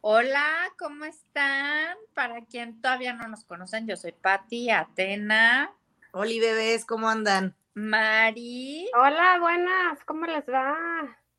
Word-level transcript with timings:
Hola, 0.00 0.72
¿cómo 0.78 1.04
están? 1.06 1.96
Para 2.14 2.44
quien 2.44 2.80
todavía 2.82 3.14
no 3.14 3.26
nos 3.28 3.44
conocen, 3.44 3.86
yo 3.86 3.96
soy 3.96 4.12
Patti, 4.12 4.70
Atena, 4.70 5.74
Oli 6.12 6.40
bebés, 6.40 6.84
¿cómo 6.84 7.08
andan? 7.08 7.54
Mari. 7.78 8.90
Hola, 8.92 9.38
buenas, 9.38 10.02
¿cómo 10.04 10.26
les 10.26 10.44
va? 10.48 10.76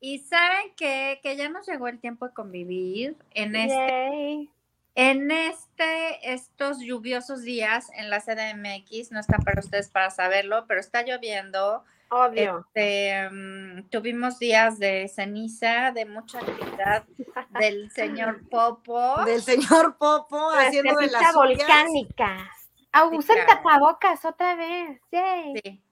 Y 0.00 0.20
saben 0.20 0.72
qué? 0.74 1.20
que 1.22 1.36
ya 1.36 1.50
nos 1.50 1.66
llegó 1.66 1.86
el 1.86 2.00
tiempo 2.00 2.26
de 2.26 2.32
convivir 2.32 3.14
en 3.32 3.54
este, 3.54 4.48
en 4.94 5.30
este, 5.30 6.32
estos 6.32 6.80
lluviosos 6.80 7.42
días 7.42 7.90
en 7.94 8.08
la 8.08 8.20
CDMX. 8.20 9.12
No 9.12 9.20
está 9.20 9.36
para 9.36 9.60
ustedes 9.60 9.90
para 9.90 10.08
saberlo, 10.08 10.64
pero 10.66 10.80
está 10.80 11.02
lloviendo. 11.02 11.84
Obvio. 12.08 12.66
Este, 12.74 13.28
mm, 13.30 13.90
tuvimos 13.90 14.38
días 14.38 14.78
de 14.78 15.08
ceniza, 15.08 15.92
de 15.92 16.06
mucha 16.06 16.38
actividad 16.38 17.04
del 17.60 17.90
señor 17.90 18.48
Popo. 18.50 19.24
Del 19.26 19.42
señor 19.42 19.98
Popo 19.98 20.52
haciendo 20.52 20.96
de 20.96 21.08
las 21.08 21.32
suyas. 21.34 22.59
Volcánica. 22.92 22.92
Ah, 22.92 23.04
usen 23.06 23.36
claro. 23.36 23.46
tapabocas 23.62 24.24
otra 24.24 24.54
vez. 24.56 25.00
Yay. 25.12 25.54
Sí. 25.64 25.84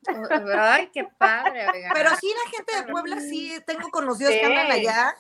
Ay, 0.59 0.91
qué 0.93 1.05
padre. 1.19 1.67
Pero 1.95 2.11
sí, 2.17 2.33
la 2.45 2.51
gente 2.51 2.77
de 2.77 2.93
Puebla 2.93 3.21
sí 3.21 3.57
tengo 3.67 3.89
conocidos 3.91 4.33
que 4.35 4.45
andan 4.47 4.71
allá. 4.73 5.15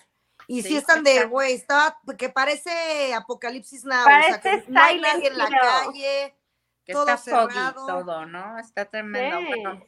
Y 0.46 0.62
sí, 0.62 0.68
Sí, 0.70 0.76
están 0.78 1.04
de, 1.04 1.24
güey, 1.26 1.52
está, 1.54 1.98
que 2.16 2.30
parece 2.30 3.12
Apocalipsis 3.14 3.84
Now. 3.84 4.00
o 4.02 4.04
Parece 4.04 4.40
sea, 4.40 4.40
que 4.40 4.64
no 4.70 4.80
hay 4.82 5.00
nadie 5.00 5.28
en 5.28 5.36
la 5.38 5.48
calle. 5.48 6.34
que 6.84 6.92
todo 6.94 7.06
está 7.06 7.18
foggy 7.18 7.52
cerrado. 7.54 7.86
todo, 7.86 8.24
¿no? 8.26 8.58
Está 8.58 8.86
tremendo. 8.86 9.38
Sí. 9.40 9.46
Bueno, 9.48 9.82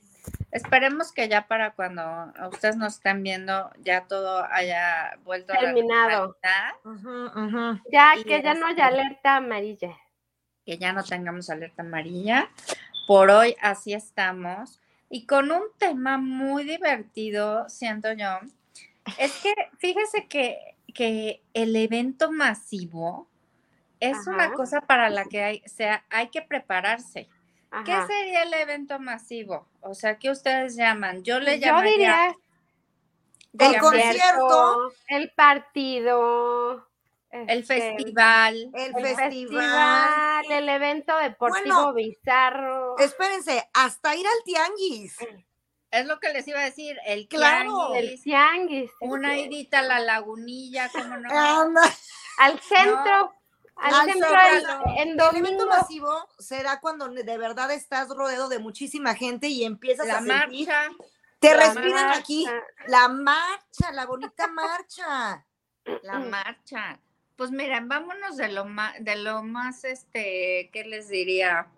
esperemos 0.52 1.12
que 1.12 1.28
ya 1.28 1.48
para 1.48 1.72
cuando 1.72 2.02
a 2.02 2.48
ustedes 2.52 2.76
nos 2.76 2.96
estén 2.96 3.22
viendo, 3.22 3.70
ya 3.78 4.06
todo 4.06 4.44
haya 4.50 5.16
vuelto 5.22 5.54
Terminado. 5.54 6.36
a 6.42 6.48
la 6.48 6.74
normalidad. 6.84 7.80
Ya 7.90 8.16
Y 8.18 8.24
que 8.24 8.42
ya 8.42 8.52
no 8.52 8.66
haya 8.66 8.88
este- 8.90 9.00
alerta 9.00 9.36
amarilla. 9.36 9.96
Que 10.64 10.78
ya 10.78 10.92
no 10.92 11.02
tengamos 11.02 11.50
alerta 11.50 11.82
amarilla. 11.82 12.50
Por 13.06 13.30
hoy 13.30 13.56
así 13.60 13.92
estamos. 13.92 14.80
Y 15.08 15.26
con 15.26 15.50
un 15.50 15.64
tema 15.78 16.18
muy 16.18 16.64
divertido, 16.64 17.68
siento 17.68 18.12
yo. 18.12 18.38
Es 19.18 19.32
que 19.42 19.54
fíjese 19.78 20.28
que, 20.28 20.76
que 20.94 21.42
el 21.52 21.74
evento 21.74 22.30
masivo 22.30 23.26
es 23.98 24.26
una 24.26 24.52
cosa 24.52 24.80
para 24.80 25.10
la 25.10 25.24
que 25.24 25.42
hay, 25.42 25.62
o 25.64 25.68
sea, 25.68 26.04
hay 26.10 26.28
que 26.28 26.42
prepararse. 26.42 27.28
¿Qué 27.84 27.96
sería 28.06 28.42
el 28.42 28.54
evento 28.54 28.98
masivo? 28.98 29.66
O 29.80 29.94
sea, 29.94 30.18
¿qué 30.18 30.30
ustedes 30.30 30.74
llaman? 30.74 31.22
Yo 31.22 31.38
le 31.38 31.60
Yo 31.60 31.66
llamaría 31.66 32.34
diría 33.52 33.74
El 33.74 33.80
concierto, 33.80 34.92
el 35.06 35.30
partido, 35.30 36.88
el 37.30 37.60
este, 37.60 37.80
festival. 37.96 38.70
el, 38.74 38.96
el 38.96 39.16
festival. 39.16 40.44
el 40.50 40.68
evento 40.68 41.16
deportivo 41.18 41.74
Bueno, 41.74 41.94
bizarro. 41.94 42.98
Espérense, 42.98 43.68
hasta 43.72 44.14
ir 44.16 44.26
al 44.26 44.44
tianguis. 44.44 45.16
Es 45.90 46.06
lo 46.06 46.20
que 46.20 46.32
les 46.32 46.46
iba 46.46 46.60
a 46.60 46.64
decir, 46.64 46.96
el 47.06 47.26
Claro. 47.28 47.94
el 47.94 48.20
tianguis, 48.22 48.22
tianguis. 48.22 48.90
una 49.00 49.36
idita 49.38 49.80
a 49.80 49.82
la 49.82 49.98
lagunilla, 50.00 50.88
¿cómo 50.92 51.16
no? 51.16 51.28
Al 52.38 52.58
centro, 52.60 53.34
al 53.76 53.94
al 53.94 54.04
centro 54.12 54.28
Zócalo. 54.30 54.82
en, 54.96 55.08
en 55.10 55.20
El 55.20 55.36
evento 55.36 55.66
masivo 55.66 56.10
será 56.38 56.80
cuando 56.80 57.08
de 57.08 57.36
verdad 57.38 57.70
estás 57.72 58.08
rodeado 58.08 58.48
de 58.48 58.58
muchísima 58.60 59.14
gente 59.14 59.48
y 59.48 59.64
empiezas 59.64 60.06
La 60.06 60.18
a 60.18 60.22
sentir. 60.22 60.68
marcha. 60.68 60.88
Te 61.38 61.54
La 61.54 61.64
respiran 61.64 62.04
marcha. 62.06 62.18
aquí. 62.20 62.46
La 62.86 63.08
marcha, 63.08 63.92
la 63.92 64.06
bonita 64.06 64.46
marcha. 64.46 65.44
La 66.02 66.18
marcha. 66.20 66.98
Pues 67.40 67.52
miren, 67.52 67.88
vámonos 67.88 68.36
de 68.36 68.48
lo 68.52 68.66
más, 68.66 69.02
de 69.02 69.16
lo 69.16 69.42
más, 69.42 69.84
este, 69.84 70.68
¿qué 70.74 70.84
les 70.84 71.08
diría? 71.08 71.68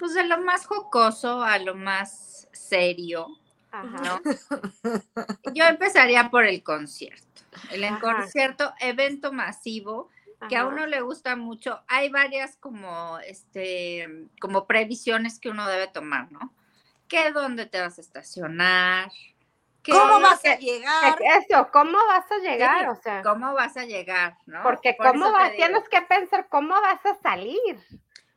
Pues 0.00 0.14
de 0.14 0.26
lo 0.26 0.38
más 0.38 0.66
jocoso 0.66 1.44
a 1.44 1.60
lo 1.60 1.76
más 1.76 2.48
serio, 2.50 3.28
Ajá. 3.70 3.86
¿no? 4.02 4.20
Yo 5.54 5.62
empezaría 5.62 6.28
por 6.28 6.44
el 6.44 6.64
concierto. 6.64 7.42
El 7.70 7.84
Ajá. 7.84 8.00
concierto, 8.00 8.74
evento 8.80 9.32
masivo, 9.32 10.10
que 10.48 10.56
a 10.56 10.66
uno 10.66 10.86
le 10.86 11.00
gusta 11.02 11.36
mucho. 11.36 11.84
Hay 11.86 12.08
varias 12.08 12.56
como, 12.56 13.20
este, 13.20 14.26
como 14.40 14.66
previsiones 14.66 15.38
que 15.38 15.50
uno 15.50 15.68
debe 15.68 15.86
tomar, 15.86 16.32
¿no? 16.32 16.52
Que 17.06 17.30
dónde 17.30 17.66
te 17.66 17.80
vas 17.80 17.98
a 17.98 18.00
estacionar. 18.00 19.12
Que- 19.86 19.92
¿Cómo 19.92 20.20
vas 20.20 20.44
a 20.44 20.56
llegar? 20.56 21.16
Eso, 21.22 21.68
¿cómo 21.72 21.96
vas 22.06 22.30
a 22.30 22.38
llegar? 22.38 22.80
Sí, 22.80 22.86
O 22.88 23.02
sea, 23.02 23.22
¿Cómo 23.22 23.54
vas 23.54 23.76
a 23.76 23.84
llegar, 23.84 24.36
no? 24.44 24.62
porque 24.64 24.94
Por 24.94 25.06
cómo 25.06 25.30
vas, 25.30 25.52
tienes 25.52 25.88
que 25.88 26.02
pensar 26.02 26.48
cómo 26.48 26.74
vas 26.80 27.06
a 27.06 27.16
salir. 27.22 27.78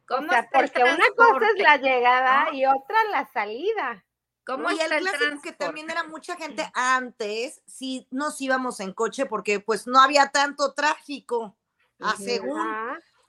¿cómo 0.08 0.28
o 0.28 0.30
sea, 0.30 0.40
está 0.40 0.60
el 0.60 0.70
porque 0.70 0.84
una 0.84 1.06
cosa 1.16 1.48
es 1.56 1.62
la 1.62 1.78
llegada 1.78 2.46
¿no? 2.46 2.54
y 2.54 2.66
otra 2.66 2.98
la 3.12 3.28
salida. 3.32 4.06
¿Cómo 4.46 4.72
y 4.72 4.80
el 4.80 4.90
clásico 5.00 5.42
que 5.44 5.52
también 5.52 5.90
era 5.90 6.04
mucha 6.04 6.36
gente 6.36 6.70
antes, 6.74 7.62
si 7.66 8.08
nos 8.10 8.40
íbamos 8.42 8.80
en 8.80 8.94
coche 8.94 9.26
porque 9.26 9.60
pues 9.60 9.86
no 9.86 10.00
había 10.02 10.30
tanto 10.30 10.74
tráfico, 10.74 11.56
a 12.00 12.16
según, 12.16 12.60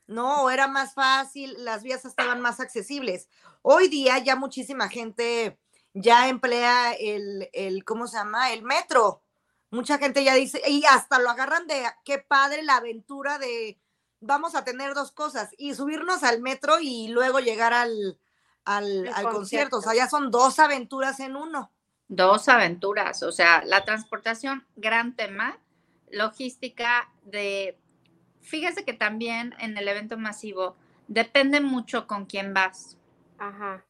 no, 0.07 0.51
era 0.51 0.69
más 0.69 0.95
fácil, 0.95 1.55
las 1.65 1.83
vías 1.83 2.05
estaban 2.05 2.41
más 2.41 2.61
accesibles. 2.61 3.29
Hoy 3.63 3.89
día 3.89 4.19
ya 4.19 4.37
muchísima 4.37 4.89
gente 4.89 5.59
ya 5.95 6.29
emplea 6.29 6.93
el, 6.93 7.49
el, 7.53 7.85
¿cómo 7.85 8.07
se 8.07 8.17
llama? 8.17 8.53
El 8.53 8.63
metro. 8.63 9.23
Mucha 9.71 9.99
gente 9.99 10.25
ya 10.25 10.35
dice, 10.35 10.61
y 10.67 10.85
hasta 10.85 11.19
lo 11.19 11.31
agarran 11.31 11.67
de, 11.67 11.85
qué 12.05 12.19
padre 12.19 12.63
la 12.63 12.77
aventura 12.77 13.39
de, 13.39 13.79
vamos 14.21 14.55
a 14.55 14.65
tener 14.65 14.95
dos 14.95 15.13
cosas, 15.13 15.51
y 15.57 15.75
subirnos 15.75 16.23
al 16.25 16.41
metro 16.41 16.81
y 16.81 17.09
luego 17.09 17.39
llegar 17.39 17.73
al, 17.73 18.19
al, 18.65 19.09
al 19.15 19.29
concierto. 19.31 19.79
O 19.79 19.81
sea, 19.81 19.91
concierto. 19.91 19.93
ya 19.95 20.09
son 20.09 20.31
dos 20.31 20.59
aventuras 20.59 21.21
en 21.21 21.37
uno. 21.37 21.73
Dos 22.09 22.49
aventuras, 22.49 23.23
o 23.23 23.31
sea, 23.31 23.65
la 23.65 23.85
transportación, 23.85 24.67
gran 24.75 25.15
tema, 25.15 25.61
logística 26.11 27.09
de, 27.23 27.79
fíjese 28.41 28.85
que 28.85 28.93
también 28.93 29.55
en 29.61 29.79
el 29.79 29.87
evento 29.87 30.19
masivo 30.19 30.77
depende 31.07 31.61
mucho 31.61 32.09
con 32.09 32.27
quién 32.27 32.53
vas, 32.53 32.97
Ajá. 33.39 33.85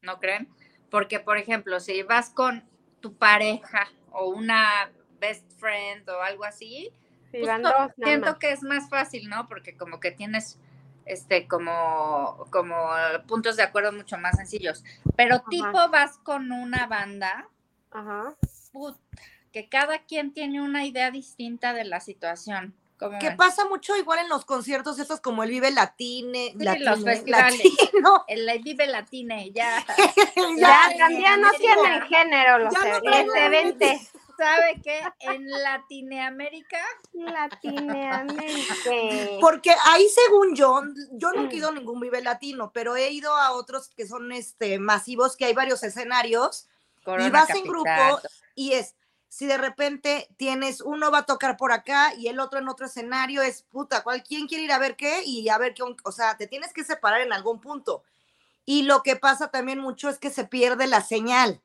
¿no 0.00 0.18
creen? 0.18 0.48
Porque, 0.92 1.18
por 1.18 1.38
ejemplo, 1.38 1.80
si 1.80 2.02
vas 2.02 2.30
con 2.30 2.62
tu 3.00 3.14
pareja 3.14 3.90
o 4.12 4.28
una 4.28 4.92
best 5.18 5.50
friend 5.58 6.08
o 6.10 6.22
algo 6.22 6.44
así, 6.44 6.92
Sí, 7.32 7.38
pues, 7.38 7.46
van 7.48 7.62
dos 7.62 7.72
siento 7.96 8.38
que 8.38 8.52
es 8.52 8.62
más 8.62 8.90
fácil, 8.90 9.30
¿no? 9.30 9.48
Porque 9.48 9.74
como 9.74 10.00
que 10.00 10.10
tienes 10.10 10.58
este 11.06 11.48
como 11.48 12.46
como 12.50 12.90
puntos 13.26 13.56
de 13.56 13.62
acuerdo 13.62 13.90
mucho 13.92 14.18
más 14.18 14.36
sencillos. 14.36 14.84
Pero 15.16 15.36
Ajá. 15.36 15.46
tipo 15.48 15.88
vas 15.90 16.18
con 16.18 16.52
una 16.52 16.86
banda, 16.86 17.48
Ajá. 17.90 18.36
put, 18.70 18.98
que 19.50 19.70
cada 19.70 20.00
quien 20.00 20.34
tiene 20.34 20.60
una 20.60 20.84
idea 20.84 21.10
distinta 21.10 21.72
de 21.72 21.84
la 21.84 22.00
situación. 22.00 22.74
¿Cómo 23.02 23.18
Que 23.18 23.32
pasa 23.32 23.64
mucho 23.64 23.96
igual 23.96 24.20
en 24.20 24.28
los 24.28 24.44
conciertos, 24.44 24.98
estos 24.98 25.20
como 25.20 25.42
el 25.42 25.50
Vive 25.50 25.72
Latine, 25.72 26.52
Sí, 26.56 26.64
Latine, 26.64 26.84
los 26.90 27.02
festivales. 27.02 27.58
Latino. 27.58 28.24
El 28.28 28.62
Vive 28.62 28.86
Latine, 28.86 29.50
ya. 29.50 29.84
Ya, 30.56 30.56
Ya, 30.56 30.98
también 30.98 31.40
no 31.40 31.50
tienen 31.50 32.02
género 32.02 32.58
los, 32.60 32.72
no 32.72 32.84
e- 32.84 33.44
eventos. 33.44 34.12
¿Sabe 34.36 34.80
qué? 34.82 35.02
En 35.20 35.50
Latinoamérica, 35.50 36.78
Latinoamérica. 37.12 38.74
Porque 39.40 39.74
ahí, 39.84 40.08
según 40.08 40.54
yo, 40.54 40.82
yo 41.12 41.32
nunca 41.32 41.54
he 41.54 41.58
ido 41.58 41.68
a 41.68 41.72
ningún 41.72 42.00
Vive 42.00 42.22
Latino, 42.22 42.70
pero 42.72 42.96
he 42.96 43.10
ido 43.10 43.36
a 43.36 43.52
otros 43.52 43.90
que 43.96 44.06
son 44.06 44.32
este 44.32 44.78
masivos, 44.78 45.36
que 45.36 45.44
hay 45.46 45.54
varios 45.54 45.82
escenarios, 45.82 46.68
Corona 47.04 47.26
y 47.26 47.30
vas 47.30 47.50
en 47.50 47.64
grupo, 47.64 48.20
y 48.54 48.72
es, 48.72 48.94
si 49.32 49.46
de 49.46 49.56
repente 49.56 50.28
tienes, 50.36 50.82
uno 50.82 51.10
va 51.10 51.20
a 51.20 51.24
tocar 51.24 51.56
por 51.56 51.72
acá 51.72 52.12
y 52.18 52.28
el 52.28 52.38
otro 52.38 52.58
en 52.58 52.68
otro 52.68 52.84
escenario, 52.84 53.40
es 53.40 53.62
puta, 53.62 54.02
¿cuál, 54.02 54.22
¿quién 54.22 54.46
quiere 54.46 54.64
ir 54.64 54.72
a 54.72 54.78
ver 54.78 54.94
qué? 54.94 55.22
Y 55.24 55.48
a 55.48 55.56
ver 55.56 55.72
qué, 55.72 55.82
o 55.82 56.12
sea, 56.12 56.36
te 56.36 56.46
tienes 56.46 56.74
que 56.74 56.84
separar 56.84 57.22
en 57.22 57.32
algún 57.32 57.58
punto. 57.58 58.04
Y 58.66 58.82
lo 58.82 59.02
que 59.02 59.16
pasa 59.16 59.50
también 59.50 59.78
mucho 59.78 60.10
es 60.10 60.18
que 60.18 60.28
se 60.28 60.44
pierde 60.44 60.86
la 60.86 61.00
señal. 61.00 61.62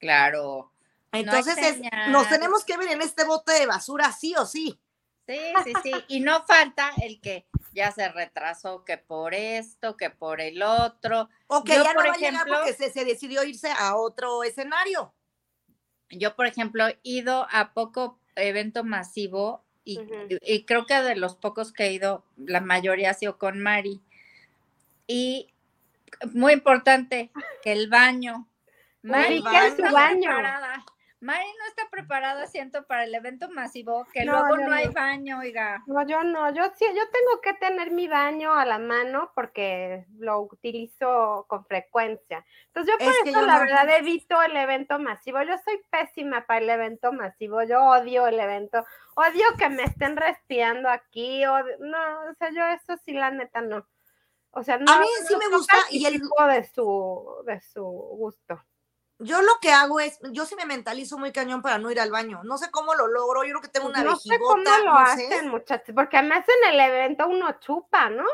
Claro. 0.00 0.72
Entonces, 1.12 1.56
es- 1.56 1.78
nos 2.08 2.28
tenemos 2.28 2.64
que 2.64 2.76
ver 2.76 2.88
en 2.88 3.00
este 3.00 3.22
bote 3.22 3.52
de 3.52 3.66
basura, 3.66 4.10
sí 4.10 4.34
o 4.36 4.44
sí. 4.44 4.76
Sí, 5.28 5.38
sí, 5.62 5.72
sí. 5.84 5.92
Y 6.08 6.18
no 6.18 6.44
falta 6.44 6.90
el 7.00 7.20
que 7.20 7.46
ya 7.72 7.92
se 7.92 8.08
retrasó, 8.08 8.84
que 8.84 8.98
por 8.98 9.34
esto, 9.34 9.96
que 9.96 10.10
por 10.10 10.40
el 10.40 10.64
otro. 10.64 11.28
O 11.46 11.62
que 11.62 11.76
Yo, 11.76 11.84
ya 11.84 11.94
por 11.94 12.02
no 12.02 12.10
va 12.10 12.16
a 12.16 12.18
llegar 12.18 12.46
porque 12.48 12.72
se, 12.72 12.90
se 12.90 13.04
decidió 13.04 13.44
irse 13.44 13.70
a 13.70 13.94
otro 13.94 14.42
escenario. 14.42 15.14
Yo, 16.10 16.34
por 16.34 16.46
ejemplo, 16.46 16.88
he 16.88 16.98
ido 17.02 17.46
a 17.50 17.72
poco 17.72 18.18
evento 18.36 18.84
masivo 18.84 19.62
y, 19.84 19.98
creo 20.64 20.86
que 20.86 20.94
de 20.94 21.16
los 21.16 21.36
pocos 21.36 21.72
que 21.72 21.84
he 21.84 21.92
ido, 21.92 22.24
la 22.36 22.60
mayoría 22.60 23.10
ha 23.10 23.14
sido 23.14 23.36
con 23.36 23.60
Mari. 23.60 24.00
Y 25.06 25.48
muy 26.32 26.54
importante, 26.54 27.30
que 27.62 27.72
el 27.72 27.88
baño. 27.90 28.46
Mari 29.02 29.40
Ubica 29.40 29.66
está 29.66 29.88
su 29.88 29.94
baño. 29.94 30.30
preparada. 30.30 30.84
Mari 31.24 31.46
no 31.58 31.66
está 31.68 31.88
preparada, 31.90 32.46
siento, 32.46 32.84
para 32.86 33.04
el 33.04 33.14
evento 33.14 33.50
masivo, 33.50 34.06
que 34.12 34.24
No, 34.26 34.32
luego 34.46 34.56
no 34.58 34.74
hay 34.74 34.88
baño, 34.88 35.38
oiga. 35.38 35.82
No, 35.86 36.06
yo 36.06 36.22
no, 36.22 36.52
yo 36.52 36.64
sí, 36.76 36.84
yo 36.94 37.02
tengo 37.10 37.40
que 37.42 37.54
tener 37.54 37.90
mi 37.92 38.08
baño 38.08 38.52
a 38.52 38.66
la 38.66 38.78
mano 38.78 39.32
porque 39.34 40.04
lo 40.18 40.40
utilizo 40.40 41.46
con 41.48 41.64
frecuencia. 41.64 42.44
Entonces 42.66 42.92
yo 42.92 42.98
por 42.98 43.08
Es 43.14 43.20
eso 43.24 43.40
yo 43.40 43.46
la 43.46 43.54
no. 43.54 43.60
verdad 43.60 43.88
evito 43.96 44.42
el 44.42 44.54
evento 44.56 44.98
masivo. 44.98 45.42
Yo 45.42 45.56
soy 45.64 45.80
pésima 45.90 46.44
para 46.46 46.60
el 46.60 46.68
evento 46.68 47.10
masivo. 47.12 47.62
Yo 47.62 47.82
odio 47.82 48.26
el 48.26 48.38
evento. 48.38 48.84
Odio 49.14 49.46
que 49.58 49.68
me 49.70 49.84
estén 49.84 50.16
respirando 50.16 50.90
aquí. 50.90 51.44
odio- 51.46 51.78
no, 51.80 52.30
o 52.30 52.34
sea, 52.34 52.50
yo 52.50 52.66
eso 52.66 53.00
sí 53.04 53.12
la 53.12 53.30
neta 53.30 53.62
no. 53.62 53.86
O 54.50 54.62
sea, 54.62 54.76
no. 54.78 55.00
mí 55.00 55.06
sí 55.26 55.32
no- 55.32 55.38
me 55.38 55.48
gusta 55.56 55.76
y 55.90 56.04
el- 56.04 56.20
de 56.20 56.64
su 56.64 57.42
de 57.46 57.60
su 57.62 57.82
gusto. 57.82 58.62
Yo 59.18 59.40
lo 59.42 59.52
que 59.60 59.70
hago 59.70 60.00
es, 60.00 60.18
yo 60.32 60.44
sí 60.44 60.56
me 60.56 60.66
mentalizo 60.66 61.18
muy 61.18 61.32
cañón 61.32 61.62
para 61.62 61.78
no 61.78 61.90
ir 61.90 62.00
al 62.00 62.10
baño. 62.10 62.42
No 62.42 62.58
sé 62.58 62.70
cómo 62.70 62.94
lo 62.94 63.06
logro, 63.06 63.44
yo 63.44 63.50
creo 63.50 63.62
que 63.62 63.68
tengo 63.68 63.86
una 63.86 64.02
no 64.02 64.16
sé 64.16 64.38
cómo 64.40 64.56
lo 64.56 64.84
no 64.84 65.06
sé. 65.16 65.26
hacen, 65.26 65.48
muchachos, 65.48 65.94
porque 65.94 66.16
además 66.16 66.44
en 66.48 66.74
el 66.74 66.80
evento 66.80 67.28
uno 67.28 67.58
chupa, 67.60 68.10
¿no? 68.10 68.24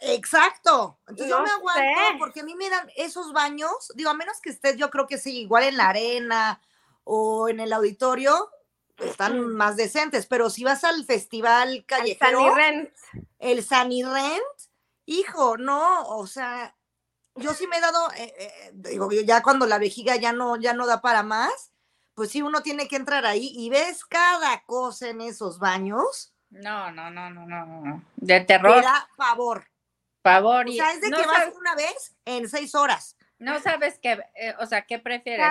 Exacto. 0.00 1.00
Entonces 1.08 1.28
yo 1.28 1.42
me 1.42 1.50
aguanto 1.50 1.82
sé. 1.82 2.16
porque 2.18 2.40
a 2.40 2.44
mí 2.44 2.54
me 2.54 2.70
dan 2.70 2.88
esos 2.96 3.32
baños, 3.32 3.92
digo, 3.96 4.10
a 4.10 4.14
menos 4.14 4.40
que 4.40 4.50
estés, 4.50 4.76
yo 4.76 4.90
creo 4.90 5.06
que 5.06 5.18
sí, 5.18 5.40
igual 5.40 5.64
en 5.64 5.76
la 5.76 5.88
arena 5.88 6.60
o 7.02 7.48
en 7.48 7.58
el 7.58 7.72
auditorio, 7.72 8.50
están 8.98 9.54
más 9.54 9.76
decentes, 9.76 10.26
pero 10.26 10.50
si 10.50 10.64
vas 10.64 10.84
al 10.84 11.04
festival 11.04 11.68
Al 11.68 11.84
callejero, 11.84 12.40
Sunny 12.40 12.54
Rent. 12.54 12.90
el 13.38 13.64
Sanirent, 13.64 14.42
hijo, 15.04 15.56
no, 15.56 16.06
o 16.08 16.26
sea, 16.26 16.76
yo 17.38 17.54
sí 17.54 17.66
me 17.66 17.78
he 17.78 17.80
dado, 17.80 18.10
eh, 18.12 18.34
eh, 18.38 18.70
digo, 18.74 19.10
ya 19.10 19.42
cuando 19.42 19.66
la 19.66 19.78
vejiga 19.78 20.16
ya 20.16 20.32
no, 20.32 20.56
ya 20.56 20.72
no 20.72 20.86
da 20.86 21.00
para 21.00 21.22
más, 21.22 21.72
pues 22.14 22.30
sí, 22.30 22.42
uno 22.42 22.62
tiene 22.62 22.88
que 22.88 22.96
entrar 22.96 23.24
ahí 23.26 23.52
y 23.54 23.70
ves 23.70 24.04
cada 24.04 24.62
cosa 24.64 25.08
en 25.08 25.20
esos 25.20 25.58
baños, 25.58 26.34
No, 26.50 26.90
no, 26.90 27.10
no, 27.10 27.30
no, 27.30 27.46
no, 27.46 27.66
no. 27.66 28.02
De 28.16 28.40
terror, 28.40 28.80
te 28.80 28.86
da 28.86 29.08
favor. 29.16 29.66
favor. 30.22 30.66
O 30.66 30.70
y 30.70 30.76
sea, 30.76 30.92
es 30.92 31.00
de 31.00 31.10
no 31.10 31.18
que 31.18 31.26
vas 31.26 31.52
una 31.54 31.74
vez 31.74 32.16
en 32.24 32.48
seis 32.48 32.74
horas. 32.74 33.16
No 33.38 33.60
sabes 33.60 33.98
qué, 34.02 34.18
eh, 34.34 34.54
o 34.58 34.66
sea, 34.66 34.82
¿qué 34.82 34.98
prefieres? 34.98 35.46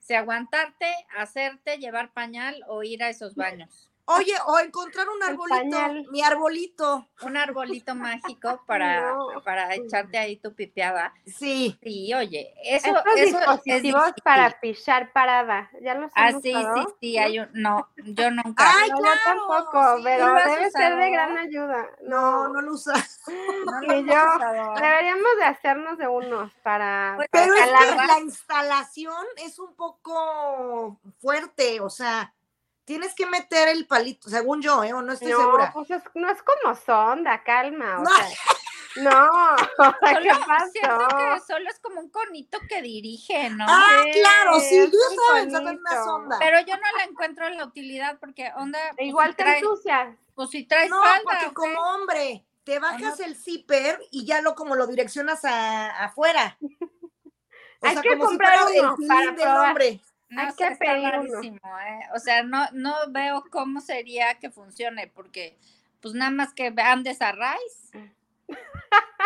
Si 0.00 0.14
aguantarte, 0.14 0.94
hacerte, 1.18 1.78
llevar 1.78 2.12
pañal 2.12 2.62
o 2.68 2.84
ir 2.84 3.02
a 3.02 3.08
esos 3.08 3.34
baños. 3.34 3.90
Oye, 4.08 4.34
o 4.46 4.58
encontrar 4.60 5.08
un 5.08 5.20
arbolito, 5.22 6.10
mi 6.12 6.22
arbolito. 6.22 7.08
Un 7.22 7.36
arbolito 7.36 7.94
mágico 7.96 8.62
para, 8.66 9.12
No. 9.14 9.42
para 9.44 9.74
echarte 9.74 10.16
ahí 10.16 10.36
tu 10.36 10.54
pipiada. 10.54 11.12
Sí, 11.26 11.76
Sí, 11.82 12.14
oye, 12.14 12.54
eso, 12.62 12.88
Estos 12.88 13.02
eso 13.16 13.16
es 13.16 13.34
dispositivos 13.34 14.02
difícil. 14.04 14.22
para 14.22 14.60
pichar 14.60 15.12
parada, 15.12 15.70
¿ya 15.82 15.94
los 15.94 16.12
Ah, 16.14 16.30
sí, 16.32 16.52
sí, 16.54 16.84
sí, 17.00 17.18
hay 17.18 17.40
un, 17.40 17.48
no, 17.54 17.88
yo 17.96 18.30
nunca. 18.30 18.64
Ay, 18.78 18.90
No, 18.90 18.98
claro, 18.98 19.16
yo 19.16 19.24
tampoco, 19.24 19.96
sí. 19.96 20.02
pero 20.04 20.26
¿Tú 20.26 20.32
lo 20.34 20.50
debe 20.54 20.70
ser 20.70 20.96
de 20.96 21.10
gran 21.10 21.38
ayuda. 21.38 21.86
no, 22.02 22.20
No, 22.46 22.48
no 22.48 22.60
lo 22.62 22.72
usa. 22.74 22.94
no 23.66 23.80
ni 23.80 23.86
lo 23.88 23.92
hemos 23.94 24.14
yo. 24.14 24.36
usado. 24.36 24.74
Deberíamos 24.80 25.36
de 25.38 25.44
hacernos 25.44 25.98
de 25.98 26.06
unos 26.06 26.52
para, 26.62 27.14
Pues, 27.16 27.28
para 27.28 27.44
Pero 27.44 27.56
es 27.56 27.64
que 27.90 28.06
la 28.06 28.20
instalación 28.20 29.26
es 29.38 29.58
un 29.58 29.74
poco 29.74 31.00
fuerte, 31.18 31.80
o 31.80 31.90
sea, 31.90 32.32
tienes 32.86 33.14
que 33.14 33.26
meter 33.26 33.68
el 33.68 33.86
palito, 33.86 34.30
según 34.30 34.62
yo, 34.62 34.82
¿eh? 34.82 34.94
O 34.94 35.02
no 35.02 35.12
estoy 35.12 35.32
no, 35.32 35.38
segura. 35.40 35.70
pues 35.74 35.90
es- 35.90 36.02
no 36.14 36.30
es 36.30 36.42
como 36.42 36.74
sonda, 36.74 37.42
calma, 37.44 37.98
o 37.98 38.04
No. 38.04 38.10
sea, 38.10 38.28
no, 39.02 39.30
o 39.78 39.94
sea, 40.00 40.18
¿qué 40.22 40.30
Solo- 40.30 40.70
siento 40.72 40.96
pasó? 40.98 41.16
que 41.18 41.40
solo 41.46 41.68
es 41.68 41.78
como 41.80 42.00
un 42.00 42.08
conito 42.10 42.58
que 42.68 42.80
dirige, 42.80 43.50
¿no? 43.50 43.66
Ah, 43.68 44.00
Sí, 44.04 44.20
claro, 44.20 44.60
sí, 44.60 44.76
yo 44.78 44.84
estaba 45.10 45.40
pensando 45.42 45.70
en 45.70 45.78
una 45.80 46.04
sonda. 46.04 46.36
Pero 46.38 46.60
yo 46.60 46.76
no 46.76 46.96
la 46.96 47.04
encuentro 47.04 47.48
la 47.50 47.64
utilidad 47.66 48.18
porque 48.18 48.50
onda. 48.56 48.78
pues, 48.96 49.06
Igual 49.08 49.30
si 49.30 49.36
te 49.36 49.42
trae- 49.44 49.58
ensucias. 49.58 50.16
Pues 50.34 50.50
si 50.50 50.64
traes 50.64 50.88
No, 50.88 51.02
falda. 51.02 51.20
porque 51.24 51.52
como 51.54 51.80
hombre, 51.80 52.46
te 52.64 52.78
bajas 52.78 53.18
no. 53.18 53.24
el 53.26 53.36
zipper 53.36 54.00
y 54.10 54.24
ya 54.26 54.40
lo 54.40 54.54
como 54.54 54.74
lo 54.76 54.86
direccionas 54.86 55.44
a, 55.44 56.04
afuera. 56.04 56.56
O 57.82 57.86
Hay 57.86 57.92
sea, 57.92 58.02
que 58.02 58.08
como 58.08 58.22
si 58.22 58.28
comprar 58.28 58.58
fuera 58.60 58.74
el 58.78 58.84
uno 58.86 58.96
para 59.06 59.26
del 59.26 59.34
probar. 59.34 59.68
hombre. 59.68 60.00
No 60.28 60.42
Hay 60.42 60.50
sé, 60.52 60.68
que 60.68 60.76
pedir 60.76 61.08
rarísimo, 61.08 61.60
¿eh? 61.80 62.00
O 62.14 62.18
sea, 62.18 62.42
no, 62.42 62.66
no 62.72 62.94
veo 63.08 63.44
cómo 63.50 63.80
sería 63.80 64.34
que 64.38 64.50
funcione, 64.50 65.06
porque 65.06 65.56
pues 66.00 66.14
nada 66.14 66.30
más 66.30 66.52
que 66.52 66.72
andes 66.76 67.22
a 67.22 67.32
raíz. 67.32 67.90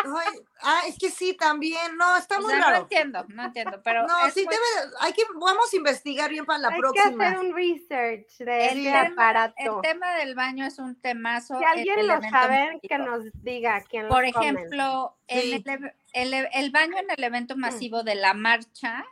Ay, 0.03 0.39
ah, 0.63 0.81
es 0.87 0.97
que 0.97 1.11
sí, 1.11 1.35
también. 1.35 1.95
No, 1.95 2.17
está 2.17 2.37
O 2.39 2.41
muy 2.41 2.49
sea, 2.51 2.59
no 2.59 2.65
raro. 2.65 2.77
entiendo, 2.83 3.23
no 3.29 3.45
entiendo, 3.45 3.81
pero 3.83 4.07
No, 4.07 4.15
sí, 4.31 4.43
muy- 4.45 4.55
debe, 4.55 4.89
de- 4.89 4.95
hay 4.99 5.13
que, 5.13 5.21
vamos 5.35 5.71
a 5.71 5.75
investigar 5.75 6.29
bien 6.31 6.45
para 6.45 6.57
la 6.59 6.67
Hay 6.69 6.73
que 6.75 6.79
próxima. 6.79 7.27
hacer 7.27 7.37
un 7.39 7.53
research 7.55 8.37
de 8.39 8.65
el, 8.69 8.77
este 8.87 8.91
tema, 8.91 9.01
aparato. 9.11 9.53
el 9.57 9.81
tema 9.81 10.15
del 10.15 10.33
baño 10.33 10.65
es 10.65 10.79
un 10.79 10.95
temazo. 10.99 11.57
Si 11.59 11.63
en 11.63 11.69
alguien 11.69 11.99
el 11.99 12.07
lo 12.07 12.21
sabe, 12.23 12.79
que 12.87 12.97
nos 12.97 13.25
diga 13.43 13.81
quién 13.87 14.07
Por 14.07 14.25
ejemplo, 14.25 15.15
en 15.27 15.41
Sí. 15.41 15.53
el, 15.53 15.63
ev- 15.65 15.93
el 16.13 16.33
el 16.51 16.71
baño 16.71 16.97
en 16.97 17.09
el 17.11 17.17
Mm. 17.21 17.23
evento 17.23 17.55
masivo 17.55 18.01
de 18.03 18.15
la 18.15 18.33
marcha, 18.33 19.05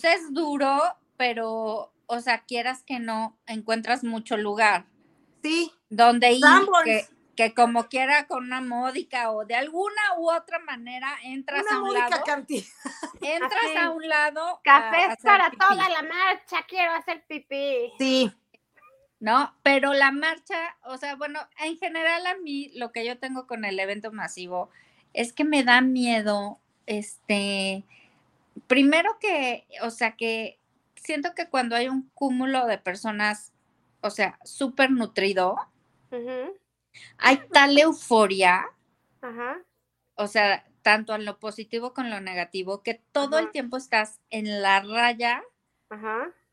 pues 0.00 0.04
es 0.04 0.32
duro, 0.32 0.80
pero, 1.16 1.92
o 2.06 2.20
sea, 2.20 2.44
quieras 2.44 2.82
que 2.82 2.98
no, 2.98 3.36
encuentras 3.46 4.04
mucho 4.04 4.36
lugar 4.36 4.86
Sí, 5.42 5.72
donde 5.90 6.32
ir, 6.32 6.44
que, 6.84 7.06
que 7.34 7.54
como 7.54 7.88
quiera 7.88 8.26
con 8.26 8.44
una 8.44 8.60
módica 8.60 9.32
o 9.32 9.44
de 9.44 9.56
alguna 9.56 10.02
u 10.18 10.30
otra 10.30 10.60
manera 10.60 11.16
entras 11.24 11.62
una 11.62 11.76
a 11.76 11.78
un 11.80 11.88
módica 11.88 12.10
lado, 12.10 12.22
cantidad. 12.24 12.64
entras 13.20 13.64
Así. 13.64 13.76
a 13.76 13.90
un 13.90 14.08
lado 14.08 14.60
Cafés 14.62 15.16
para 15.22 15.50
pipí, 15.50 15.58
toda 15.58 15.88
la 15.88 16.02
marcha, 16.02 16.64
quiero 16.68 16.92
hacer 16.92 17.24
pipí. 17.26 17.92
Sí, 17.98 18.32
¿no? 19.18 19.52
Pero 19.62 19.92
la 19.94 20.12
marcha, 20.12 20.76
o 20.84 20.96
sea, 20.96 21.16
bueno, 21.16 21.40
en 21.58 21.76
general 21.76 22.24
a 22.26 22.36
mí 22.36 22.70
lo 22.74 22.92
que 22.92 23.04
yo 23.04 23.18
tengo 23.18 23.46
con 23.46 23.64
el 23.64 23.78
evento 23.80 24.12
masivo 24.12 24.70
es 25.12 25.32
que 25.32 25.44
me 25.44 25.64
da 25.64 25.80
miedo, 25.80 26.60
este, 26.86 27.84
primero 28.66 29.18
que, 29.18 29.66
o 29.82 29.90
sea, 29.90 30.16
que 30.16 30.58
siento 30.96 31.34
que 31.34 31.48
cuando 31.48 31.76
hay 31.76 31.88
un 31.88 32.10
cúmulo 32.14 32.66
de 32.66 32.78
personas, 32.78 33.52
o 34.00 34.10
sea, 34.10 34.38
súper 34.44 34.90
nutrido, 34.90 35.56
hay 37.18 37.40
tal 37.52 37.78
euforia, 37.78 38.64
Ajá. 39.20 39.58
o 40.14 40.26
sea, 40.26 40.64
tanto 40.82 41.14
en 41.14 41.24
lo 41.24 41.38
positivo 41.38 41.94
como 41.94 42.08
en 42.08 42.14
lo 42.14 42.20
negativo, 42.20 42.82
que 42.82 42.94
todo 43.12 43.38
el 43.38 43.50
tiempo 43.50 43.76
estás 43.76 44.20
en 44.30 44.62
la 44.62 44.80
raya 44.80 45.42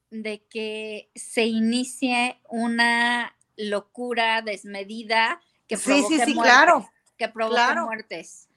de 0.09 0.43
que 0.49 1.09
se 1.15 1.45
inicie 1.45 2.39
una 2.49 3.35
locura 3.55 4.41
desmedida 4.41 5.41
que 5.67 5.77
sí, 5.77 5.83
sí, 5.83 5.89
provoque 5.91 6.25
sí, 6.25 6.33
muertes, 6.33 6.55
claro. 6.55 6.89
que 7.17 7.27
provoque 7.29 7.55
claro. 7.55 7.85
muertes. 7.85 8.49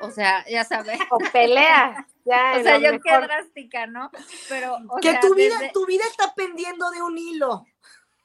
O 0.00 0.10
sea, 0.10 0.44
ya 0.48 0.64
sabes. 0.64 0.98
O 1.10 1.18
peleas. 1.32 2.06
Ya, 2.24 2.54
O 2.58 2.62
sea, 2.62 2.78
yo 2.78 2.98
qué 3.00 3.18
drástica, 3.20 3.86
¿no? 3.86 4.10
Pero, 4.48 4.78
o 4.88 4.96
que 4.96 5.10
sea, 5.10 5.20
tu 5.20 5.34
vida, 5.34 5.58
desde- 5.58 5.72
tu 5.72 5.84
vida 5.86 6.04
está 6.10 6.34
pendiendo 6.34 6.90
de 6.90 7.02
un 7.02 7.18
hilo. 7.18 7.66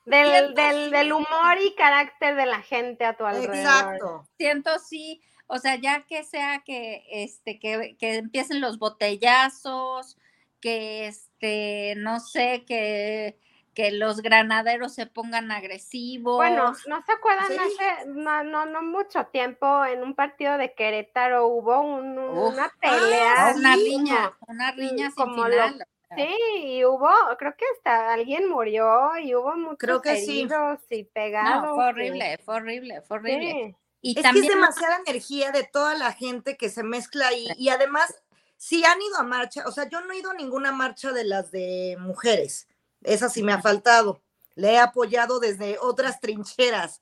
Del, 0.06 0.56
del, 0.56 0.90
del 0.90 1.14
humor 1.14 1.58
y 1.64 1.76
carácter 1.76 2.36
de 2.36 2.46
la 2.48 2.62
gente 2.62 3.06
a 3.06 3.16
tu 3.16 3.26
alrededor. 3.26 3.56
Exacto. 3.56 4.28
siento 4.38 4.80
sí, 4.80 5.22
o 5.46 5.60
sea, 5.60 5.76
ya 5.76 6.06
que 6.08 6.24
sea 6.24 6.64
que 6.66 7.04
este 7.12 7.60
que, 7.60 7.96
que 8.00 8.16
empiecen 8.16 8.60
los 8.60 8.80
botellazos, 8.80 10.18
que 10.62 11.06
este, 11.08 11.94
no 11.98 12.20
sé, 12.22 12.64
que 12.66 13.38
que 13.74 13.92
los 13.92 14.22
granaderos 14.22 14.94
se 14.94 15.06
pongan 15.06 15.52
agresivos. 15.52 16.36
Bueno, 16.38 16.74
¿no 16.88 17.04
se 17.06 17.12
acuerdan 17.12 17.48
Sí. 17.48 17.58
hace 17.58 18.06
no, 18.08 18.44
no, 18.44 18.66
no 18.66 18.82
mucho 18.82 19.26
tiempo 19.28 19.86
en 19.86 20.04
un 20.04 20.16
partido 20.16 20.58
de 20.58 20.74
Querétaro 20.74 21.48
hubo 21.48 21.80
un- 21.82 22.18
Uf. 22.18 22.54
una 22.54 22.72
pelea? 22.80 23.54
una 23.56 23.76
sí, 23.76 23.84
riña, 23.86 24.34
como- 24.40 24.52
una 24.54 24.72
riña 24.72 25.06
sin 25.12 25.16
como 25.16 25.48
lo- 25.48 25.52
final. 25.68 25.86
Sí, 26.16 26.36
y 26.64 26.86
hubo, 26.86 27.08
creo 27.38 27.54
que 27.56 27.66
hasta 27.78 28.14
alguien 28.14 28.50
murió 28.50 29.16
y 29.22 29.36
hubo 29.36 29.56
muchos 29.56 29.78
Creo 29.78 30.02
que 30.02 30.16
sí. 30.18 30.40
heridos 30.42 30.80
y 30.90 31.04
pegados. 31.04 31.66
No, 31.68 31.76
fue 31.76 31.86
y- 31.86 31.88
horrible, 31.90 32.38
fue 32.44 32.56
horrible, 32.56 33.02
fue 33.04 33.18
horrible. 33.18 33.52
Sí. 33.52 33.76
Y 34.02 34.20
Es 34.20 34.32
que 34.32 34.40
es 34.40 34.48
demasiada 34.48 35.02
energía 35.06 35.52
de 35.52 35.64
toda 35.66 35.94
la 35.94 36.14
gente 36.14 36.58
que 36.58 36.70
se 36.70 36.82
mezcla 36.84 37.28
ahí. 37.28 37.48
Y 37.58 37.70
además, 37.70 38.24
si 38.58 38.84
han 38.86 39.00
ido 39.02 39.18
a 39.20 39.24
marcha, 39.24 39.64
o 39.68 39.72
sea, 39.72 39.88
yo 39.90 40.02
no 40.02 40.12
he 40.14 40.18
ido 40.18 40.32
a 40.32 40.36
ninguna 40.36 40.72
marcha 40.72 41.12
de 41.12 41.26
las 41.26 41.52
de 41.52 41.96
mujeres. 42.00 42.68
Esa 43.04 43.30
sí 43.30 43.44
me 43.44 43.54
ha 43.54 43.62
faltado. 43.62 44.22
Le 44.56 44.74
he 44.74 44.80
apoyado 44.80 45.40
desde 45.40 45.78
otras 45.80 46.20
trincheras. 46.20 47.02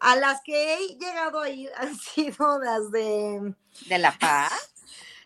A 0.00 0.16
las 0.16 0.40
que 0.42 0.74
he 0.74 0.96
llegado 0.96 1.40
a 1.40 1.48
ir 1.50 1.70
han 1.76 1.96
sido 1.96 2.58
las 2.58 2.90
de 2.90 3.54
de 3.88 3.98
la 3.98 4.12
paz. 4.18 4.52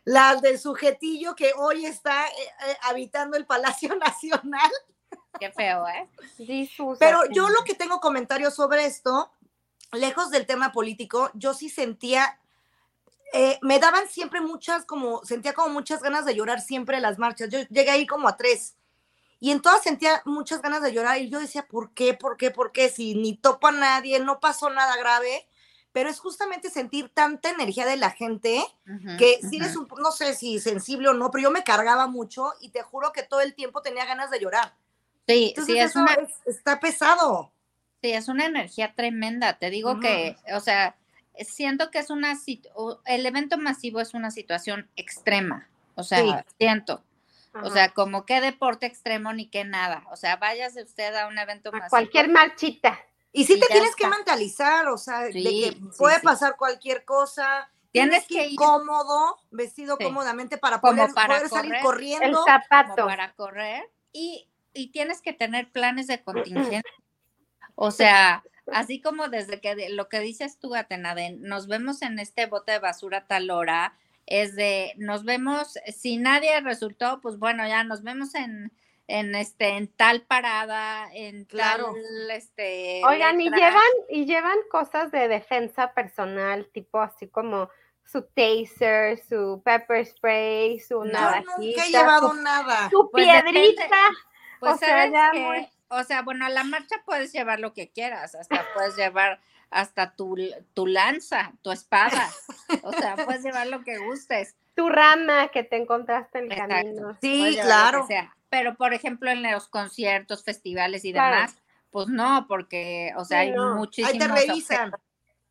la 0.05 0.37
del 0.37 0.59
sujetillo 0.59 1.35
que 1.35 1.53
hoy 1.57 1.85
está 1.85 2.27
eh, 2.29 2.33
eh, 2.69 2.77
habitando 2.83 3.37
el 3.37 3.45
Palacio 3.45 3.95
Nacional. 4.01 4.71
Qué 5.39 5.51
feo, 5.51 5.87
¿eh? 5.89 6.09
Pero 6.99 7.21
yo 7.31 7.49
lo 7.49 7.65
que 7.65 7.75
tengo 7.75 8.01
comentarios 8.01 8.55
sobre 8.55 8.87
esto, 8.87 9.31
lejos 9.93 10.31
del 10.31 10.47
tema 10.47 10.73
político, 10.73 11.31
yo 11.35 11.53
sí 11.53 11.69
sentía, 11.69 12.41
eh, 13.35 13.59
me 13.63 13.79
daban 13.79 14.09
siempre 14.09 14.41
muchas, 14.41 14.85
como, 14.85 15.25
sentía 15.25 15.53
como 15.53 15.69
muchas 15.69 16.03
ganas 16.03 16.25
de 16.25 16.35
llorar 16.35 16.61
siempre 16.61 16.97
en 16.97 17.03
las 17.03 17.19
marchas. 17.19 17.51
Yo 17.51 17.61
llegué 17.69 17.91
ahí 17.91 18.07
como 18.07 18.29
a 18.29 18.37
tres. 18.37 18.77
Y 19.39 19.51
en 19.51 19.61
todas 19.61 19.83
sentía 19.83 20.23
muchas 20.25 20.63
ganas 20.63 20.83
de 20.83 20.93
llorar 20.93 21.19
y 21.19 21.29
yo 21.29 21.39
decía, 21.39 21.67
¿por 21.67 21.93
qué? 21.93 22.15
¿Por 22.15 22.37
qué? 22.37 22.51
¿Por 22.51 22.73
qué? 22.73 22.89
Si 22.89 23.15
ni 23.15 23.37
topo 23.37 23.67
a 23.67 23.73
nadie, 23.73 24.19
no 24.21 24.41
pasó 24.41 24.71
nada 24.71 24.97
grave, 24.97 25.47
pero 25.93 26.09
es 26.09 26.19
justamente 26.21 26.71
sentir 26.71 27.11
tanta 27.13 27.51
energía 27.51 27.87
de 27.87 27.97
la 27.97 28.11
gente 28.11 28.65
que 29.19 29.41
si 29.49 29.57
eres 29.57 29.77
un, 29.77 29.89
no 29.99 30.11
sé 30.11 30.35
si 30.35 30.59
sensible 30.59 31.09
o 31.09 31.15
no, 31.15 31.31
pero 31.31 31.45
yo 31.45 31.51
me 31.51 31.65
cargaba 31.65 32.07
mucho 32.07 32.53
y 32.61 32.71
te 32.71 32.83
juro 32.83 33.13
que 33.13 33.23
todo 33.23 33.41
el 33.41 33.55
tiempo 33.55 33.83
tenía 33.83 34.05
ganas 34.05 34.31
de 34.31 34.41
llorar. 34.41 34.75
Sí, 35.27 35.55
sí, 35.65 35.79
es 35.79 35.97
una... 35.97 36.17
está 36.47 36.81
pesado. 36.81 37.51
Sí, 38.03 38.13
es 38.13 38.29
una 38.29 38.47
energía 38.47 38.95
tremenda. 38.95 39.59
Te 39.59 39.71
digo 39.71 39.99
que, 39.99 40.37
o 40.55 40.61
sea, 40.61 40.97
siento 41.45 41.91
que 41.91 41.99
es 41.99 42.11
una, 42.11 42.39
el 43.07 43.27
evento 43.27 43.59
masivo 43.59 44.01
es 44.01 44.15
una 44.15 44.31
situación 44.31 44.89
extrema. 44.97 45.69
O 45.95 46.03
sea, 46.03 46.45
siento. 46.59 47.03
O 47.63 47.71
sea, 47.71 47.93
como 47.93 48.27
qué 48.27 48.41
deporte 48.41 48.87
extremo 48.87 49.33
ni 49.33 49.49
qué 49.49 49.65
nada. 49.65 50.05
O 50.11 50.17
sea, 50.17 50.37
váyase 50.37 50.83
usted 50.83 51.15
a 51.15 51.27
un 51.27 51.39
evento 51.39 51.73
masivo. 51.73 51.91
Cualquier 51.91 52.29
marchita. 52.29 52.99
Y 53.33 53.45
sí 53.45 53.61
te 53.61 53.67
tienes 53.67 53.95
que 53.95 54.07
mentalizar, 54.07 54.89
o 54.89 54.97
sea, 54.97 55.21
de 55.21 55.33
que 55.33 55.77
puede 55.99 56.21
pasar 56.21 56.57
cualquier 56.57 57.05
cosa. 57.05 57.71
Tienes, 57.93 58.27
que 58.27 58.47
ir 58.47 58.57
cómodo, 58.57 59.39
vestido 59.51 59.97
cómodamente 59.97 60.59
para, 60.59 60.81
poder, 60.81 61.11
salir 61.49 61.77
corriendo. 61.83 62.27
El 62.27 62.37
zapato. 62.45 63.07
para 63.07 63.33
correr. 63.33 63.91
Y 64.13 64.49
y 64.77 64.89
tienes 64.89 65.23
que 65.23 65.33
tener 65.33 65.71
planes 65.73 66.07
de 66.07 66.23
contingencia. 66.25 66.83
O 67.75 67.91
sea, 67.91 68.45
así 68.73 69.01
como 69.01 69.29
desde 69.29 69.61
que 69.61 69.89
lo 69.91 70.09
que 70.09 70.21
dices 70.21 70.59
tú, 70.59 70.75
Atenaden, 70.75 71.43
nos 71.43 71.67
vemos 71.67 72.03
en 72.03 72.19
este 72.19 72.47
bote 72.47 72.73
de 72.73 72.79
basura 72.79 73.27
tal 73.27 73.51
hora, 73.51 73.99
es 74.27 74.57
de, 74.57 74.93
nos 74.97 75.25
vemos, 75.25 75.79
si 75.97 76.17
nadie 76.17 76.61
resultó, 76.61 77.21
pues 77.21 77.39
bueno, 77.39 77.67
ya 77.67 77.85
nos 77.85 78.03
vemos 78.03 78.35
en, 78.35 78.73
en 79.07 79.35
este, 79.37 79.77
en 79.77 79.87
tal 79.89 80.23
parada, 80.23 81.09
en 81.13 81.45
claro. 81.45 81.93
tal, 81.93 82.31
este. 82.33 83.03
Oigan, 83.05 83.41
y 83.41 83.51
llevan, 83.51 83.83
y 84.09 84.27
llevan 84.27 84.59
cosas 84.71 85.13
de 85.13 85.29
defensa 85.29 85.93
personal, 85.95 86.69
tipo 86.73 87.01
así 87.01 87.29
como 87.29 87.71
su 88.05 88.23
taser, 88.23 89.19
su 89.29 89.63
pepper 89.65 90.07
spray, 90.07 90.81
su 90.81 91.05
no, 91.05 91.37
nunca 91.59 91.85
he 91.85 91.91
llevado 91.91 92.35
nada. 92.35 92.91
Su 92.91 93.09
pues 93.11 93.25
piedrita. 93.25 93.85
Pues 94.59 94.75
o 94.75 94.79
sea, 94.79 95.11
que, 95.33 95.69
o 95.89 96.03
sea, 96.03 96.23
bueno, 96.23 96.47
a 96.47 96.49
la 96.49 96.65
marcha 96.65 96.97
puedes 97.05 97.33
llevar 97.33 97.61
lo 97.61 97.75
que 97.75 97.91
quieras, 97.91 98.35
hasta 98.35 98.65
puedes 98.75 98.97
llevar 98.97 99.41
hasta 99.71 100.15
tu, 100.15 100.37
tu 100.75 100.87
lanza, 100.87 101.53
tu 101.63 101.71
espada, 101.71 102.31
o 102.83 102.93
sea, 102.93 103.17
puedes 103.17 103.43
llevar 103.43 103.67
lo 103.67 103.83
que 103.83 103.99
gustes. 103.99 104.57
Tu 104.75 104.89
rama 104.89 105.49
que 105.49 105.65
te 105.65 105.77
encontraste 105.77 106.39
en 106.39 106.53
el 106.53 106.59
camino. 106.59 107.17
Sí, 107.21 107.59
claro. 107.61 108.07
Pero, 108.49 108.77
por 108.77 108.95
ejemplo, 108.95 109.31
en 109.31 109.43
los 109.43 109.69
conciertos, 109.69 110.45
festivales 110.45 111.05
y 111.05 111.13
demás, 111.13 111.57
pues 111.91 112.09
no, 112.09 112.47
porque, 112.49 113.13
o 113.17 113.25
sea, 113.25 113.41
hay 113.41 113.53
muchísimos 113.53 114.41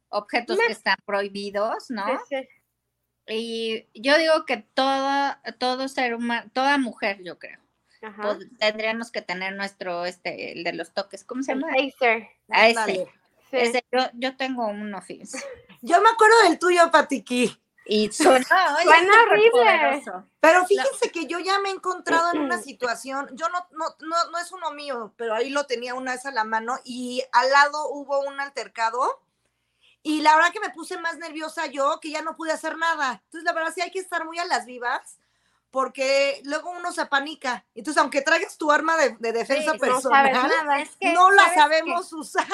objetos, 0.09 0.57
que 0.65 0.71
están 0.71 0.97
prohibidos, 1.05 1.89
¿no? 1.89 2.05
Y 3.27 3.87
yo 3.95 4.17
digo 4.17 4.45
que 4.45 4.57
toda, 4.57 5.41
todo 5.57 5.87
ser 5.87 6.13
humano, 6.13 6.49
toda 6.53 6.77
mujer, 6.77 7.23
yo 7.23 7.39
creo, 7.39 7.59
pues, 8.21 8.37
tendríamos 8.59 9.11
que 9.11 9.23
tener 9.23 9.55
nuestro, 9.55 10.05
este, 10.05 10.51
el 10.51 10.63
de 10.63 10.73
los 10.73 10.93
toques, 10.93 11.23
¿cómo 11.23 11.41
se 11.41 11.55
llama? 11.55 11.69
Taser. 11.69 12.29
A 12.49 12.69
ese. 12.69 13.07
Ese 13.63 13.85
yo, 13.91 13.99
yo, 14.13 14.35
tengo 14.35 14.67
uno, 14.67 15.01
fíjense. 15.01 15.43
Yo 15.81 16.01
me 16.01 16.09
acuerdo 16.09 16.35
del 16.43 16.59
tuyo, 16.59 16.89
Patiqui. 16.91 17.61
Y 17.87 18.11
suena, 18.11 18.45
horrible. 19.27 20.03
Pero 20.39 20.65
fíjense 20.65 21.11
que 21.11 21.27
yo 21.27 21.37
ya 21.39 21.59
me 21.59 21.69
he 21.69 21.71
encontrado 21.73 22.31
en 22.33 22.39
una 22.39 22.57
situación, 22.61 23.29
yo 23.33 23.47
no, 23.49 23.67
no, 23.71 23.85
no, 23.99 24.31
no 24.31 24.37
es 24.39 24.51
uno 24.51 24.71
mío, 24.71 25.13
pero 25.17 25.35
ahí 25.35 25.51
lo 25.51 25.65
tenía 25.67 25.93
una 25.93 26.13
vez 26.13 26.25
a 26.25 26.31
la 26.31 26.43
mano 26.43 26.79
y 26.83 27.23
al 27.31 27.51
lado 27.51 27.89
hubo 27.89 28.21
un 28.21 28.39
altercado 28.39 29.21
y 30.01 30.21
la 30.21 30.35
verdad 30.35 30.51
que 30.51 30.59
me 30.59 30.69
puse 30.69 30.99
más 30.99 31.17
nerviosa 31.17 31.65
yo 31.65 31.99
que 31.99 32.11
ya 32.11 32.21
no 32.21 32.35
pude 32.35 32.51
hacer 32.51 32.77
nada. 32.77 33.23
Entonces, 33.25 33.43
la 33.43 33.53
verdad 33.53 33.71
sí 33.73 33.81
hay 33.81 33.89
que 33.89 33.97
estar 33.97 34.23
muy 34.23 34.37
a 34.37 34.45
las 34.45 34.67
vivas 34.67 35.17
porque 35.71 36.41
luego 36.45 36.69
uno 36.69 36.91
se 36.91 37.01
apanica. 37.01 37.65
Entonces, 37.73 37.99
aunque 37.99 38.21
traigas 38.21 38.55
tu 38.55 38.71
arma 38.71 38.97
de, 38.97 39.31
defensa 39.33 39.73
personal, 39.73 40.31
no, 41.01 41.31
la 41.31 41.53
sabemos 41.55 42.13
usar. 42.13 42.45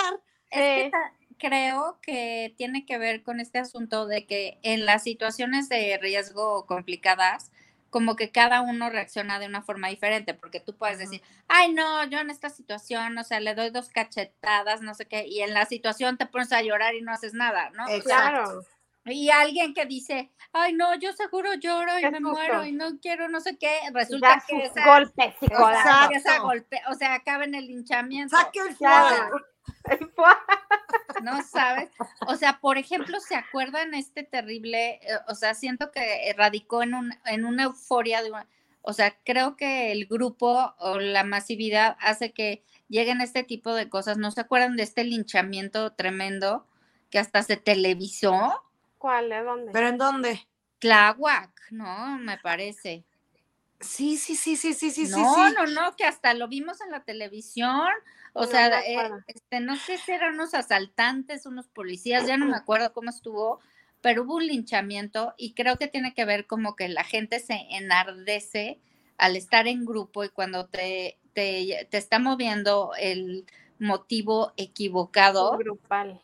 Creo 1.37 1.97
que 2.01 2.53
tiene 2.57 2.85
que 2.85 2.97
ver 2.97 3.23
con 3.23 3.39
este 3.39 3.57
asunto 3.57 4.05
de 4.05 4.25
que 4.25 4.59
en 4.61 4.85
las 4.85 5.03
situaciones 5.03 5.69
de 5.69 5.97
riesgo 5.99 6.65
complicadas, 6.67 7.51
como 7.89 8.15
que 8.15 8.31
cada 8.31 8.61
uno 8.61 8.89
reacciona 8.89 9.39
de 9.39 9.47
una 9.47 9.61
forma 9.63 9.89
diferente, 9.89 10.33
porque 10.33 10.59
tú 10.59 10.75
puedes 10.77 10.99
decir, 10.99 11.21
ay, 11.47 11.73
no, 11.73 12.05
yo 12.05 12.19
en 12.19 12.29
esta 12.29 12.49
situación, 12.49 13.17
o 13.17 13.23
sea, 13.23 13.39
le 13.39 13.53
doy 13.53 13.69
dos 13.69 13.89
cachetadas, 13.89 14.81
no 14.81 14.93
sé 14.93 15.07
qué, 15.07 15.27
y 15.27 15.41
en 15.41 15.53
la 15.53 15.65
situación 15.65 16.17
te 16.17 16.25
pones 16.25 16.53
a 16.53 16.61
llorar 16.61 16.95
y 16.95 17.01
no 17.01 17.11
haces 17.11 17.33
nada, 17.33 17.69
¿no? 17.71 17.85
Claro. 18.03 18.63
Y 19.05 19.29
alguien 19.29 19.73
que 19.73 19.85
dice, 19.85 20.31
ay, 20.53 20.73
no, 20.73 20.95
yo 20.95 21.11
seguro 21.13 21.53
lloro 21.55 21.97
y 21.99 22.09
me 22.09 22.19
muero 22.19 22.65
y 22.65 22.71
no 22.71 22.99
quiero 22.99 23.29
no 23.29 23.39
sé 23.39 23.57
qué, 23.57 23.79
resulta 23.93 24.43
que 24.47 24.63
esa, 24.63 24.85
golpe 24.85 25.35
esa 26.13 26.39
golpe, 26.39 26.81
o 26.89 26.93
sea, 26.93 27.15
acaba 27.15 27.45
en 27.45 27.55
el 27.55 27.67
linchamiento. 27.67 28.35
Saque 28.35 28.59
el 28.59 28.75
fuego. 28.75 29.41
No 31.23 31.43
sabes. 31.43 31.89
O 32.27 32.35
sea, 32.35 32.59
por 32.59 32.77
ejemplo, 32.77 33.19
¿se 33.19 33.35
acuerdan 33.35 33.93
este 33.93 34.23
terrible? 34.23 34.99
Eh, 35.03 35.17
o 35.27 35.35
sea, 35.35 35.53
siento 35.53 35.91
que 35.91 36.33
radicó 36.37 36.81
en, 36.83 36.95
un, 36.95 37.13
en 37.25 37.45
una 37.45 37.63
euforia 37.63 38.23
de 38.23 38.31
o 38.83 38.93
sea, 38.93 39.15
creo 39.23 39.55
que 39.55 39.91
el 39.91 40.07
grupo 40.07 40.73
o 40.79 40.99
la 40.99 41.23
masividad 41.23 41.97
hace 41.99 42.31
que 42.31 42.63
lleguen 42.89 43.21
este 43.21 43.43
tipo 43.43 43.73
de 43.75 43.89
cosas. 43.89 44.17
¿No 44.17 44.31
se 44.31 44.41
acuerdan 44.41 44.75
de 44.75 44.83
este 44.83 45.03
linchamiento 45.03 45.93
tremendo 45.93 46.65
que 47.11 47.19
hasta 47.19 47.43
se 47.43 47.57
televisó? 47.57 48.63
¿Cuál? 49.01 49.29
¿De 49.29 49.41
dónde? 49.41 49.71
¿Pero 49.71 49.87
en 49.87 49.97
dónde? 49.97 50.47
Tláhuac, 50.77 51.71
¿no? 51.71 52.19
Me 52.19 52.37
parece. 52.37 53.03
Sí, 53.79 54.15
sí, 54.15 54.35
sí, 54.35 54.55
sí, 54.55 54.75
sí, 54.75 54.91
sí, 54.91 55.05
no, 55.05 55.17
sí. 55.33 55.41
No, 55.41 55.49
no, 55.49 55.65
no, 55.65 55.95
que 55.95 56.03
hasta 56.03 56.35
lo 56.35 56.47
vimos 56.47 56.81
en 56.81 56.91
la 56.91 57.03
televisión. 57.03 57.87
O 58.33 58.45
sea, 58.45 58.79
eh, 58.81 59.09
este, 59.25 59.59
no 59.59 59.75
sé 59.75 59.97
si 59.97 60.11
eran 60.11 60.35
unos 60.35 60.53
asaltantes, 60.53 61.47
unos 61.47 61.67
policías, 61.67 62.27
ya 62.27 62.37
no 62.37 62.45
me 62.45 62.55
acuerdo 62.55 62.93
cómo 62.93 63.09
estuvo, 63.09 63.59
pero 64.01 64.21
hubo 64.21 64.35
un 64.35 64.45
linchamiento 64.45 65.33
y 65.35 65.55
creo 65.55 65.77
que 65.77 65.87
tiene 65.87 66.13
que 66.13 66.25
ver 66.25 66.45
como 66.45 66.75
que 66.75 66.87
la 66.87 67.03
gente 67.03 67.39
se 67.39 67.55
enardece 67.71 68.79
al 69.17 69.35
estar 69.35 69.67
en 69.67 69.83
grupo 69.83 70.23
y 70.23 70.29
cuando 70.29 70.67
te, 70.67 71.17
te, 71.33 71.87
te 71.89 71.97
está 71.97 72.19
moviendo 72.19 72.91
el 72.99 73.47
motivo 73.79 74.53
equivocado. 74.57 75.57
Grupal 75.57 76.21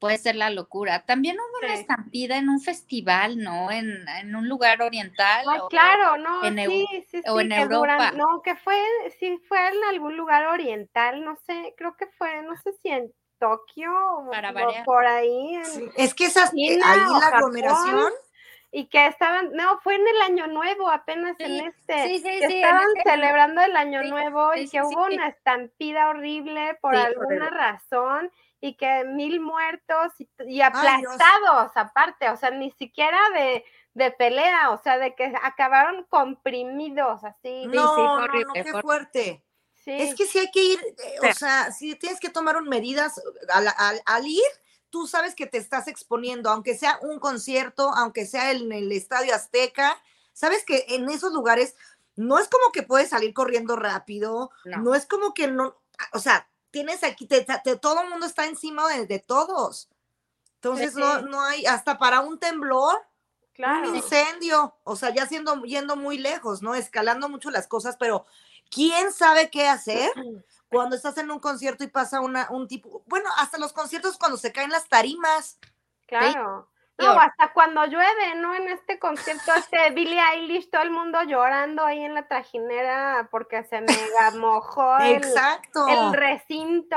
puede 0.00 0.18
ser 0.18 0.34
la 0.34 0.50
locura. 0.50 1.04
También 1.04 1.36
hubo 1.38 1.58
una 1.64 1.74
estampida 1.74 2.38
en 2.38 2.48
un 2.48 2.60
festival, 2.60 3.38
¿no? 3.38 3.70
En, 3.70 4.08
en 4.08 4.34
un 4.34 4.48
lugar 4.48 4.82
oriental. 4.82 5.44
Ay, 5.46 5.60
claro, 5.68 6.16
no, 6.16 6.42
en 6.44 6.56
sí, 6.56 6.86
sí, 7.08 7.22
o 7.28 7.38
en 7.38 7.52
Europa. 7.52 8.10
no, 8.12 8.40
que 8.42 8.56
fue, 8.56 8.76
sí, 9.20 9.38
fue 9.46 9.58
en 9.68 9.84
algún 9.90 10.16
lugar 10.16 10.46
oriental, 10.46 11.22
no 11.22 11.36
sé, 11.46 11.74
creo 11.76 11.94
que 11.96 12.06
fue, 12.06 12.42
no 12.42 12.56
sé 12.56 12.72
si 12.82 12.88
en 12.88 13.12
Tokio 13.38 13.92
o, 13.92 14.30
por 14.84 15.06
ahí. 15.06 15.60
Es 15.96 16.14
que 16.14 16.24
esas, 16.24 16.50
eh, 16.54 16.80
ahí 16.82 17.00
la 17.20 17.26
aglomeración. 17.28 18.12
Y 18.72 18.86
que 18.86 19.06
estaban, 19.06 19.50
no, 19.52 19.80
fue 19.80 19.96
en 19.96 20.06
el 20.06 20.20
Año 20.22 20.46
Nuevo, 20.46 20.88
apenas 20.88 21.34
en 21.40 21.66
este, 21.66 22.06
sí, 22.06 22.22
que 22.22 22.38
estaban 22.38 22.86
este 22.96 23.10
celebrando 23.10 23.60
el 23.62 23.76
Año 23.76 24.04
Nuevo 24.04 24.54
y 24.54 24.68
que 24.68 24.80
hubo 24.80 25.06
una 25.06 25.26
estampida 25.26 26.08
horrible 26.08 26.78
por 26.80 26.94
alguna 26.94 27.50
razón 27.50 28.30
y 28.60 28.74
que 28.74 29.04
mil 29.04 29.40
muertos 29.40 30.12
y, 30.46 30.60
aplastados 30.60 31.72
aparte, 31.74 32.28
o 32.28 32.36
sea, 32.36 32.50
ni 32.50 32.70
siquiera 32.72 33.18
de, 33.34 33.64
de, 33.94 34.10
pelea, 34.10 34.70
o 34.70 34.82
sea, 34.82 34.98
de 34.98 35.14
que 35.14 35.32
acabaron 35.42 36.04
comprimidos 36.08 37.24
así. 37.24 37.66
No, 37.66 37.96
no, 37.96 38.26
no, 38.26 38.52
qué 38.52 38.72
fuerte. 38.80 39.44
Es 39.86 40.14
que 40.14 40.26
si 40.26 40.38
hay 40.38 40.50
que 40.50 40.62
ir, 40.62 40.78
eh, 40.80 41.30
o 41.30 41.32
sea, 41.32 41.72
si 41.72 41.94
tienes 41.94 42.20
que 42.20 42.28
tomar 42.28 42.60
medidas 42.62 43.20
al, 43.48 43.66
al, 44.04 44.26
ir, 44.26 44.42
tú 44.90 45.06
sabes 45.06 45.34
que 45.34 45.46
te 45.46 45.58
estás 45.58 45.88
exponiendo, 45.88 46.50
aunque 46.50 46.76
sea 46.76 46.98
un 47.02 47.18
concierto, 47.18 47.90
aunque 47.96 48.26
sea 48.26 48.52
en 48.52 48.70
el 48.72 48.92
Estadio 48.92 49.34
Azteca, 49.34 50.00
sabes 50.32 50.64
que 50.64 50.84
en 50.90 51.08
esos 51.08 51.32
lugares 51.32 51.76
no 52.14 52.38
es 52.38 52.48
como 52.48 52.72
que 52.72 52.82
puedes 52.82 53.08
salir 53.08 53.32
corriendo 53.32 53.76
rápido, 53.76 54.50
no 54.64 54.94
es 54.94 55.06
como 55.06 55.32
que 55.32 55.48
no, 55.48 55.76
o 56.12 56.18
sea, 56.18 56.49
tienes 56.70 57.02
aquí, 57.04 57.28
todo 57.80 58.02
el 58.02 58.10
mundo 58.10 58.26
está 58.26 58.46
encima 58.46 58.88
de, 58.88 59.18
todos. 59.18 59.88
Entonces 60.56 60.94
no, 60.94 61.22
no 61.22 61.42
hay, 61.42 61.66
hasta 61.66 61.98
para 61.98 62.20
un 62.20 62.38
temblor, 62.38 62.98
Claro. 63.52 63.90
un 63.90 63.96
incendio, 63.96 64.74
o 64.84 64.96
sea, 64.96 65.10
ya 65.10 65.26
siendo, 65.26 65.62
yendo 65.64 65.94
muy 65.94 66.16
lejos, 66.16 66.62
¿no? 66.62 66.74
Escalando 66.74 67.28
mucho 67.28 67.50
las 67.50 67.66
cosas, 67.66 67.96
pero 67.98 68.24
¿quién 68.70 69.12
sabe 69.12 69.50
qué 69.50 69.68
hacer 69.68 70.10
cuando 70.70 70.96
estás 70.96 71.18
en 71.18 71.30
un 71.30 71.40
concierto 71.40 71.84
y 71.84 71.88
pasa 71.88 72.20
una, 72.20 72.46
un 72.50 72.68
tipo, 72.68 73.02
bueno, 73.06 73.28
hasta 73.36 73.58
los 73.58 73.72
conciertos 73.72 74.16
cuando 74.16 74.38
se 74.38 74.52
caen 74.52 74.70
las 74.70 74.88
tarimas. 74.88 75.58
Claro. 76.06 76.70
Sí, 76.70 76.79
No, 77.06 77.20
hasta 77.20 77.52
cuando 77.52 77.84
llueve, 77.86 78.34
¿no? 78.36 78.54
En 78.54 78.68
este 78.68 78.98
concierto, 78.98 79.52
este 79.54 79.90
Billie 79.94 80.20
Eilish, 80.34 80.70
todo 80.70 80.82
el 80.82 80.90
mundo 80.90 81.22
llorando 81.22 81.84
ahí 81.84 82.02
en 82.04 82.14
la 82.14 82.26
trajinera 82.28 83.28
porque 83.30 83.64
se 83.64 83.80
mega 83.80 84.30
mojó 84.38 84.98
el, 84.98 85.14
Exacto. 85.16 85.86
el 85.88 86.12
recinto. 86.12 86.96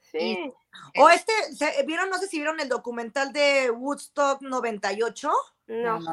Sí. 0.00 0.52
O 0.98 1.10
este, 1.10 1.32
se- 1.54 1.82
¿vieron? 1.84 2.08
No 2.10 2.18
sé 2.18 2.28
si 2.28 2.38
vieron 2.38 2.60
el 2.60 2.68
documental 2.68 3.32
de 3.32 3.70
Woodstock 3.70 4.40
98. 4.42 5.30
No. 5.68 5.98
no. 6.00 6.12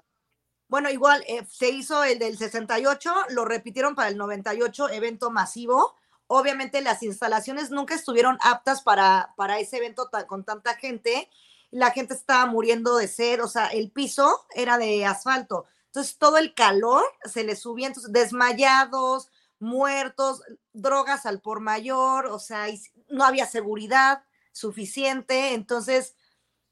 Bueno, 0.67 0.89
igual 0.89 1.23
eh, 1.27 1.45
se 1.45 1.69
hizo 1.69 2.03
el 2.03 2.17
del 2.17 2.37
68, 2.37 3.13
lo 3.29 3.45
repitieron 3.45 3.93
para 3.93 4.09
el 4.09 4.17
98, 4.17 4.89
evento 4.89 5.29
masivo. 5.29 5.95
Obviamente 6.25 6.81
las 6.81 7.03
instalaciones 7.03 7.69
nunca 7.69 7.93
estuvieron 7.93 8.39
aptas 8.41 8.81
para, 8.81 9.33
para 9.37 9.59
ese 9.59 9.77
evento 9.77 10.09
ta- 10.09 10.25
con 10.25 10.43
tanta 10.43 10.73
gente. 10.75 11.29
La 11.73 11.91
gente 11.91 12.13
estaba 12.13 12.45
muriendo 12.45 12.97
de 12.97 13.07
sed, 13.07 13.43
o 13.43 13.47
sea, 13.47 13.67
el 13.67 13.91
piso 13.91 14.45
era 14.55 14.77
de 14.77 15.05
asfalto. 15.05 15.65
Entonces 15.87 16.17
todo 16.17 16.37
el 16.37 16.53
calor 16.53 17.03
se 17.25 17.43
le 17.43 17.55
subía, 17.55 17.87
entonces 17.87 18.11
desmayados, 18.13 19.29
muertos, 19.59 20.43
drogas 20.73 21.25
al 21.25 21.41
por 21.41 21.59
mayor, 21.61 22.27
o 22.27 22.39
sea, 22.39 22.69
y 22.69 22.81
no 23.09 23.23
había 23.25 23.45
seguridad 23.47 24.23
suficiente. 24.51 25.53
Entonces 25.53 26.15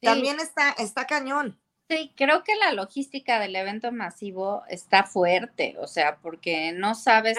Sí. 0.01 0.07
también 0.07 0.39
está, 0.39 0.71
está 0.71 1.05
cañón. 1.07 1.59
Sí, 1.89 2.13
creo 2.15 2.43
que 2.43 2.55
la 2.55 2.71
logística 2.73 3.39
del 3.39 3.55
evento 3.55 3.91
masivo 3.91 4.63
está 4.69 5.03
fuerte, 5.03 5.75
o 5.79 5.87
sea, 5.87 6.17
porque 6.21 6.71
no 6.71 6.95
sabes 6.95 7.37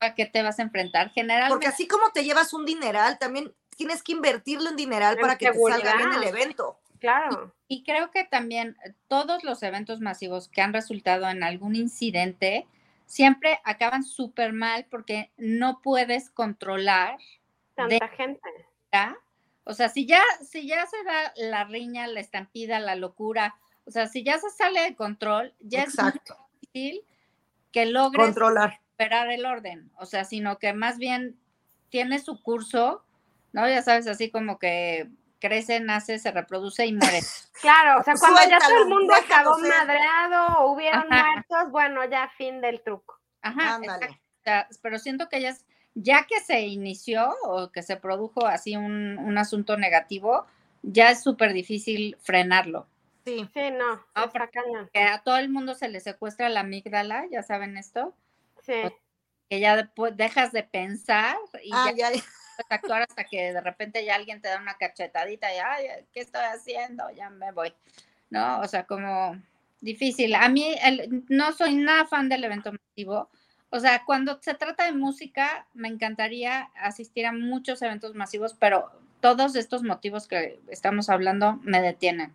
a 0.00 0.14
qué 0.14 0.26
te 0.26 0.42
vas 0.42 0.58
a 0.58 0.62
enfrentar. 0.62 1.06
Porque 1.06 1.20
Generalmente, 1.20 1.66
así 1.68 1.86
como 1.86 2.10
te 2.12 2.24
llevas 2.24 2.52
un 2.54 2.66
dineral, 2.66 3.18
también 3.18 3.54
tienes 3.82 4.02
que 4.02 4.12
invertirle 4.12 4.70
un 4.70 4.76
dineral 4.76 5.14
En 5.16 5.20
para 5.20 5.36
que 5.36 5.50
te 5.50 5.58
salga 5.58 5.96
bien 5.96 6.12
el 6.12 6.24
evento. 6.24 6.78
Claro. 7.00 7.52
y 7.66 7.82
creo 7.82 8.12
que 8.12 8.22
también 8.22 8.76
eh, 8.84 8.94
todos 9.08 9.42
los 9.42 9.64
eventos 9.64 10.00
masivos 10.00 10.46
que 10.46 10.60
han 10.60 10.72
resultado 10.72 11.28
en 11.28 11.42
algún 11.42 11.74
incidente 11.74 12.68
siempre 13.06 13.58
acaban 13.64 14.04
súper 14.04 14.52
mal 14.52 14.86
porque 14.88 15.32
no 15.36 15.80
puedes 15.82 16.30
controlar 16.30 17.18
Tanta 17.74 18.06
gente. 18.06 18.48
¿ya? 18.92 19.16
O 19.64 19.74
sea, 19.74 19.88
si 19.88 20.06
ya, 20.06 20.22
si 20.48 20.68
ya 20.68 20.86
se 20.86 21.02
da 21.02 21.32
la 21.36 21.64
riña, 21.64 22.06
la 22.06 22.20
estampida, 22.20 22.78
la 22.78 22.94
locura, 22.94 23.56
o 23.84 23.90
sea, 23.90 24.06
si 24.06 24.22
ya 24.22 24.38
se 24.38 24.50
sale 24.50 24.82
de 24.82 24.94
control, 24.94 25.54
ya 25.58 25.82
Exacto. 25.82 26.34
es 26.34 26.38
muy 26.38 26.46
difícil 26.60 27.04
que 27.72 27.86
logres 27.86 28.26
Controlar. 28.26 28.70
recuperar 28.70 29.32
el 29.32 29.44
orden, 29.44 29.90
o 29.98 30.06
sea, 30.06 30.24
sino 30.24 30.58
que 30.58 30.72
más 30.72 30.98
bien 30.98 31.36
tiene 31.88 32.20
su 32.20 32.40
curso, 32.42 33.04
¿no? 33.52 33.68
Ya 33.68 33.82
sabes, 33.82 34.06
así 34.06 34.30
como 34.30 34.58
que 34.58 35.08
crece, 35.40 35.80
nace, 35.80 36.18
se 36.18 36.30
reproduce 36.30 36.86
y 36.86 36.92
muere. 36.92 37.20
Claro, 37.62 38.00
o 38.00 38.02
sea, 38.02 38.14
cuando 38.18 38.40
ya 38.48 38.58
todo 38.58 38.82
el 38.82 38.88
mundo 38.88 39.14
acabó 39.14 39.56
ser. 39.60 39.68
madreado 39.68 40.58
o 40.60 40.72
hubieron 40.72 41.04
Ajá. 41.12 41.26
muertos, 41.32 41.70
bueno, 41.70 42.04
ya 42.10 42.28
fin 42.36 42.60
del 42.60 42.80
truco. 42.82 43.20
Ajá, 43.40 43.76
Ándale. 43.76 44.04
exacto. 44.06 44.16
O 44.16 44.42
sea, 44.42 44.68
pero 44.82 44.98
siento 44.98 45.28
que 45.28 45.40
ya 45.40 45.50
es, 45.50 45.64
ya 45.94 46.26
que 46.26 46.40
se 46.40 46.60
inició 46.62 47.32
o 47.44 47.70
que 47.70 47.82
se 47.82 47.96
produjo 47.96 48.46
así 48.46 48.76
un, 48.76 49.16
un 49.18 49.38
asunto 49.38 49.76
negativo, 49.76 50.44
ya 50.82 51.10
es 51.12 51.22
súper 51.22 51.52
difícil 51.52 52.16
frenarlo. 52.20 52.88
Sí. 53.24 53.48
Sí, 53.54 53.70
no, 53.70 54.04
Ah, 54.14 54.24
está 54.24 54.48
cañón. 54.48 54.90
Que 54.92 55.02
a 55.04 55.22
todo 55.22 55.36
el 55.36 55.48
mundo 55.48 55.74
se 55.76 55.88
le 55.88 56.00
secuestra 56.00 56.48
la 56.48 56.60
amígdala, 56.60 57.26
ya 57.30 57.44
saben 57.44 57.76
esto, 57.76 58.12
Sí. 58.62 58.74
que 59.48 59.60
ya 59.60 59.76
después 59.76 60.16
dejas 60.16 60.50
de 60.50 60.64
pensar 60.64 61.36
y 61.62 61.70
Ah, 61.72 61.92
ya 61.94 62.10
ya. 62.10 62.20
Puedes 62.56 62.70
actuar 62.70 63.02
hasta 63.02 63.24
que 63.24 63.52
de 63.52 63.60
repente 63.60 64.04
ya 64.04 64.14
alguien 64.14 64.40
te 64.40 64.48
da 64.48 64.60
una 64.60 64.74
cachetadita 64.74 65.52
y, 65.54 65.58
ay, 65.58 65.86
¿qué 66.12 66.20
estoy 66.20 66.42
haciendo? 66.42 67.10
Ya 67.10 67.30
me 67.30 67.52
voy, 67.52 67.74
¿no? 68.30 68.60
O 68.60 68.68
sea, 68.68 68.84
como 68.84 69.36
difícil. 69.80 70.34
A 70.34 70.48
mí 70.48 70.76
el- 70.82 71.24
no 71.28 71.52
soy 71.52 71.74
nada 71.76 72.06
fan 72.06 72.28
del 72.28 72.44
evento 72.44 72.72
masivo. 72.72 73.28
O 73.70 73.80
sea, 73.80 74.04
cuando 74.04 74.38
se 74.42 74.54
trata 74.54 74.84
de 74.84 74.92
música, 74.92 75.66
me 75.74 75.88
encantaría 75.88 76.70
asistir 76.74 77.26
a 77.26 77.32
muchos 77.32 77.80
eventos 77.82 78.14
masivos, 78.14 78.54
pero 78.58 78.90
todos 79.20 79.56
estos 79.56 79.82
motivos 79.82 80.28
que 80.28 80.60
estamos 80.68 81.08
hablando 81.08 81.58
me 81.62 81.80
detienen. 81.80 82.32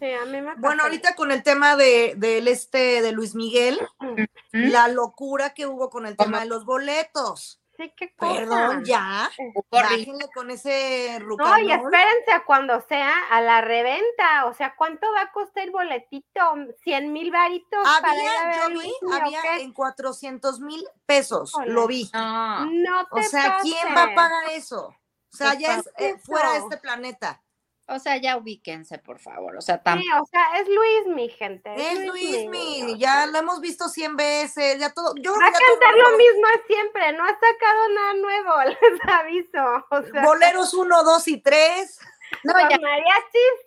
Sí, 0.00 0.10
a 0.10 0.24
mí 0.24 0.40
me 0.40 0.54
Bueno, 0.56 0.82
ahorita 0.82 1.14
con 1.14 1.30
el 1.30 1.44
tema 1.44 1.76
de, 1.76 2.14
del 2.16 2.48
este 2.48 3.00
de 3.02 3.12
Luis 3.12 3.34
Miguel, 3.36 3.78
¿Mm? 4.00 4.24
la 4.52 4.88
locura 4.88 5.54
que 5.54 5.66
hubo 5.66 5.88
con 5.90 6.06
el 6.06 6.16
¿Cómo? 6.16 6.26
tema 6.30 6.40
de 6.40 6.46
los 6.46 6.64
boletos. 6.64 7.60
Sí, 7.76 7.92
qué 7.96 8.14
cosa. 8.14 8.34
Perdón, 8.34 8.84
ya. 8.84 9.30
Horrible. 9.70 9.96
Bájenle 9.96 10.28
con 10.34 10.50
ese 10.50 11.18
No, 11.20 11.58
y 11.58 11.72
espérense 11.72 12.32
a 12.32 12.44
cuando 12.44 12.80
sea 12.82 13.12
a 13.30 13.40
la 13.40 13.60
reventa. 13.60 14.46
O 14.46 14.54
sea, 14.54 14.74
¿cuánto 14.76 15.06
va 15.12 15.22
a 15.22 15.32
costar 15.32 15.64
el 15.64 15.70
boletito? 15.70 16.40
¿100 16.84 17.10
mil 17.10 17.30
varitos 17.30 17.82
para 18.00 18.14
ir 18.22 18.28
a 18.28 18.42
Había, 18.42 18.68
yo 18.68 18.80
vi, 18.80 18.92
había 19.12 19.58
en 19.58 19.72
400 19.72 20.60
mil 20.60 20.86
pesos, 21.06 21.52
lo 21.66 21.86
vi. 21.86 22.10
No, 22.12 22.66
No 22.66 23.06
te 23.12 23.20
O 23.20 23.22
sea, 23.22 23.58
¿quién 23.62 23.88
va 23.96 24.04
a 24.04 24.14
pagar 24.14 24.50
eso? 24.50 24.86
O 24.86 25.36
sea, 25.36 25.54
ya 25.54 25.78
es 25.78 25.90
eh, 25.98 26.16
fuera 26.18 26.52
de 26.52 26.58
este 26.58 26.76
planeta. 26.76 27.43
O 27.86 27.98
sea, 27.98 28.16
ya 28.16 28.36
ubíquense, 28.36 28.98
por 28.98 29.18
favor. 29.20 29.56
O 29.56 29.60
sea, 29.60 29.82
tam- 29.82 30.00
Sí, 30.00 30.06
o 30.20 30.24
sea, 30.26 30.58
es 30.58 30.68
Luis, 30.68 31.06
mi 31.14 31.28
gente. 31.28 31.70
Es 31.76 32.06
Luismi, 32.06 32.46
Luismi, 32.46 32.92
o 32.92 32.96
ya 32.96 33.26
lo 33.26 33.38
hemos 33.38 33.60
visto 33.60 33.88
100 33.88 34.16
veces, 34.16 34.78
ya 34.78 34.92
todo. 34.92 35.14
Yo 35.16 35.32
Va 35.32 35.46
a 35.46 35.52
cantar 35.52 35.94
lo 35.94 36.16
mismo 36.16 36.46
siempre, 36.66 37.12
no 37.12 37.24
ha 37.24 37.28
sacado 37.28 37.88
nada 37.94 38.14
nuevo, 38.14 38.52
les 38.80 39.00
aviso. 39.08 39.86
O 39.90 40.02
sea, 40.02 40.22
Boleros 40.24 40.72
1, 40.74 41.02
2 41.04 41.28
y 41.28 41.40
3. 41.40 41.98
no, 42.44 42.52
ya, 42.70 42.78
mariachis, 42.78 43.66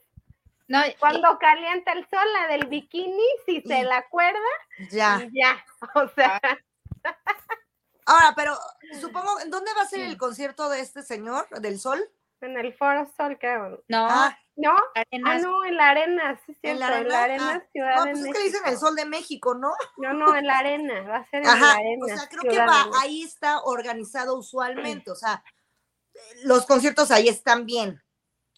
no, 0.67 0.79
cuando 0.99 1.37
calienta 1.39 1.93
el 1.93 2.07
sol, 2.09 2.33
la 2.33 2.47
del 2.47 2.65
bikini, 2.67 3.23
si 3.45 3.61
se 3.61 3.79
Y- 3.79 3.83
la 3.83 3.97
acuerda, 3.97 4.39
Ya. 4.91 5.27
ya. 5.31 5.63
O 5.95 6.07
sea, 6.09 6.41
Ahora, 8.05 8.33
pero 8.35 8.57
supongo, 9.01 9.39
¿en 9.41 9.51
dónde 9.51 9.71
va 9.75 9.81
a 9.81 9.85
ser 9.87 9.99
Sí. 9.99 10.05
el 10.05 10.17
concierto 10.17 10.69
de 10.69 10.79
este 10.79 11.03
señor, 11.03 11.47
del 11.59 11.77
Sol? 11.79 12.01
En 12.41 12.57
el 12.57 12.73
Foro 12.73 13.07
Sol, 13.17 13.37
creo. 13.39 13.83
no, 13.87 14.07
Ah, 14.09 14.37
¿No? 14.55 14.75
Ah, 14.95 15.37
no, 15.39 15.63
en 15.65 15.77
la 15.77 15.89
arena, 15.89 16.39
sí, 16.45 16.51
¿En 16.63 16.77
cierto, 16.77 16.79
la 16.79 16.97
en 16.99 17.09
la 17.09 17.23
arena? 17.23 17.51
Ah, 17.63 17.67
Ciudad 17.71 17.95
no, 17.97 18.05
de 18.05 18.11
pues 18.11 18.17
es 18.17 18.21
México. 18.23 18.33
que 18.33 18.39
le 18.39 18.45
dicen 18.45 18.67
el 18.67 18.77
Sol 18.77 18.95
de 18.95 19.05
México, 19.05 19.53
¿no? 19.55 19.71
No, 19.97 20.13
no, 20.13 20.35
en 20.35 20.47
la 20.47 20.57
arena, 20.57 21.01
va 21.03 21.17
a 21.17 21.25
ser 21.29 21.41
en 21.41 21.45
la 21.45 21.53
Ajá, 21.53 21.71
arena. 21.73 22.05
o 22.05 22.07
sea, 22.07 22.27
creo 22.27 22.41
que 22.41 22.57
va, 22.57 22.85
de 22.85 22.91
ahí 23.01 23.21
está 23.23 23.61
organizado 23.61 24.35
usualmente, 24.35 25.11
o 25.11 25.15
sea, 25.15 25.43
los 26.43 26.65
conciertos 26.65 27.11
ahí 27.11 27.27
están 27.29 27.65
bien. 27.65 28.01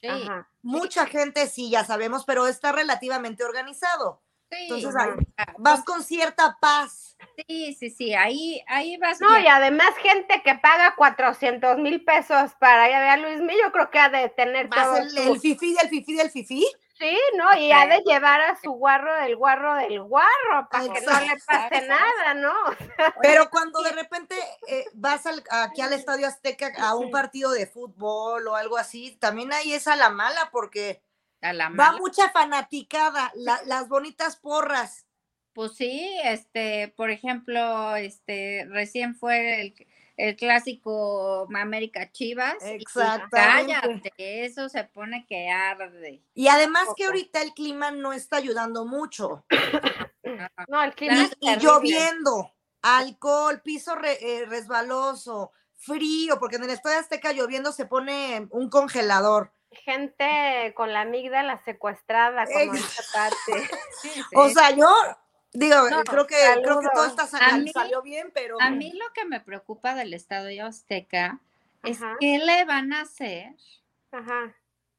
sí, 0.01 0.07
Ajá. 0.07 0.49
Mucha 0.61 1.05
gente 1.05 1.47
sí, 1.47 1.69
ya 1.69 1.83
sabemos, 1.83 2.23
pero 2.25 2.47
está 2.47 2.71
relativamente 2.71 3.43
organizado. 3.43 4.21
Sí, 4.49 4.57
Entonces, 4.63 4.95
ahí 4.99 5.11
vas 5.57 5.83
con 5.83 6.03
cierta 6.03 6.57
paz. 6.59 7.17
Sí, 7.47 7.73
sí, 7.73 7.89
sí, 7.89 8.13
ahí, 8.13 8.63
ahí 8.67 8.97
vas 8.97 9.19
No, 9.21 9.29
bien. 9.29 9.43
y 9.45 9.47
además 9.47 9.89
gente 10.01 10.41
que 10.43 10.55
paga 10.55 10.95
400 10.95 11.77
mil 11.77 12.03
pesos 12.03 12.51
para 12.59 12.89
ir 12.89 12.95
a 12.95 12.99
ver 12.99 13.09
a 13.09 13.17
Luis 13.17 13.39
Miguel, 13.41 13.57
yo 13.63 13.71
creo 13.71 13.89
que 13.89 13.99
ha 13.99 14.09
de 14.09 14.29
tener 14.29 14.69
todo 14.69 14.97
el, 14.97 15.09
su- 15.09 15.17
el 15.33 15.39
fifí 15.39 15.73
del 15.73 15.89
fifí 15.89 16.13
del 16.15 16.31
fifí. 16.31 16.67
Sí, 16.97 17.17
¿no? 17.37 17.57
Y 17.57 17.71
ha 17.71 17.87
de 17.87 18.01
llevar 18.05 18.41
a 18.41 18.57
su 18.61 18.71
guarro 18.71 19.13
del 19.21 19.37
guarro 19.37 19.75
del 19.75 20.01
guarro 20.03 20.67
para 20.69 20.83
que 20.91 20.99
no 21.01 21.19
le 21.21 21.37
pase 21.47 21.87
nada, 21.87 22.33
¿no? 22.33 22.53
Pero 23.21 23.49
cuando 23.49 23.81
de 23.81 23.93
repente 23.93 24.35
eh, 24.67 24.83
vas 24.93 25.25
al- 25.25 25.43
aquí 25.49 25.79
al 25.79 25.93
Estadio 25.93 26.27
Azteca 26.27 26.73
a 26.77 26.95
un 26.95 27.09
partido 27.09 27.51
de 27.51 27.67
fútbol 27.67 28.45
o 28.49 28.55
algo 28.57 28.77
así, 28.77 29.15
también 29.15 29.53
ahí 29.53 29.71
es 29.73 29.87
a 29.87 29.95
la 29.95 30.09
mala 30.09 30.49
porque 30.51 31.01
A 31.41 31.53
la 31.53 31.69
va 31.69 31.93
mucha 31.93 32.29
fanaticada, 32.31 33.31
la- 33.35 33.61
las 33.65 33.87
bonitas 33.87 34.35
porras. 34.35 35.05
Pues 35.53 35.73
sí, 35.75 36.17
este, 36.23 36.93
por 36.95 37.09
ejemplo, 37.09 37.95
este, 37.95 38.65
recién 38.69 39.15
fue 39.15 39.61
el, 39.61 39.87
el 40.17 40.35
clásico 40.35 41.47
América 41.55 42.11
Chivas. 42.11 42.55
y 42.63 42.69
Exactamente. 42.81 43.81
cállate, 43.81 44.45
eso 44.45 44.69
se 44.69 44.83
pone 44.83 45.25
que 45.27 45.49
arde. 45.49 46.21
Y 46.33 46.47
además 46.49 46.87
que 46.95 47.05
ahorita 47.05 47.41
el 47.41 47.53
clima 47.53 47.91
no 47.91 48.13
está 48.13 48.37
ayudando 48.37 48.85
mucho. 48.85 49.45
No, 50.67 50.83
el 50.83 50.93
clima 50.93 51.15
Y, 51.15 51.21
es 51.25 51.37
y 51.39 51.55
lloviendo, 51.57 52.53
alcohol, 52.81 53.61
piso 53.61 53.95
re- 53.95 54.19
eh, 54.21 54.45
resbaloso, 54.45 55.51
frío, 55.75 56.37
porque 56.39 56.57
en 56.57 56.63
el 56.65 56.69
Estadio 56.69 56.99
Azteca 56.99 57.33
lloviendo 57.33 57.71
se 57.71 57.85
pone 57.85 58.47
un 58.51 58.69
congelador. 58.69 59.51
Gente 59.71 60.73
con 60.75 60.93
la 60.93 61.01
amígdala 61.01 61.63
secuestrada, 61.63 62.45
como 62.45 62.59
Ex- 62.75 62.97
esta 62.99 63.03
parte. 63.13 63.69
Sí, 64.01 64.09
sí. 64.09 64.21
O 64.35 64.49
sea, 64.49 64.71
yo 64.71 64.87
digo, 65.53 65.89
No, 65.89 66.03
creo 66.03 66.25
que 66.27 66.35
creo 66.63 66.79
que 66.79 66.87
todo 66.93 67.05
está 67.05 67.27
sa- 67.27 67.37
A 67.49 67.57
mí- 67.57 67.71
salió 67.71 68.01
bien, 68.01 68.31
pero 68.33 68.59
a 68.59 68.69
mí 68.71 68.91
lo 68.93 69.05
que 69.13 69.25
me 69.25 69.39
preocupa 69.39 69.93
del 69.95 70.13
Estadio 70.13 70.65
Azteca 70.65 71.39
es 71.83 72.01
Ajá. 72.01 72.17
qué 72.19 72.39
le 72.39 72.65
van 72.65 72.93
a 72.93 73.01
hacer 73.01 73.55
Ajá. 74.11 74.55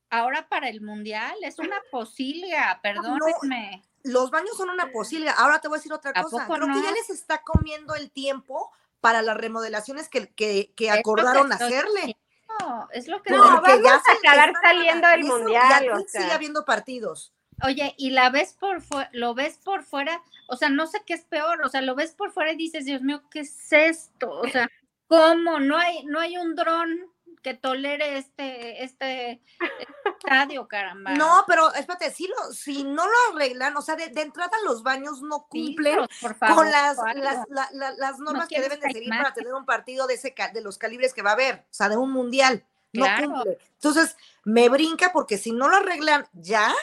ahora 0.09 0.48
para 0.48 0.68
el 0.68 0.80
mundial 0.80 1.35
es 1.42 1.59
una 1.59 1.80
posilga, 1.90 2.78
perdónenme. 2.83 3.83
Los 4.02 4.30
baños 4.30 4.56
son 4.56 4.70
una 4.70 4.90
posilga. 4.92 5.33
Ahora 5.33 5.61
te 5.61 5.68
voy 5.68 5.76
a 5.76 5.78
decir 5.78 5.92
otra 5.92 6.12
¿A 6.14 6.22
cosa. 6.22 6.46
Creo 6.46 6.68
que 6.68 6.83
ya 6.83 6.90
les 6.92 7.11
está 7.11 7.42
comiendo 7.42 7.94
el 7.96 8.11
tiempo 8.11 8.72
para 9.00 9.20
las 9.20 9.37
remodelaciones 9.37 10.09
que, 10.09 10.28
que, 10.28 10.72
que 10.74 10.90
acordaron 10.90 11.52
estoy 11.52 11.66
hacerle. 11.74 12.16
No, 12.61 12.88
es 12.92 13.09
lo 13.09 13.23
que 13.23 13.33
No, 13.33 13.42
Porque 13.42 13.81
vamos 13.83 13.83
ya 13.83 13.92
a 13.94 14.33
acabar 14.33 14.53
saliendo 14.62 15.09
del 15.09 15.20
eso, 15.20 15.38
mundial, 15.38 15.85
Y 15.85 15.88
o 15.88 15.99
sea. 16.09 16.23
sigue 16.23 16.33
habiendo 16.33 16.64
partidos. 16.64 17.33
Oye, 17.62 17.94
y 17.99 18.11
la 18.11 18.31
ves 18.31 18.55
por 18.59 18.83
lo 19.12 19.35
ves 19.35 19.59
por 19.62 19.83
fuera, 19.83 20.23
o 20.49 20.57
sea, 20.57 20.70
no 20.70 20.87
sé 20.87 21.03
qué 21.07 21.12
es 21.14 21.25
peor, 21.25 21.62
o 21.62 21.68
sea, 21.68 21.83
lo 21.83 21.94
ves 21.94 22.12
por 22.12 22.33
fuera 22.33 22.53
y 22.53 22.57
dices, 22.57 22.87
Dios 22.87 23.03
mío, 23.03 23.23
¿qué 23.31 23.40
es 23.40 23.73
esto? 23.73 24.31
O 24.31 24.49
sea, 24.49 24.70
¿cómo? 25.09 25.61
No 25.61 25.77
hay, 25.77 26.05
no 26.07 26.20
hay 26.20 26.38
un 26.38 26.55
dron 26.55 27.10
que 27.42 27.55
tolere 27.55 28.18
este, 28.18 28.85
este 28.85 29.42
estadio, 30.24 30.68
caramba. 30.68 31.12
No, 31.12 31.44
pero 31.46 31.72
espérate, 31.74 32.11
si, 32.11 32.26
lo, 32.29 32.53
si 32.53 32.85
no 32.85 33.05
lo 33.07 33.12
arreglan, 33.33 33.76
o 33.76 33.83
sea, 33.83 33.96
de, 33.96 34.09
de 34.09 34.22
entrada 34.22 34.57
los 34.64 34.83
baños 34.83 35.22
no 35.22 35.46
cumplen 35.48 36.00
favor, 36.38 36.57
con 36.57 36.70
las, 36.70 36.96
las, 37.14 37.48
la- 37.48 37.68
la- 37.72 37.92
las 37.92 38.18
normas 38.18 38.48
que 38.48 38.61
deben 38.61 38.81
de 38.81 38.90
seguir 38.90 39.11
para 39.11 39.33
tener 39.35 39.55
un 39.55 39.64
partido 39.64 40.07
de, 40.07 40.14
ese, 40.14 40.35
de 40.53 40.61
los 40.61 40.79
calibres 40.79 41.14
que 41.14 41.22
va 41.22 41.31
a 41.31 41.35
haber, 41.35 41.57
o 41.61 41.72
sea, 41.72 41.88
de 41.88 41.96
un 41.96 42.11
mundial. 42.12 42.64
No 42.92 43.05
cumple. 43.24 43.59
Entonces, 43.74 44.16
me 44.44 44.68
brinca 44.68 45.12
porque 45.12 45.38
si 45.38 45.53
no 45.53 45.68
lo 45.68 45.76
arreglan 45.76 46.26
ya, 46.33 46.74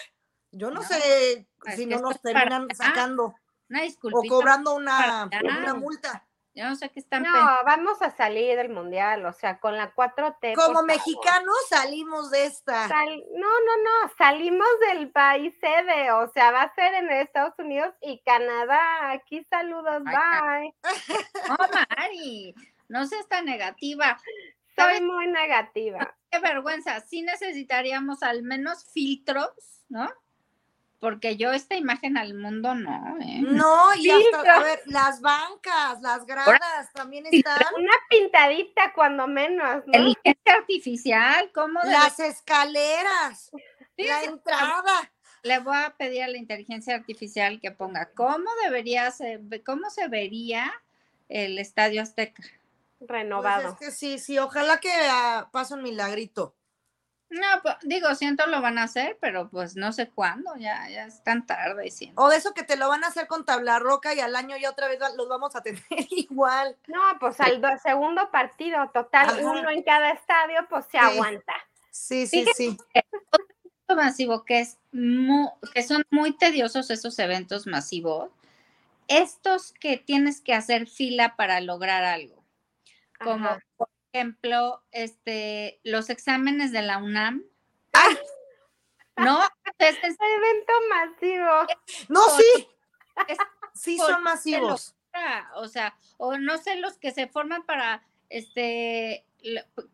yo 0.52 0.70
no, 0.72 0.82
No, 0.82 0.88
sé 0.88 1.46
es 1.66 1.76
si 1.76 1.86
no 1.86 2.00
nos 2.00 2.18
para 2.20 2.34
terminan 2.34 2.68
sacando 2.76 3.36
Una 3.70 3.82
o 4.14 4.24
cobrando 4.30 4.74
una, 4.76 5.28
para 5.30 5.58
una 5.60 5.74
multa. 5.74 6.26
Yo 6.58 6.68
no 6.68 6.76
sé 6.76 6.90
qué 6.90 7.00
están 7.00 7.22
No, 7.24 7.32
pensando. 7.32 7.62
vamos 7.66 8.02
a 8.02 8.10
salir 8.10 8.56
del 8.58 8.70
mundial, 8.70 9.26
o 9.26 9.32
sea, 9.32 9.60
con 9.60 9.78
la 9.78 9.94
4T. 9.94 10.56
por 10.56 10.66
Como 10.66 10.82
mexicanos 10.84 11.56
salimos 11.70 12.32
de 12.32 12.46
esta. 12.46 12.88
Sal- 12.88 13.24
no, 13.36 13.48
no, 13.48 13.78
no, 13.84 14.12
salimos 14.18 14.68
del 14.90 15.12
país 15.12 15.54
sede, 15.62 16.12
o 16.12 16.28
sea, 16.30 16.52
va 16.52 16.64
a 16.64 16.74
ser 16.74 16.94
en 16.96 17.12
Estados 17.12 17.54
Unidos 17.60 17.94
y 18.02 18.22
Canadá. 18.24 19.12
Aquí 19.12 19.44
saludos, 19.50 20.02
Ay, 20.06 20.72
bye. 20.84 20.92
No, 21.48 21.58
Mari, 21.98 22.56
no 22.90 23.06
seas 23.06 23.28
tan 23.28 23.46
negativa. 23.46 24.18
Soy 24.76 24.76
¿Sabes 24.76 25.02
muy 25.02 25.28
negativa. 25.28 26.16
qué 26.32 26.40
vergüenza? 26.40 27.00
Sí 27.02 27.22
necesitaríamos 27.22 28.24
al 28.24 28.42
menos 28.44 28.84
filtros, 28.92 29.52
¿no? 29.90 30.12
Porque 31.00 31.38
yo 31.38 31.52
esta 31.52 31.76
imagen 31.76 32.18
al 32.18 32.34
mundo 32.34 32.74
no, 32.74 33.18
¿eh? 33.22 33.42
No, 33.42 33.94
y 33.96 34.10
hasta, 34.10 34.56
a 34.56 34.64
ver, 34.64 34.82
las 34.86 35.22
bancas, 35.22 36.02
las 36.02 36.26
gradas 36.26 36.92
también 36.92 37.26
están. 37.32 37.58
Una 37.78 37.94
pintadita 38.10 38.94
cuando 38.94 39.28
menos, 39.28 39.84
¿no? 39.86 39.94
Inteligencia 39.94 40.54
artificial, 40.56 41.52
¿cómo 41.54 41.80
Las 41.84 42.20
escaleras, 42.20 43.52
la 43.96 44.24
entrada. 44.24 45.12
Le 45.44 45.60
voy 45.60 45.78
a 45.78 45.96
pedir 45.96 46.24
a 46.24 46.28
la 46.28 46.38
inteligencia 46.38 46.96
artificial 46.96 47.62
que 47.62 47.72
ponga 47.72 48.10
cómo 48.16 48.50
debería 48.64 49.10
ser, 49.12 49.42
cómo 49.64 49.92
se 49.92 50.08
vería 50.08 50.74
el 51.30 51.60
Estadio 51.60 52.02
Azteca. 52.02 52.44
Pues 52.98 53.10
Renovado. 53.10 53.70
es 53.70 53.76
que 53.76 53.92
sí, 53.92 54.18
sí, 54.18 54.40
ojalá 54.40 54.80
que 54.80 54.92
ah, 54.92 55.48
pase 55.52 55.76
un 55.76 55.84
milagrito. 55.84 56.56
No, 57.30 57.46
pues, 57.62 57.76
digo, 57.82 58.16
siento 58.16 58.48
lo 58.48 58.62
van 58.62 58.78
a 58.78 58.84
hacer, 58.84 59.18
pero 59.20 59.50
pues 59.50 59.76
no 59.76 59.92
sé 59.92 60.10
cuándo, 60.10 60.56
ya, 60.56 60.88
ya 60.90 61.06
es 61.06 61.22
tan 61.24 61.46
tarde, 61.46 61.92
siento. 61.92 62.22
O 62.22 62.30
de 62.30 62.38
eso 62.38 62.54
que 62.54 62.64
te 62.64 62.78
lo 62.78 62.88
van 62.88 63.04
a 63.04 63.08
hacer 63.08 63.28
con 63.28 63.46
tabla 63.46 63.80
roca 63.80 64.14
y 64.14 64.22
al 64.22 64.36
año 64.36 64.56
ya 64.56 64.70
otra 64.70 64.88
vez 64.88 64.98
los 65.18 65.28
vamos 65.28 65.56
a 65.56 65.62
tener 65.62 65.82
igual. 66.10 66.78
No, 66.88 67.02
pues 67.20 67.40
al 67.42 67.62
do- 67.62 67.68
segundo 67.84 68.32
partido, 68.32 68.90
total, 68.94 69.30
Ajá. 69.30 69.42
uno 69.42 69.70
en 69.70 69.84
cada 69.84 70.12
estadio, 70.12 70.66
pues 70.70 70.86
se 70.86 70.92
Sí. 70.92 70.98
aguanta. 71.00 71.54
Sí, 71.92 72.28
sí, 72.28 72.40
Fíjate 72.46 72.54
sí. 72.56 72.78
masivo 73.96 74.44
que 74.46 74.60
es 74.62 74.78
mu- 74.92 75.52
que 75.74 75.84
son 75.84 76.06
muy 76.10 76.32
tediosos 76.38 76.90
esos 76.92 77.18
eventos 77.20 77.68
masivos, 77.68 78.30
estos 79.08 79.74
que 79.74 79.98
tienes 79.98 80.42
que 80.42 80.54
hacer 80.54 80.88
fila 80.88 81.36
para 81.36 81.60
lograr 81.62 82.04
algo, 82.04 82.44
como 83.20 83.48
Ajá. 83.48 83.60
por 83.78 83.90
ejemplo, 84.18 84.84
este, 84.92 85.80
los 85.84 86.10
exámenes 86.10 86.72
de 86.72 86.82
la 86.82 86.98
UNAM. 86.98 87.44
¡Ay! 87.94 88.18
No, 89.18 89.42
este 89.80 90.08
es 90.08 90.18
Evento 90.20 90.74
masivo. 90.90 91.68
No, 92.10 92.22
sí. 92.38 92.68
Es 93.28 93.38
Sí, 93.74 93.98
son 94.00 94.24
masivos. 94.24 94.96
o 95.56 95.68
sea, 95.68 95.96
o 96.18 96.38
no 96.38 96.58
sé, 96.58 96.78
los 96.78 96.98
que 96.98 97.12
se 97.12 97.28
forman 97.28 97.64
para, 97.64 98.04
este, 98.30 99.24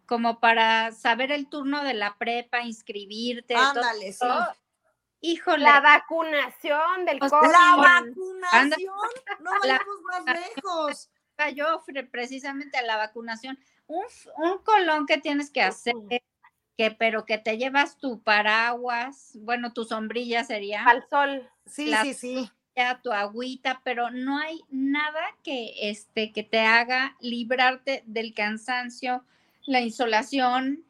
como 0.06 0.40
para 0.40 0.92
saber 0.94 1.32
el 1.34 1.50
turno 1.50 1.84
de 1.84 1.94
la 1.94 2.18
prepa, 2.18 2.62
inscribirte, 2.62 3.54
todo 3.56 3.64
Ándale, 3.70 4.00
sí. 4.02 4.08
eso. 4.08 4.48
Híjole, 5.20 5.64
La 5.64 5.80
vacunación 5.80 7.06
del 7.06 7.20
Pues, 7.20 7.32
COVID. 7.32 7.50
La 7.50 7.76
vacunación. 7.78 8.96
No 9.40 9.52
La- 9.52 9.60
vayamos 9.60 10.02
más 10.04 10.26
lejos. 10.26 11.10
Yo 11.50 11.84
precisamente 12.12 12.78
a 12.78 12.82
la 12.84 12.98
vacunación, 12.98 13.58
un, 13.88 14.04
un 14.38 14.58
colón 14.60 15.06
que 15.06 15.18
tienes 15.18 15.50
que 15.50 15.62
hacer, 15.62 15.94
que 16.78 16.92
pero 16.92 17.26
que 17.26 17.38
te 17.38 17.58
llevas 17.58 17.98
tu 17.98 18.22
paraguas, 18.24 19.38
bueno, 19.42 19.74
tu 19.74 19.86
sombrilla 19.86 20.44
sería, 20.44 20.84
Al 20.86 21.08
sol. 21.10 21.50
Sí, 21.66 21.88
La- 21.88 22.02
sí, 22.04 22.14
sí. 22.14 22.50
ya 22.76 23.00
tu 23.02 23.12
agüita, 23.12 23.82
pero 23.84 24.10
no 24.10 24.38
hay 24.40 24.62
nada 24.70 25.22
que 25.44 25.90
este 25.90 26.32
que 26.32 26.44
te 26.44 26.60
haga 26.62 27.16
librarte 27.20 28.04
del 28.08 28.34
cansancio, 28.34 29.24
la 29.66 29.82
insolación, 29.82 30.84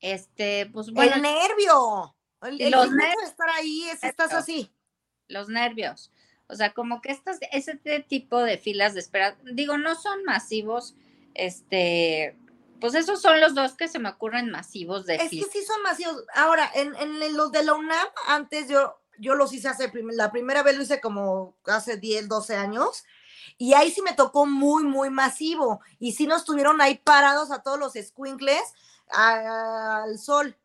este, 0.00 0.66
pues 0.66 0.90
bueno, 0.90 1.16
el 1.16 1.22
nervio. 1.22 2.14
El, 2.42 2.60
el 2.60 2.70
los 2.72 2.90
nervios. 2.92 3.22
estar 3.24 3.48
ahí 3.50 3.84
es 3.84 4.04
estás 4.04 4.32
así. 4.34 4.70
los 5.28 5.48
nervios. 5.48 6.12
O 6.48 6.54
sea, 6.56 6.72
como 6.74 7.00
que 7.00 7.10
estas, 7.10 7.38
ese 7.52 7.74
tipo 8.06 8.38
de 8.40 8.58
filas 8.58 8.94
de 8.94 9.00
espera, 9.00 9.36
digo, 9.52 9.78
no 9.78 9.94
son 9.94 10.24
masivos, 10.24 10.94
este, 11.34 12.36
pues 12.80 12.94
esos 12.94 13.20
son 13.22 13.40
los 13.40 13.54
dos 13.54 13.74
que 13.74 13.88
se 13.88 13.98
me 13.98 14.08
ocurren 14.10 14.50
masivos 14.50 15.06
de 15.06 15.16
Es 15.16 15.30
que 15.30 15.52
sí 15.52 15.64
son 15.64 15.82
masivos. 15.82 16.22
Ahora, 16.34 16.70
en, 16.74 16.94
en 16.96 17.36
los 17.36 17.50
de 17.50 17.64
la 17.64 17.74
UNAM, 17.74 18.06
antes 18.28 18.68
yo, 18.68 19.00
yo 19.18 19.34
los 19.34 19.52
hice 19.52 19.68
hace, 19.68 19.90
la 20.12 20.30
primera 20.30 20.62
vez 20.62 20.76
lo 20.76 20.82
hice 20.82 21.00
como 21.00 21.56
hace 21.66 21.96
10, 21.96 22.28
12 22.28 22.56
años, 22.56 23.04
y 23.56 23.72
ahí 23.74 23.90
sí 23.90 24.02
me 24.02 24.12
tocó 24.12 24.44
muy, 24.46 24.84
muy 24.84 25.10
masivo, 25.10 25.80
y 25.98 26.12
sí 26.12 26.26
nos 26.26 26.44
tuvieron 26.44 26.80
ahí 26.80 26.96
parados 26.98 27.50
a 27.52 27.62
todos 27.62 27.78
los 27.78 27.92
squinkles 27.94 28.62
al 29.08 30.18
sol. 30.18 30.56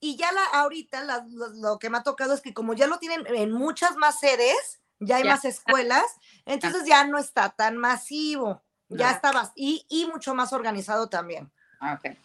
Y 0.00 0.16
ya 0.16 0.32
la, 0.32 0.44
ahorita 0.60 1.04
la- 1.04 1.24
lo, 1.30 1.48
lo 1.48 1.78
que 1.78 1.90
me 1.90 1.98
ha 1.98 2.02
tocado 2.02 2.34
es 2.34 2.40
que 2.40 2.52
como 2.54 2.74
ya 2.74 2.86
lo 2.88 2.98
tienen 2.98 3.24
en 3.36 3.52
muchas 3.52 3.96
más 3.96 4.18
sedes, 4.18 4.80
ya 5.04 5.16
hay 5.16 5.24
Ya. 5.24 5.30
más 5.30 5.44
escuelas, 5.44 6.04
entonces 6.46 6.84
ya 6.86 7.04
no 7.06 7.18
está 7.18 7.50
tan 7.50 7.76
masivo, 7.76 8.62
ya 8.88 9.08
No. 9.10 9.14
está 9.16 9.52
y, 9.54 9.84
y 9.88 10.06
mucho 10.06 10.34
más 10.34 10.52
organizado 10.52 11.08
también. 11.08 11.50
Ah, 11.80 11.98
ok. 11.98 12.16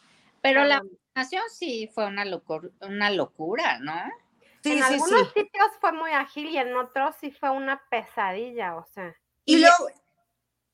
Pero 0.41 0.63
la 0.63 0.81
vacunación 0.81 1.43
sí 1.51 1.89
fue 1.93 2.05
una, 2.05 2.23
locura, 2.23 2.69
una 2.81 3.09
locura, 3.09 3.79
¿no? 3.79 3.93
Sí, 4.63 4.73
en 4.73 4.77
sí, 4.83 4.93
algunos 4.93 5.27
sí. 5.33 5.41
sitios 5.41 5.67
fue 5.79 5.91
muy 5.91 6.11
ágil 6.11 6.49
y 6.49 6.57
en 6.57 6.75
otros 6.75 7.15
sí 7.19 7.31
fue 7.31 7.49
una 7.49 7.81
pesadilla, 7.89 8.75
o 8.75 8.85
sea. 8.85 9.15
Y 9.45 9.55
Y- 9.57 9.59
luego, 9.61 9.89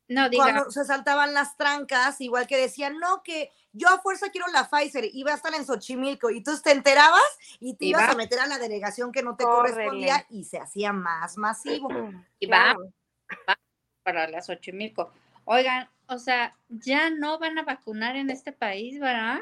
No, 0.08 0.30
diga, 0.30 0.44
cuando 0.44 0.72
se 0.72 0.84
saltaban 0.86 1.34
las 1.34 1.56
trancas, 1.56 2.20
igual 2.22 2.46
que 2.46 2.58
decían, 2.58 2.98
no, 3.00 3.24
que 3.24 3.52
yo 3.72 3.90
a 3.90 4.00
fuerza 4.00 4.30
quiero 4.30 4.48
la 4.48 4.70
Pfizer, 4.70 5.06
iba 5.14 5.32
a 5.32 5.36
estar 5.36 5.54
en 5.54 5.66
Xochimilco, 5.66 6.30
y 6.30 6.44
tú 6.44 6.52
te 6.62 6.72
enterabas 6.72 7.22
y 7.60 7.76
te 7.76 7.86
ibas 7.86 8.04
Iba. 8.04 8.12
a 8.12 8.16
meter 8.16 8.40
a 8.40 8.48
la 8.48 8.60
delegación 8.60 9.12
que 9.12 9.24
no 9.24 9.36
te 9.36 9.46
correspondía 9.46 10.26
y 10.30 10.44
se 10.44 10.60
hacía 10.60 10.94
más 10.94 11.38
masivo. 11.38 11.88
y 12.40 12.48
va 12.48 12.76
Claro. 12.76 12.94
para 14.04 14.28
las 14.28 14.48
Xochimilco. 14.48 15.12
Oigan, 15.46 15.90
o 16.08 16.18
sea, 16.20 16.56
ya 16.70 17.10
no 17.10 17.40
van 17.40 17.58
a 17.58 17.64
vacunar 17.64 18.16
en 18.16 18.30
este 18.30 18.52
país, 18.52 19.00
¿verdad? 19.00 19.40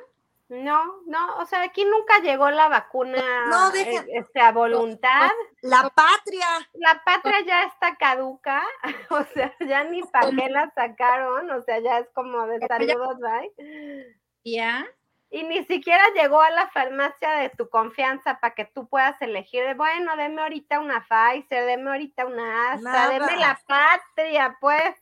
No, 0.54 1.02
no, 1.06 1.38
o 1.38 1.46
sea, 1.46 1.62
aquí 1.62 1.86
nunca 1.86 2.20
llegó 2.20 2.50
la 2.50 2.68
vacuna 2.68 3.46
No, 3.46 3.72
dejen- 3.72 4.04
eh, 4.06 4.20
este, 4.20 4.42
a 4.42 4.52
voluntad. 4.52 5.30
La 5.62 5.90
patria, 5.90 6.46
La 6.74 7.02
patria 7.06 7.40
ya 7.46 7.64
está 7.64 7.96
caduca, 7.96 8.62
o 9.12 9.24
sea, 9.34 9.56
ya 9.62 9.86
ni 9.86 10.04
para 10.04 10.30
qué 10.32 10.50
la 10.50 10.70
sacaron, 10.76 11.50
o 11.52 11.62
sea, 11.62 11.80
ya 11.80 12.00
es 12.00 12.10
como 12.14 12.46
de 12.48 12.60
saludos, 12.68 13.18
bye. 13.20 14.18
Ya. 14.44 14.86
Y 15.30 15.44
ni 15.44 15.64
siquiera 15.64 16.04
llegó 16.16 16.42
a 16.42 16.50
la 16.50 16.68
farmacia 16.72 17.30
de 17.36 17.50
tu 17.52 17.70
confianza 17.70 18.42
para 18.42 18.54
que 18.54 18.66
tú 18.66 18.90
puedas 18.90 19.22
elegir, 19.22 19.64
de, 19.66 19.74
bueno, 19.76 20.18
deme 20.18 20.42
ahorita 20.42 20.82
una 20.82 21.00
Pfizer, 21.08 21.66
deme 21.66 21.92
ahorita 21.92 22.26
una 22.26 22.74
Astra, 22.74 23.08
deme 23.08 23.26
Nada. 23.28 23.38
la 23.38 23.62
patria, 23.66 24.58
pues, 24.60 25.02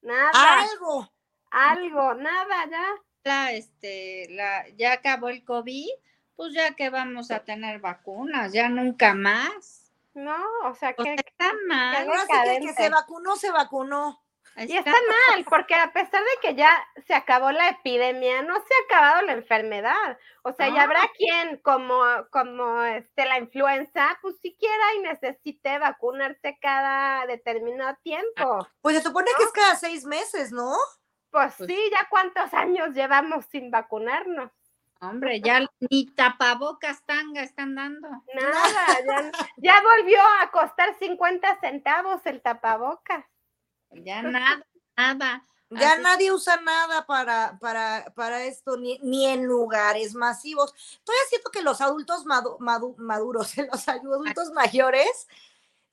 nada, 0.00 0.30
algo. 0.60 1.10
algo, 1.50 2.14
nada, 2.14 2.66
ya. 2.70 2.86
La, 3.26 3.50
este, 3.50 4.28
la, 4.30 4.68
ya 4.76 4.92
acabó 4.92 5.30
el 5.30 5.44
COVID, 5.44 5.88
pues 6.36 6.54
ya 6.54 6.76
que 6.76 6.90
vamos 6.90 7.32
a 7.32 7.40
tener 7.40 7.80
vacunas, 7.80 8.52
ya 8.52 8.68
nunca 8.68 9.14
más. 9.14 9.90
No, 10.14 10.36
o 10.62 10.74
sea, 10.76 10.94
O 10.96 11.02
que 11.02 11.02
sea, 11.02 11.14
está 11.16 11.52
mal. 11.66 12.06
Que 12.06 12.54
el 12.54 12.62
que 12.62 12.72
se 12.72 12.88
vacunó, 12.88 13.34
se 13.34 13.50
vacunó. 13.50 14.22
Y 14.58 14.76
está 14.76 14.92
mal, 14.92 15.44
porque 15.50 15.74
a 15.74 15.92
pesar 15.92 16.22
de 16.22 16.40
que 16.40 16.54
ya 16.54 16.70
se 17.04 17.14
acabó 17.14 17.50
la 17.50 17.70
epidemia, 17.70 18.42
no 18.42 18.54
se 18.54 18.60
ha 18.60 18.84
acabado 18.84 19.26
la 19.26 19.32
enfermedad. 19.32 20.18
O 20.42 20.52
sea, 20.52 20.68
ya 20.68 20.84
habrá 20.84 21.10
quien, 21.18 21.56
como, 21.58 22.00
como 22.30 22.84
este, 22.84 23.26
la 23.26 23.38
influenza, 23.40 24.16
pues 24.22 24.36
siquiera 24.40 24.94
y 24.94 25.00
necesite 25.00 25.80
vacunarse 25.80 26.58
cada 26.62 27.26
determinado 27.26 27.98
tiempo. 28.04 28.68
Pues 28.82 28.96
se 28.96 29.02
supone 29.02 29.32
que 29.36 29.42
es 29.42 29.50
cada 29.50 29.74
seis 29.74 30.04
meses, 30.04 30.52
¿no? 30.52 30.76
Pues, 31.36 31.52
pues 31.58 31.68
sí, 31.68 31.78
ya 31.92 32.08
cuántos 32.08 32.54
años 32.54 32.94
llevamos 32.94 33.44
sin 33.52 33.70
vacunarnos. 33.70 34.50
Hombre, 35.02 35.42
ya 35.42 35.68
ni 35.90 36.06
tapabocas 36.06 37.04
tanga 37.04 37.42
están 37.42 37.74
dando. 37.74 38.08
Nada, 38.34 38.86
ya, 39.06 39.32
ya 39.58 39.74
volvió 39.82 40.18
a 40.40 40.50
costar 40.50 40.98
50 40.98 41.60
centavos 41.60 42.24
el 42.24 42.40
tapabocas. 42.40 43.26
Ya 43.90 44.22
nada, 44.22 44.66
nada. 44.96 45.42
Ya 45.68 45.98
nadie 45.98 46.32
usa 46.32 46.58
nada 46.62 47.04
para, 47.04 47.58
para, 47.60 48.10
para 48.14 48.44
esto, 48.44 48.78
ni, 48.78 48.98
ni, 49.02 49.26
en 49.26 49.44
lugares 49.44 50.14
masivos. 50.14 50.72
Todavía 51.04 51.24
siento 51.28 51.50
que 51.50 51.60
los 51.60 51.82
adultos 51.82 52.24
maduros, 52.24 53.56
los 53.70 53.88
adultos 53.88 54.52
mayores, 54.52 55.28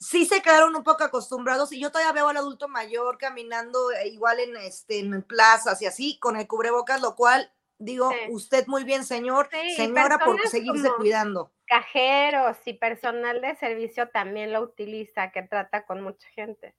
sí 0.04 0.26
se 0.26 0.42
quedaron 0.42 0.76
un 0.76 0.84
poco 0.84 1.04
acostumbrados 1.04 1.72
y 1.72 1.80
yo 1.80 1.92
todavía 1.92 2.12
veo 2.12 2.30
al 2.30 2.38
adulto 2.38 2.68
mayor 2.68 3.18
caminando 3.18 3.92
eh, 3.92 4.10
igual 4.10 4.40
en, 4.40 4.58
este, 4.58 5.00
en 5.00 5.22
plazas 5.24 5.82
y 5.82 5.86
así, 5.86 6.18
con 6.20 6.36
el 6.36 6.48
cubrebocas, 6.48 7.02
lo 7.02 7.16
cual 7.16 7.52
digo, 7.80 8.12
usted 8.30 8.68
muy 8.68 8.84
bien, 8.84 9.04
señor, 9.04 9.50
señora, 9.76 10.20
por 10.20 10.40
seguirse 10.48 10.90
cuidando. 10.98 11.52
Cajeros 11.66 12.58
y 12.66 12.74
personal 12.74 13.42
de 13.42 13.56
servicio 13.56 14.10
también 14.10 14.54
lo 14.54 14.62
utiliza, 14.62 15.32
que 15.32 15.44
trata 15.44 15.86
con 15.86 16.02
mucha 16.02 16.28
gente. 16.30 16.74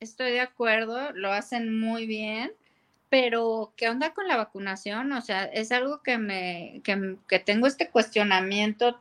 Estoy 0.00 0.32
de 0.32 0.40
acuerdo, 0.40 1.12
lo 1.12 1.32
hacen 1.32 1.78
muy 1.78 2.06
bien, 2.06 2.54
pero 3.08 3.72
¿qué 3.76 3.88
onda 3.88 4.14
con 4.14 4.28
la 4.28 4.36
vacunación? 4.36 5.12
O 5.12 5.20
sea, 5.20 5.44
es 5.44 5.72
algo 5.72 6.02
que 6.02 6.18
me, 6.18 6.82
que, 6.84 7.38
tengo 7.38 7.66
este 7.66 7.90
cuestionamiento 7.90 8.98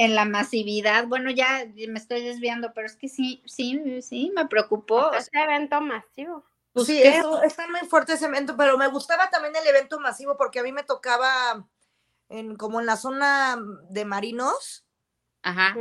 en 0.00 0.14
la 0.14 0.24
masividad. 0.24 1.06
Bueno, 1.06 1.30
ya 1.30 1.66
me 1.88 1.98
estoy 1.98 2.24
desviando, 2.24 2.72
pero 2.72 2.86
es 2.86 2.96
que 2.96 3.10
sí, 3.10 3.42
sí, 3.44 4.00
sí, 4.00 4.32
me 4.34 4.46
preocupó. 4.46 5.12
Este 5.12 5.38
evento 5.38 5.78
masivo. 5.82 6.42
Pues 6.72 6.86
sí, 6.86 7.02
eso, 7.02 7.42
está 7.42 7.68
muy 7.68 7.80
fuerte 7.80 8.14
ese 8.14 8.24
evento, 8.24 8.56
pero 8.56 8.78
me 8.78 8.86
gustaba 8.86 9.28
también 9.28 9.54
el 9.56 9.66
evento 9.66 10.00
masivo 10.00 10.38
porque 10.38 10.60
a 10.60 10.62
mí 10.62 10.72
me 10.72 10.84
tocaba 10.84 11.66
en, 12.30 12.56
como 12.56 12.80
en 12.80 12.86
la 12.86 12.96
zona 12.96 13.58
de 13.90 14.06
marinos. 14.06 14.86
Ajá. 15.42 15.76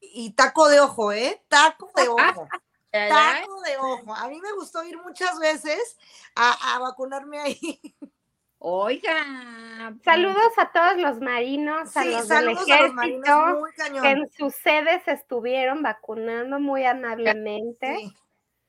Y 0.00 0.30
taco 0.34 0.68
de 0.68 0.78
ojo, 0.78 1.10
¿eh? 1.10 1.42
Taco 1.48 1.90
de 1.96 2.06
ojo. 2.06 2.48
Taco 2.92 3.60
de 3.62 3.76
ojo. 3.78 4.14
A 4.14 4.28
mí 4.28 4.40
me 4.40 4.52
gustó 4.52 4.84
ir 4.84 4.96
muchas 5.02 5.40
veces 5.40 5.96
a, 6.36 6.78
vacunarme 6.78 7.40
ahí. 7.40 7.80
Oiga. 8.58 9.94
Saludos 10.04 10.52
a 10.56 10.72
todos 10.72 10.96
los 10.96 11.20
marinos, 11.20 11.96
a 11.96 12.04
los 12.04 12.28
del 12.28 12.48
ejército, 12.50 13.64
que 14.02 14.10
en 14.10 14.30
sus 14.32 14.54
sedes 14.54 15.06
estuvieron 15.06 15.82
vacunando 15.82 16.58
muy 16.58 16.84
amablemente. 16.84 18.12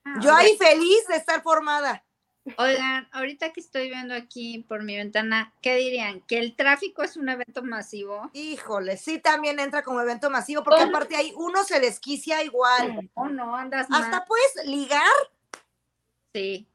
Ah, 0.04 0.20
Yo 0.22 0.36
ahí 0.36 0.58
feliz 0.58 1.08
de 1.08 1.16
estar 1.16 1.42
formada. 1.42 2.04
Oigan, 2.58 3.08
ahorita 3.12 3.52
que 3.52 3.60
estoy 3.60 3.90
viendo 3.90 4.14
aquí 4.14 4.66
por 4.70 4.84
mi 4.84 4.96
ventana, 4.96 5.54
¿qué 5.62 5.76
dirían? 5.76 6.22
¿Que 6.22 6.40
el 6.40 6.56
tráfico 6.56 7.04
es 7.04 7.18
un 7.18 7.28
evento 7.28 7.62
masivo? 7.62 8.30
Híjole, 8.34 8.96
sí 8.98 9.20
también 9.20 9.60
entra 9.60 9.84
como 9.84 10.00
evento 10.00 10.30
masivo, 10.30 10.64
porque 10.64 10.84
aparte 10.84 11.16
ahí 11.16 11.34
uno 11.36 11.64
se 11.64 11.80
desquicia 11.80 12.44
igual. 12.44 13.10
Oh, 13.16 13.28
no, 13.28 13.56
andas 13.56 13.88
Hasta 13.92 14.26
puedes 14.26 14.66
ligar. 14.66 15.02
Sí, 16.34 16.68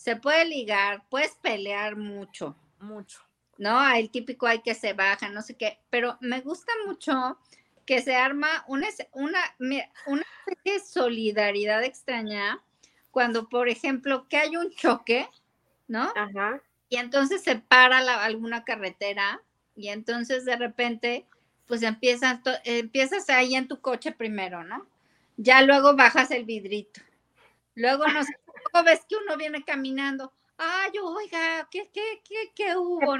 se 0.00 0.16
puede 0.16 0.46
ligar, 0.46 1.04
puedes 1.10 1.32
pelear 1.42 1.94
mucho. 1.94 2.56
Mucho. 2.80 3.20
¿No? 3.58 3.86
El 3.94 4.10
típico 4.10 4.46
hay 4.46 4.62
que 4.62 4.74
se 4.74 4.94
baja, 4.94 5.28
no 5.28 5.42
sé 5.42 5.56
qué, 5.56 5.78
pero 5.90 6.16
me 6.22 6.40
gusta 6.40 6.72
mucho 6.86 7.38
que 7.84 8.00
se 8.00 8.16
arma 8.16 8.64
una, 8.66 8.86
una, 9.12 9.40
una 10.06 10.24
especie 10.46 10.72
de 10.72 10.80
solidaridad 10.80 11.84
extraña 11.84 12.62
cuando, 13.10 13.50
por 13.50 13.68
ejemplo, 13.68 14.26
que 14.26 14.38
hay 14.38 14.56
un 14.56 14.70
choque, 14.70 15.28
¿no? 15.86 16.10
Ajá. 16.16 16.62
Y 16.88 16.96
entonces 16.96 17.42
se 17.42 17.56
para 17.56 17.98
alguna 18.24 18.64
carretera 18.64 19.42
y 19.76 19.88
entonces 19.88 20.46
de 20.46 20.56
repente, 20.56 21.26
pues 21.66 21.82
empiezas, 21.82 22.40
empiezas 22.64 23.28
ahí 23.28 23.54
en 23.54 23.68
tu 23.68 23.82
coche 23.82 24.12
primero, 24.12 24.64
¿no? 24.64 24.86
Ya 25.36 25.60
luego 25.60 25.94
bajas 25.94 26.30
el 26.30 26.46
vidrito. 26.46 27.02
Luego 27.74 28.06
no 28.08 28.24
sé, 28.24 28.32
ves 28.84 29.00
que 29.08 29.16
uno 29.16 29.36
viene 29.36 29.64
caminando. 29.64 30.32
Ay, 30.56 30.92
oiga, 31.02 31.66
¿qué, 31.70 31.90
qué, 31.92 32.22
qué, 32.22 32.52
qué 32.54 32.76
hubo? 32.76 33.16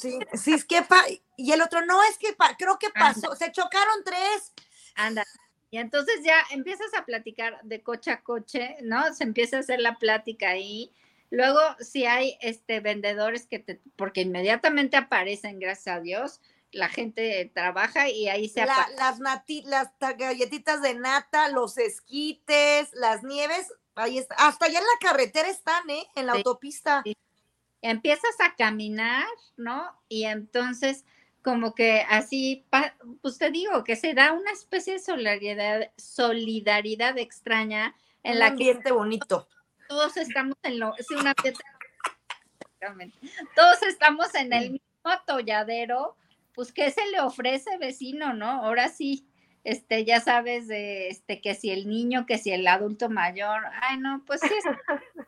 Sí, 0.00 0.18
sí, 0.34 0.52
es 0.52 0.64
que 0.64 0.84
y 1.36 1.52
el 1.52 1.62
otro, 1.62 1.84
no, 1.86 2.02
es 2.02 2.18
que 2.18 2.36
creo 2.58 2.78
que 2.78 2.90
pasó, 2.90 3.34
se 3.36 3.50
chocaron 3.52 4.04
tres. 4.04 4.52
Anda, 4.94 5.24
y 5.74 5.78
entonces 5.78 6.20
ya 6.22 6.36
empiezas 6.50 6.94
a 6.94 7.04
platicar 7.04 7.58
de 7.64 7.82
coche 7.82 8.12
a 8.12 8.22
coche, 8.22 8.76
¿no? 8.82 9.12
Se 9.12 9.24
empieza 9.24 9.56
a 9.56 9.60
hacer 9.60 9.80
la 9.80 9.98
plática 9.98 10.50
ahí. 10.50 10.92
Luego, 11.30 11.58
si 11.80 12.04
hay 12.04 12.38
este, 12.40 12.78
vendedores 12.78 13.46
que 13.46 13.58
te, 13.58 13.80
porque 13.96 14.20
inmediatamente 14.20 14.96
aparecen, 14.96 15.58
gracias 15.58 15.96
a 15.96 16.00
Dios, 16.00 16.40
la 16.70 16.88
gente 16.88 17.50
trabaja 17.52 18.08
y 18.08 18.28
ahí 18.28 18.48
se 18.48 18.64
la, 18.66 18.88
las, 18.96 19.18
las 19.18 19.90
galletitas 20.16 20.80
de 20.80 20.94
nata, 20.94 21.48
los 21.48 21.76
esquites, 21.76 22.92
las 22.92 23.24
nieves, 23.24 23.72
ahí 23.94 24.18
está. 24.18 24.34
Hasta 24.36 24.66
allá 24.66 24.78
en 24.78 24.84
la 24.84 25.10
carretera 25.10 25.48
están, 25.48 25.88
¿eh? 25.90 26.06
En 26.14 26.26
la 26.26 26.32
autopista. 26.32 27.02
Empiezas 27.82 28.40
a 28.40 28.54
caminar, 28.54 29.26
¿no? 29.56 29.90
Y 30.08 30.24
entonces 30.24 31.04
como 31.44 31.74
que 31.74 32.00
así, 32.08 32.64
pues 33.20 33.36
te 33.36 33.50
digo, 33.50 33.84
que 33.84 33.96
se 33.96 34.14
da 34.14 34.32
una 34.32 34.50
especie 34.50 34.94
de 34.94 34.98
solidaridad, 34.98 35.92
solidaridad 35.98 37.18
extraña 37.18 37.94
en 38.22 38.38
la 38.38 38.46
ambiente 38.46 38.92
bonito. 38.92 39.46
Todos 39.86 40.16
estamos 40.16 40.56
en 40.62 40.80
lo, 40.80 40.94
sí, 40.94 41.14
un 41.14 41.26
ambiente, 41.26 41.62
todos 43.54 43.82
estamos 43.82 44.34
en 44.34 44.54
el 44.54 44.70
mismo 44.72 44.86
atolladero, 45.04 46.16
pues 46.54 46.72
¿qué 46.72 46.90
se 46.90 47.04
le 47.10 47.20
ofrece 47.20 47.76
vecino, 47.76 48.32
no? 48.32 48.48
Ahora 48.64 48.88
sí, 48.88 49.28
este, 49.64 50.04
ya 50.04 50.20
sabes 50.20 50.68
de 50.68 51.08
este 51.08 51.40
que 51.40 51.54
si 51.54 51.70
el 51.70 51.88
niño, 51.88 52.26
que 52.26 52.38
si 52.38 52.52
el 52.52 52.66
adulto 52.66 53.08
mayor, 53.08 53.62
ay 53.80 53.98
no, 53.98 54.22
pues 54.26 54.40
sí, 54.40 54.54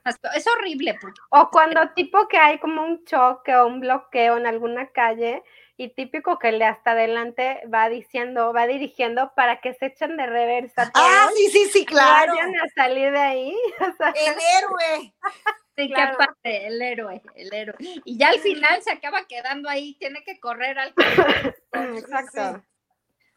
es, 0.05 0.17
es 0.35 0.47
horrible. 0.47 0.97
Porque, 1.01 1.21
o 1.31 1.51
cuando 1.51 1.91
tipo 1.95 2.29
que 2.29 2.37
hay 2.37 2.59
como 2.59 2.83
un 2.83 3.05
choque 3.05 3.57
o 3.57 3.67
un 3.67 3.81
bloqueo 3.81 4.37
en 4.37 4.47
alguna 4.47 4.89
calle 4.89 5.43
y 5.79 5.89
típico 5.91 6.39
que 6.39 6.49
el 6.49 6.59
de 6.59 6.67
hasta 6.67 6.93
adelante 6.93 7.63
va 7.73 7.89
diciendo, 7.89 8.53
va 8.53 8.67
dirigiendo 8.67 9.33
para 9.35 9.61
que 9.61 9.75
se 9.75 9.87
echen 9.87 10.17
de 10.17 10.27
reversa. 10.27 10.91
Ah, 10.95 11.29
sí, 11.35 11.49
sí, 11.51 11.67
sí, 11.73 11.87
claro. 11.87 12.35
Vayan 12.35 12.55
a 12.57 12.69
salir 12.75 13.13
de 13.13 13.19
ahí. 13.19 13.57
el 14.15 14.35
héroe. 14.59 15.15
Sí, 15.79 15.89
qué 15.89 16.09
padre, 16.17 16.69
el 16.69 16.81
héroe, 16.81 17.21
el 17.35 17.53
héroe. 17.53 17.77
Y 17.79 18.17
ya 18.17 18.31
al 18.31 18.39
final 18.39 18.81
se 18.83 18.93
acaba 18.93 19.27
quedando 19.27 19.69
ahí, 19.69 19.95
tiene 19.99 20.25
que 20.25 20.41
correr 20.41 20.79
al 20.79 20.95
Exacto. 21.99 22.65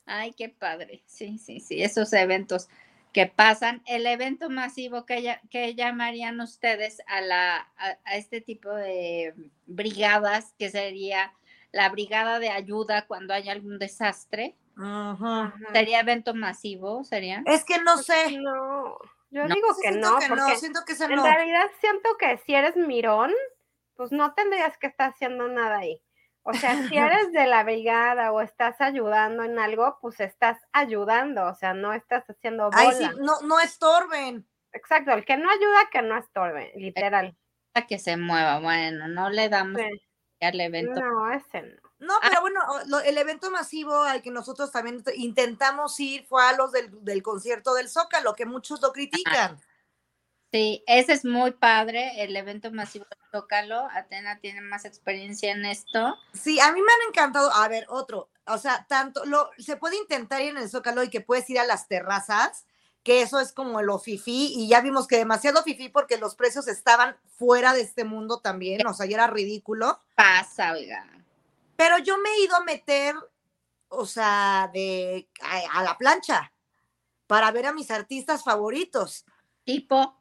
Ay, 0.09 0.33
qué 0.33 0.49
padre. 0.49 1.03
Sí, 1.05 1.37
sí, 1.37 1.59
sí, 1.59 1.83
esos 1.83 2.11
eventos 2.13 2.67
que 3.13 3.27
pasan. 3.27 3.81
El 3.85 4.05
evento 4.07 4.49
masivo 4.49 5.05
que, 5.05 5.39
que 5.49 5.75
llamarían 5.75 6.41
ustedes 6.41 7.01
a, 7.07 7.21
la, 7.21 7.71
a 7.77 8.15
este 8.15 8.41
tipo 8.41 8.69
de 8.69 9.33
brigadas, 9.67 10.53
que 10.57 10.69
sería 10.69 11.33
la 11.71 11.89
brigada 11.89 12.39
de 12.39 12.49
ayuda 12.49 13.05
cuando 13.05 13.33
hay 13.33 13.49
algún 13.49 13.77
desastre. 13.77 14.55
¿Sería 15.73 15.99
evento 15.99 16.33
masivo? 16.33 17.03
¿Sería? 17.03 17.43
Es 17.45 17.63
que 17.65 17.79
no 17.83 17.97
sé. 17.97 18.37
No, 18.39 18.97
yo 19.29 19.43
digo 19.43 19.67
que 19.81 19.91
no, 19.91 20.17
porque 20.27 20.57
siento 20.57 20.79
que 20.85 20.93
en 20.93 21.23
realidad 21.23 21.65
siento 21.81 22.17
que 22.17 22.37
si 22.45 22.55
eres 22.55 22.75
mirón, 22.75 23.31
pues 23.95 24.11
no 24.11 24.33
tendrías 24.33 24.77
que 24.77 24.87
estar 24.87 25.11
haciendo 25.11 25.47
nada 25.49 25.79
ahí. 25.79 26.01
O 26.49 26.53
sea, 26.53 26.87
si 26.87 26.97
eres 26.97 27.31
de 27.31 27.45
la 27.45 27.63
brigada 27.63 28.31
o 28.31 28.41
estás 28.41 28.81
ayudando 28.81 29.43
en 29.43 29.59
algo, 29.59 29.99
pues 30.01 30.19
estás 30.19 30.57
ayudando, 30.71 31.45
o 31.45 31.55
sea, 31.55 31.73
no 31.73 31.93
estás 31.93 32.25
haciendo 32.27 32.65
bola. 32.65 32.79
Ay, 32.79 32.95
sí, 32.95 33.05
no, 33.19 33.41
no 33.41 33.59
estorben. 33.59 34.47
Exacto, 34.73 35.11
el 35.11 35.25
que 35.25 35.37
no 35.37 35.49
ayuda, 35.49 35.89
que 35.91 36.01
no 36.01 36.17
estorbe, 36.17 36.71
literal. 36.75 37.35
Que 37.87 37.97
se 37.97 38.17
mueva, 38.17 38.59
bueno, 38.59 39.07
no 39.07 39.29
le 39.29 39.47
damos 39.47 39.81
al 40.41 40.59
evento. 40.59 40.99
No, 40.99 41.31
ese 41.31 41.61
no. 41.61 41.89
No, 41.99 42.13
ah. 42.15 42.27
pero 42.29 42.41
bueno, 42.41 42.61
el 43.01 43.17
evento 43.17 43.51
masivo 43.51 44.03
al 44.03 44.21
que 44.21 44.31
nosotros 44.31 44.71
también 44.71 45.03
intentamos 45.15 45.99
ir 45.99 46.25
fue 46.25 46.43
a 46.43 46.53
los 46.53 46.71
del, 46.71 47.21
concierto 47.21 47.73
del 47.73 47.89
Zócalo, 47.89 48.35
que 48.35 48.45
muchos 48.45 48.81
lo 48.81 48.91
critican. 48.93 49.59
Sí, 50.51 50.83
ese 50.87 51.13
es 51.13 51.25
muy 51.25 51.51
padre, 51.51 52.23
el 52.23 52.35
evento 52.35 52.71
masivo 52.71 53.05
del 53.09 53.19
Zócalo. 53.31 53.87
Atena 53.91 54.39
tiene 54.39 54.61
más 54.61 54.83
experiencia 54.83 55.51
en 55.51 55.63
esto. 55.65 56.17
Sí, 56.33 56.59
a 56.59 56.71
mí 56.71 56.81
me 56.81 56.91
han 56.91 57.09
encantado. 57.09 57.53
A 57.53 57.67
ver, 57.67 57.85
otro, 57.89 58.29
o 58.47 58.57
sea, 58.57 58.85
tanto, 58.89 59.25
lo, 59.25 59.51
se 59.59 59.77
puede 59.77 59.97
intentar 59.97 60.41
ir 60.41 60.49
en 60.49 60.57
el 60.57 60.69
Zócalo 60.69 61.03
y 61.03 61.09
que 61.09 61.21
puedes 61.21 61.47
ir 61.51 61.59
a 61.59 61.65
las 61.65 61.87
terrazas, 61.87 62.65
que 63.03 63.21
eso 63.21 63.39
es 63.39 63.51
como 63.51 63.83
lo 63.83 63.99
fifí, 63.99 64.51
y 64.55 64.67
ya 64.67 64.81
vimos 64.81 65.07
que 65.07 65.17
demasiado 65.17 65.61
fifí 65.61 65.89
porque 65.89 66.17
los 66.17 66.35
precios 66.35 66.67
estaban 66.67 67.15
fuera 67.37 67.73
de 67.73 67.81
este 67.81 68.03
mundo 68.03 68.39
también, 68.39 68.85
o 68.87 68.93
sea, 68.93 69.05
ya 69.05 69.17
era 69.17 69.27
ridículo. 69.27 69.99
Pasa, 70.15 70.73
oiga. 70.73 71.05
Pero 71.75 71.99
yo 71.99 72.17
me 72.17 72.29
he 72.29 72.43
ido 72.43 72.55
a 72.55 72.63
meter, 72.63 73.15
o 73.87 74.05
sea, 74.07 74.69
de 74.73 75.29
a, 75.41 75.79
a 75.79 75.83
la 75.83 75.97
plancha 75.97 76.51
para 77.27 77.51
ver 77.51 77.67
a 77.67 77.73
mis 77.73 77.91
artistas 77.91 78.43
favoritos. 78.43 79.25
Tipo, 79.63 80.18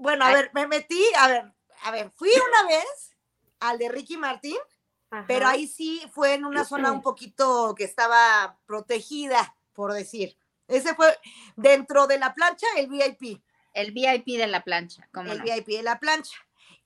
Bueno, 0.00 0.24
a 0.24 0.28
Ay. 0.28 0.34
ver, 0.34 0.50
me 0.54 0.66
metí, 0.66 1.02
a 1.18 1.28
ver, 1.28 1.52
a 1.82 1.90
ver, 1.90 2.10
fui 2.16 2.30
una 2.30 2.68
vez 2.68 3.16
al 3.60 3.78
de 3.78 3.90
Ricky 3.90 4.16
Martín, 4.16 4.56
Ajá. 5.10 5.26
pero 5.28 5.46
ahí 5.46 5.66
sí 5.66 6.02
fue 6.10 6.32
en 6.32 6.46
una 6.46 6.64
zona 6.64 6.90
un 6.90 7.02
poquito 7.02 7.74
que 7.76 7.84
estaba 7.84 8.58
protegida, 8.64 9.54
por 9.74 9.92
decir. 9.92 10.38
Ese 10.68 10.94
fue 10.94 11.18
dentro 11.56 12.06
de 12.06 12.18
la 12.18 12.32
plancha, 12.32 12.66
el 12.78 12.88
VIP, 12.88 13.42
el 13.74 13.92
VIP 13.92 14.38
de 14.38 14.46
la 14.46 14.64
plancha, 14.64 15.06
¿cómo 15.12 15.32
el 15.32 15.38
no? 15.38 15.44
VIP 15.44 15.66
de 15.66 15.82
la 15.82 15.98
plancha. 15.98 16.34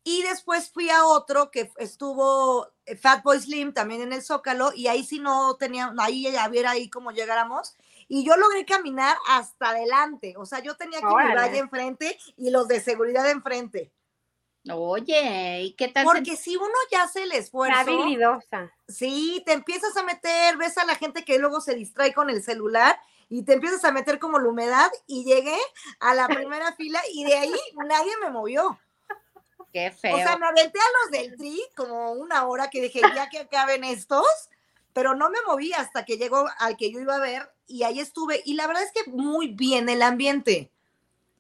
Y 0.03 0.23
después 0.23 0.73
fui 0.73 0.91
a 0.91 1.05
otro 1.07 1.53
que 1.53 1.71
estuvo 1.77 2.74
Fatboy 3.01 3.41
Slim 3.41 3.73
también 3.73 4.03
en 4.03 4.13
el 4.13 4.23
Zócalo 4.23 4.73
y 4.75 4.89
ahí 4.89 5.05
sí 5.05 5.19
no 5.19 5.57
tenía, 5.57 5.93
ahí 5.99 6.27
a 6.37 6.49
ver 6.49 6.67
ahí 6.67 6.91
cómo 6.91 7.11
llegáramos. 7.11 7.77
Y 8.09 8.25
yo 8.25 8.37
logré 8.37 8.65
caminar 8.67 9.17
hasta 9.29 9.71
adelante, 9.71 10.35
o 10.37 10.45
sea, 10.45 10.61
yo 10.61 10.77
tenía 10.77 11.01
que 11.01 11.07
mi 11.07 11.35
valle 11.35 11.59
enfrente 11.59 12.19
y 12.37 12.51
los 12.51 12.69
de 12.69 12.81
seguridad 12.81 13.31
enfrente. 13.31 13.93
Oye, 14.71 15.63
¿y 15.63 15.73
qué 15.75 15.89
tal? 15.89 16.05
Porque 16.05 16.37
si 16.37 16.57
uno 16.57 16.73
ya 16.91 17.03
hace 17.03 17.25
el 17.25 17.33
esfuerzo, 17.33 17.79
habilidosa. 17.79 18.73
sí, 18.89 19.43
te 19.45 19.53
empiezas 19.53 19.95
a 19.97 20.03
meter, 20.03 20.57
ves 20.57 20.79
a 20.79 20.87
la 20.87 20.95
gente 20.95 21.25
que 21.25 21.39
luego 21.39 21.61
se 21.61 21.75
distrae 21.75 22.15
con 22.15 22.31
el 22.31 22.43
celular 22.43 22.99
y 23.29 23.43
te 23.45 23.55
empiezas 23.55 23.85
a 23.85 23.93
meter 23.93 24.19
como 24.19 24.39
la 24.39 24.49
humedad 24.49 24.91
y 25.07 25.25
llegué 25.25 25.59
a 26.01 26.15
la 26.15 26.29
primera 26.29 26.73
fila 26.73 27.01
y 27.13 27.25
de 27.25 27.35
ahí 27.35 27.55
nadie 27.87 28.13
me 28.23 28.31
movió. 28.31 28.79
Qué 29.75 29.91
feo. 29.91 30.15
O 30.15 30.19
sea, 30.19 30.39
me 30.39 30.47
aventé 30.47 30.79
a 30.79 30.93
los 31.03 31.11
del 31.11 31.37
tri 31.37 31.61
como 31.77 32.13
una 32.13 32.47
hora 32.47 32.71
que 32.71 32.81
dije, 32.81 33.01
ya 33.15 33.29
que 33.29 33.41
acaben 33.41 33.83
estos, 33.83 34.25
pero 34.93 35.17
no 35.17 35.31
me 35.31 35.39
moví 35.49 35.73
hasta 35.73 36.05
que 36.05 36.17
llegó 36.17 36.47
al 36.61 36.77
que 36.77 36.93
yo 36.93 37.01
iba 37.01 37.17
a 37.17 37.21
ver 37.21 37.53
y 37.67 37.83
ahí 37.83 37.99
estuve. 37.99 38.41
Y 38.45 38.55
la 38.55 38.69
verdad 38.69 38.85
es 38.85 38.93
que 38.93 39.11
muy 39.11 39.49
bien 39.49 39.89
el 39.89 40.03
ambiente. 40.03 40.71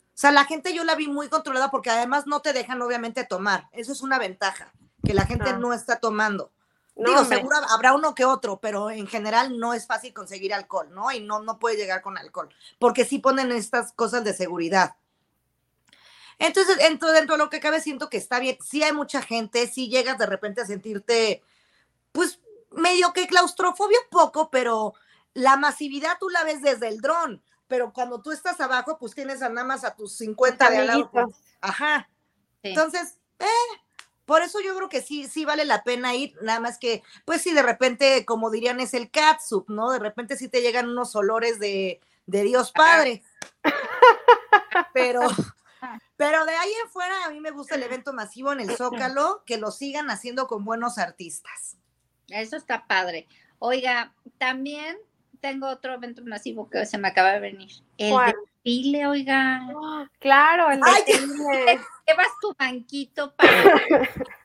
O 0.08 0.16
sea, 0.16 0.32
la 0.32 0.44
gente 0.46 0.74
yo 0.74 0.82
la 0.82 0.96
vi 0.96 1.06
muy 1.06 1.28
controlada 1.28 1.70
porque 1.70 1.90
además 1.90 2.26
no 2.26 2.40
te 2.42 2.52
dejan 2.52 2.82
obviamente 2.82 3.22
tomar. 3.24 3.68
Eso 3.70 3.92
es 3.92 4.02
una 4.02 4.18
ventaja, 4.18 4.72
que 5.04 5.14
la 5.14 5.26
gente 5.26 5.50
Ah. 5.50 5.56
no 5.56 5.72
está 5.72 6.00
tomando. 6.00 6.50
No, 6.96 7.10
Digo, 7.10 7.20
hombre. 7.20 7.36
seguro 7.38 7.56
habrá 7.70 7.92
uno 7.94 8.16
que 8.16 8.24
otro, 8.24 8.58
pero 8.58 8.90
en 8.90 9.06
general 9.06 9.60
no 9.60 9.74
es 9.74 9.86
fácil 9.86 10.12
conseguir 10.12 10.52
alcohol, 10.52 10.88
¿no? 10.92 11.12
Y 11.12 11.20
no, 11.20 11.40
no 11.40 11.60
puede 11.60 11.76
llegar 11.76 12.02
con 12.02 12.18
alcohol, 12.18 12.48
porque 12.80 13.04
sí 13.04 13.18
ponen 13.20 13.52
estas 13.52 13.92
cosas 13.92 14.24
de 14.24 14.34
seguridad. 14.34 14.96
Entonces, 16.38 16.78
dentro, 16.78 17.12
dentro 17.12 17.36
de 17.36 17.42
lo 17.42 17.50
que 17.50 17.60
cabe, 17.60 17.80
siento 17.80 18.10
que 18.10 18.16
está 18.16 18.38
bien. 18.38 18.58
Sí 18.64 18.82
hay 18.82 18.92
mucha 18.92 19.22
gente, 19.22 19.66
sí 19.66 19.88
llegas 19.88 20.18
de 20.18 20.26
repente 20.26 20.60
a 20.60 20.66
sentirte, 20.66 21.42
pues, 22.12 22.40
medio 22.70 23.12
que 23.12 23.26
claustrofobia 23.26 23.98
un 24.00 24.10
poco, 24.10 24.50
pero 24.50 24.94
la 25.32 25.56
masividad 25.56 26.16
tú 26.18 26.28
la 26.28 26.44
ves 26.44 26.62
desde 26.62 26.88
el 26.88 27.00
dron. 27.00 27.42
Pero 27.66 27.92
cuando 27.92 28.20
tú 28.20 28.30
estás 28.30 28.60
abajo, 28.60 28.98
pues 28.98 29.14
tienes 29.14 29.42
a 29.42 29.48
nada 29.48 29.66
más 29.66 29.84
a 29.84 29.94
tus 29.94 30.16
50 30.16 30.70
de 30.70 30.76
al 30.76 30.86
lado. 30.86 31.10
Amiguitos. 31.12 31.40
Ajá. 31.60 32.08
Sí. 32.62 32.68
Entonces, 32.68 33.18
eh, 33.38 33.80
por 34.24 34.42
eso 34.42 34.60
yo 34.60 34.74
creo 34.76 34.88
que 34.88 35.02
sí, 35.02 35.28
sí 35.28 35.44
vale 35.44 35.64
la 35.64 35.82
pena 35.82 36.14
ir, 36.14 36.36
nada 36.40 36.60
más 36.60 36.78
que, 36.78 37.02
pues 37.24 37.42
sí, 37.42 37.52
de 37.52 37.62
repente, 37.62 38.24
como 38.24 38.50
dirían, 38.50 38.80
es 38.80 38.94
el 38.94 39.10
catsup, 39.10 39.68
¿no? 39.68 39.90
De 39.90 39.98
repente 39.98 40.36
sí 40.36 40.48
te 40.48 40.62
llegan 40.62 40.88
unos 40.88 41.14
olores 41.14 41.58
de, 41.58 42.00
de 42.26 42.42
Dios 42.42 42.72
Padre. 42.72 43.22
Pero, 44.94 45.20
pero 46.24 46.46
de 46.46 46.56
ahí 46.56 46.70
en 46.82 46.90
fuera, 46.90 47.26
a 47.26 47.30
mí 47.30 47.38
me 47.38 47.50
gusta 47.50 47.74
el 47.74 47.82
evento 47.82 48.14
masivo 48.14 48.50
en 48.50 48.60
el 48.60 48.70
Zócalo, 48.78 49.42
que 49.44 49.58
lo 49.58 49.70
sigan 49.70 50.08
haciendo 50.08 50.46
con 50.46 50.64
buenos 50.64 50.96
artistas. 50.96 51.76
Eso 52.28 52.56
está 52.56 52.86
padre. 52.86 53.28
Oiga, 53.58 54.14
también 54.38 54.96
tengo 55.40 55.68
otro 55.68 55.92
evento 55.92 56.22
masivo 56.24 56.70
que 56.70 56.86
se 56.86 56.96
me 56.96 57.08
acaba 57.08 57.32
de 57.32 57.40
venir. 57.40 57.70
El 57.98 58.12
¿Cuál? 58.12 58.34
desfile, 58.64 59.06
oiga. 59.06 59.68
¡Oh! 59.74 60.06
Claro, 60.18 60.70
el 60.70 60.80
Ay, 60.82 61.02
desfile. 61.06 61.80
Llevas 62.06 62.28
tu 62.40 62.54
banquito 62.58 63.34
para. 63.34 63.52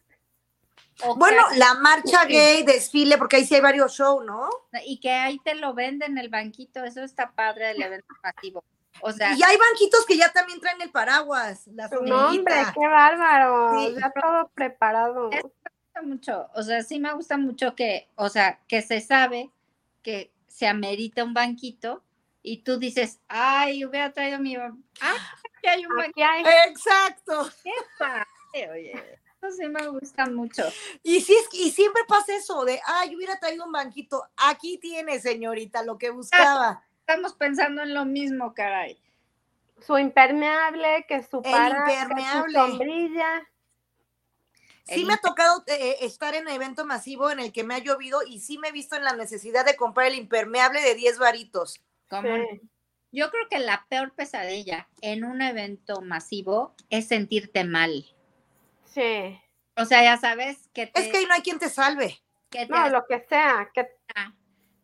Bueno, 1.16 1.42
la 1.56 1.76
marcha 1.76 2.26
gay, 2.26 2.64
desfile, 2.64 3.18
porque 3.18 3.38
ahí 3.38 3.46
sí 3.46 3.56
hay 3.56 3.62
varios 3.62 3.94
shows, 3.94 4.26
¿no? 4.26 4.50
y 4.86 5.00
que 5.00 5.10
ahí 5.10 5.40
te 5.46 5.56
lo 5.56 5.74
venden 5.74 6.18
el 6.18 6.28
banquito, 6.28 6.84
eso 6.84 7.04
está 7.04 7.32
padre 7.32 7.68
del 7.68 7.82
evento 7.84 8.14
masivo. 8.22 8.66
O 9.02 9.12
sea, 9.12 9.34
Y 9.36 9.44
hay 9.44 9.58
banquitos 9.58 10.06
que 10.06 10.18
ya 10.18 10.32
también 10.32 10.60
traen 10.60 10.82
el 10.82 10.92
paraguas, 10.92 11.68
la 11.68 11.88
No, 11.88 12.28
hombre, 12.28 12.54
sombrita. 12.54 12.74
qué 12.74 12.88
bárbaro. 12.88 13.80
Sí. 13.80 13.96
Ya 14.00 14.12
todo 14.12 14.48
preparado. 14.54 15.30
Es- 15.32 15.44
gusta 15.44 16.02
mucho, 16.04 16.50
o 16.54 16.64
sea, 16.64 16.84
sí 16.84 17.00
me 17.00 17.14
gusta 17.14 17.38
mucho 17.38 17.76
que, 17.76 18.10
o 18.16 18.30
sea, 18.30 18.60
que 18.68 18.82
se 18.82 19.02
sabe 19.02 19.50
que 20.04 20.32
se 20.48 20.68
amerita 20.68 21.24
un 21.24 21.34
banquito 21.34 22.04
y 22.42 22.64
tú 22.64 22.78
dices, 22.78 23.20
ay, 23.28 23.84
hubiera 23.86 24.12
traído 24.14 24.40
mi, 24.40 24.56
ah, 24.56 24.74
aquí 25.02 25.68
hay 25.68 25.86
un 25.86 25.96
banquito, 25.96 26.28
hay. 26.30 26.44
Exacto. 26.70 27.50
qué 27.64 27.72
padre, 27.98 28.72
oye, 28.72 29.20
eso 29.42 29.52
sí 29.58 29.68
me 29.68 29.88
gusta 29.88 30.26
mucho. 30.28 30.64
Y, 31.04 31.22
sí, 31.22 31.36
y 31.54 31.72
siempre 31.72 32.04
pasa 32.08 32.36
eso 32.36 32.66
de, 32.66 32.80
ay, 32.86 33.16
hubiera 33.16 33.40
traído 33.40 33.66
un 33.66 33.72
banquito. 33.72 34.24
Aquí 34.38 34.78
tiene, 34.78 35.20
señorita, 35.20 35.82
lo 35.84 35.98
que 35.98 36.10
buscaba. 36.10 36.84
Estamos 37.10 37.34
pensando 37.34 37.82
en 37.82 37.96
lo 37.96 38.06
mismo, 38.06 38.54
caray. 38.54 39.02
Su 39.82 39.98
impermeable, 39.98 41.06
que 41.08 41.24
su 41.24 41.42
que 41.42 41.50
su 41.52 42.52
sombrilla. 42.52 43.50
Sí 44.86 45.06
me 45.06 45.14
ha 45.14 45.18
tocado 45.18 45.64
eh, 45.66 45.96
estar 46.02 46.36
en 46.36 46.48
evento 46.48 46.86
masivo 46.86 47.32
en 47.32 47.40
el 47.40 47.52
que 47.52 47.64
me 47.64 47.74
ha 47.74 47.80
llovido 47.80 48.20
y 48.28 48.42
sí 48.42 48.60
me 48.60 48.68
he 48.68 48.72
visto 48.72 48.96
en 48.96 49.04
la 49.04 49.14
necesidad 49.14 49.66
de 49.66 49.76
comprar 49.76 50.06
el 50.06 50.20
impermeable 50.20 50.82
de 50.82 50.94
10 50.94 51.18
varitos. 51.18 51.84
¿Cómo? 52.12 52.28
Sí. 52.28 52.62
Yo 53.12 53.32
creo 53.32 53.48
que 53.50 53.58
la 53.58 53.88
peor 53.90 54.14
pesadilla 54.14 54.88
en 55.02 55.24
un 55.24 55.42
evento 55.42 56.02
masivo 56.02 56.76
es 56.92 57.08
sentirte 57.08 57.64
mal. 57.64 58.06
Sí. 58.86 59.36
O 59.76 59.86
sea, 59.86 60.04
ya 60.04 60.18
sabes 60.18 60.70
que 60.76 60.86
te, 60.86 61.02
Es 61.02 61.08
que 61.08 61.18
ahí 61.18 61.26
no 61.26 61.34
hay 61.34 61.42
quien 61.42 61.58
te 61.58 61.70
salve. 61.70 62.22
que 62.52 62.68
te 62.68 62.72
No, 62.72 62.88
lo 62.90 63.08
que 63.08 63.20
sea. 63.22 63.72
Que 63.74 63.99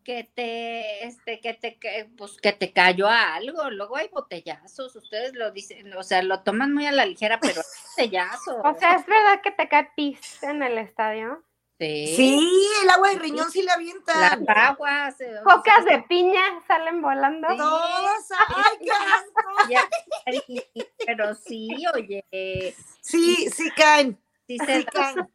que 0.05 0.23
te, 0.35 1.03
este, 1.05 1.41
que 1.41 1.53
te, 1.55 1.77
que, 1.77 2.09
pues, 2.15 2.37
que 2.37 2.53
te 2.53 2.71
cayó 2.71 3.07
a 3.09 3.35
algo, 3.35 3.69
luego 3.71 3.97
hay 3.97 4.07
botellazos, 4.07 4.95
ustedes 4.95 5.33
lo 5.33 5.51
dicen, 5.51 5.93
o 5.97 6.03
sea, 6.03 6.21
lo 6.21 6.43
toman 6.43 6.73
muy 6.73 6.85
a 6.85 6.93
la 6.93 7.05
ligera, 7.05 7.39
pero 7.41 7.59
hay 7.59 7.65
botellazos. 7.97 8.55
O 8.63 8.73
sea, 8.79 8.95
¿es 8.95 9.05
verdad 9.05 9.41
que 9.43 9.51
te 9.51 9.67
cae 9.67 9.89
pis 9.97 10.41
en 10.43 10.63
el 10.63 10.77
estadio? 10.77 11.43
sí, 11.77 12.13
Sí, 12.15 12.67
el 12.83 12.89
agua 12.89 13.09
de 13.09 13.19
riñón 13.19 13.51
sí 13.51 13.59
le 13.59 13.65
las 13.65 13.75
avientan. 13.75 14.45
aguas, 14.47 15.19
eh, 15.19 15.39
o 15.41 15.43
Cocas 15.43 15.83
sea, 15.83 15.97
de 15.97 16.03
piña 16.03 16.41
salen 16.67 17.01
volando. 17.01 17.49
Sí. 17.49 17.57
Todos, 17.57 18.25
ay, 18.55 18.77
qué 18.79 18.91
asco. 19.13 19.69
ya, 19.69 19.83
pero 21.05 21.35
sí, 21.35 21.67
oye, 21.93 22.23
Sí, 23.01 23.49
sí 23.49 23.69
caen. 23.75 24.17
Sí 24.47 24.58
Sí 24.60 24.65
se 24.65 24.86
caen. 24.86 25.29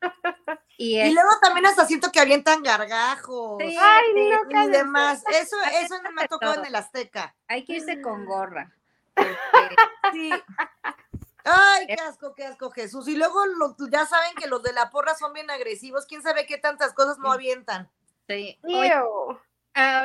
y, 0.79 1.13
luego 1.13 1.31
también 1.43 1.67
hasta 1.67 1.85
siento 1.87 2.11
que 2.13 2.21
avientan 2.21 2.63
gargajos. 2.63 3.59
sí, 3.61 3.77
Ay, 3.79 4.05
sí, 4.15 4.29
no, 4.31 4.41
y 4.49 4.53
cállate. 4.53 4.79
demás. 4.79 5.23
Eso, 5.33 5.57
eso 5.83 6.01
no 6.03 6.13
me 6.13 6.23
ha 6.23 6.29
tocado 6.29 6.55
en 6.61 6.67
el 6.67 6.75
Azteca. 6.75 7.35
hay 7.49 7.65
que 7.65 7.75
irse 7.75 7.97
Mm. 7.97 8.03
con 8.03 8.25
gorra. 8.27 8.73
porque- 9.15 9.77
Sí. 10.13 10.31
Ay, 11.45 11.87
qué 11.87 11.95
asco, 11.95 12.35
qué 12.35 12.45
asco, 12.45 12.71
Jesús. 12.71 13.09
Y 13.09 13.17
luego 13.17 13.45
lo- 13.47 13.75
ya 13.91 14.07
saben 14.07 14.35
que 14.35 14.47
los 14.47 14.63
de 14.63 14.73
la 14.73 14.91
porra 14.91 15.15
son 15.15 15.33
bien 15.33 15.51
agresivos. 15.51 16.07
¿Quién 16.07 16.23
sabe 16.23 16.47
qué 16.47 16.59
tantas 16.59 16.93
cosas 16.95 17.19
no 17.19 17.33
avientan? 17.33 17.91
sí. 18.29 18.59
Oye, 18.63 18.93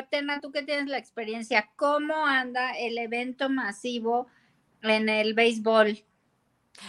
Tena, 0.09 0.39
tú 0.41 0.51
que 0.51 0.63
tienes 0.63 0.87
la 0.87 0.97
experiencia, 0.97 1.69
¿cómo 1.75 2.25
anda 2.25 2.71
el 2.77 2.97
evento 2.97 3.49
masivo 3.49 4.27
en 4.81 5.09
el 5.09 5.33
béisbol? 5.33 6.03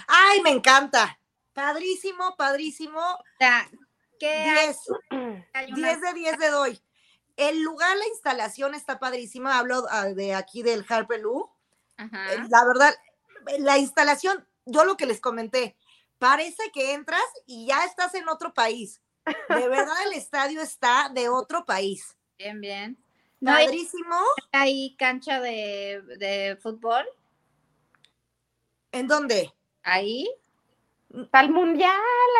Ay, 0.06 0.40
me 0.42 0.50
encanta. 0.50 1.18
Padrísimo, 1.56 2.36
padrísimo. 2.36 3.00
¿qué 4.18 4.28
hay? 4.28 4.66
10, 4.66 4.78
Hay 5.54 5.72
una- 5.72 5.88
10 5.88 6.00
de 6.02 6.12
10 6.12 6.38
de 6.38 6.50
doy. 6.50 6.82
El 7.36 7.62
lugar, 7.62 7.96
la 7.96 8.06
instalación 8.08 8.74
está 8.74 8.98
padrísima. 8.98 9.58
Hablo 9.58 9.86
ah, 9.90 10.04
de 10.08 10.34
aquí 10.34 10.62
del 10.62 10.84
Harper 10.86 11.20
Lou. 11.20 11.50
Ajá. 11.96 12.34
Eh, 12.34 12.42
La 12.50 12.62
verdad, 12.66 12.94
la 13.58 13.78
instalación, 13.78 14.46
yo 14.66 14.84
lo 14.84 14.98
que 14.98 15.06
les 15.06 15.18
comenté, 15.20 15.76
parece 16.18 16.70
que 16.72 16.92
entras 16.92 17.24
y 17.46 17.66
ya 17.66 17.84
estás 17.86 18.14
en 18.14 18.28
otro 18.28 18.52
país. 18.52 19.00
De 19.24 19.34
verdad, 19.68 19.96
el 20.06 20.12
estadio 20.12 20.60
está 20.60 21.08
de 21.12 21.30
otro 21.30 21.64
país. 21.64 22.16
Bien, 22.38 22.60
bien. 22.60 23.02
No 23.40 23.52
hay, 23.54 23.64
Padrísimo. 23.66 24.16
hay 24.52 24.94
cancha 24.98 25.40
de, 25.40 26.02
de 26.18 26.58
fútbol 26.62 27.06
¿En 28.92 29.06
dónde? 29.08 29.52
ahí. 29.82 30.28
Para 31.30 31.46
el 31.46 31.52
mundial 31.52 31.90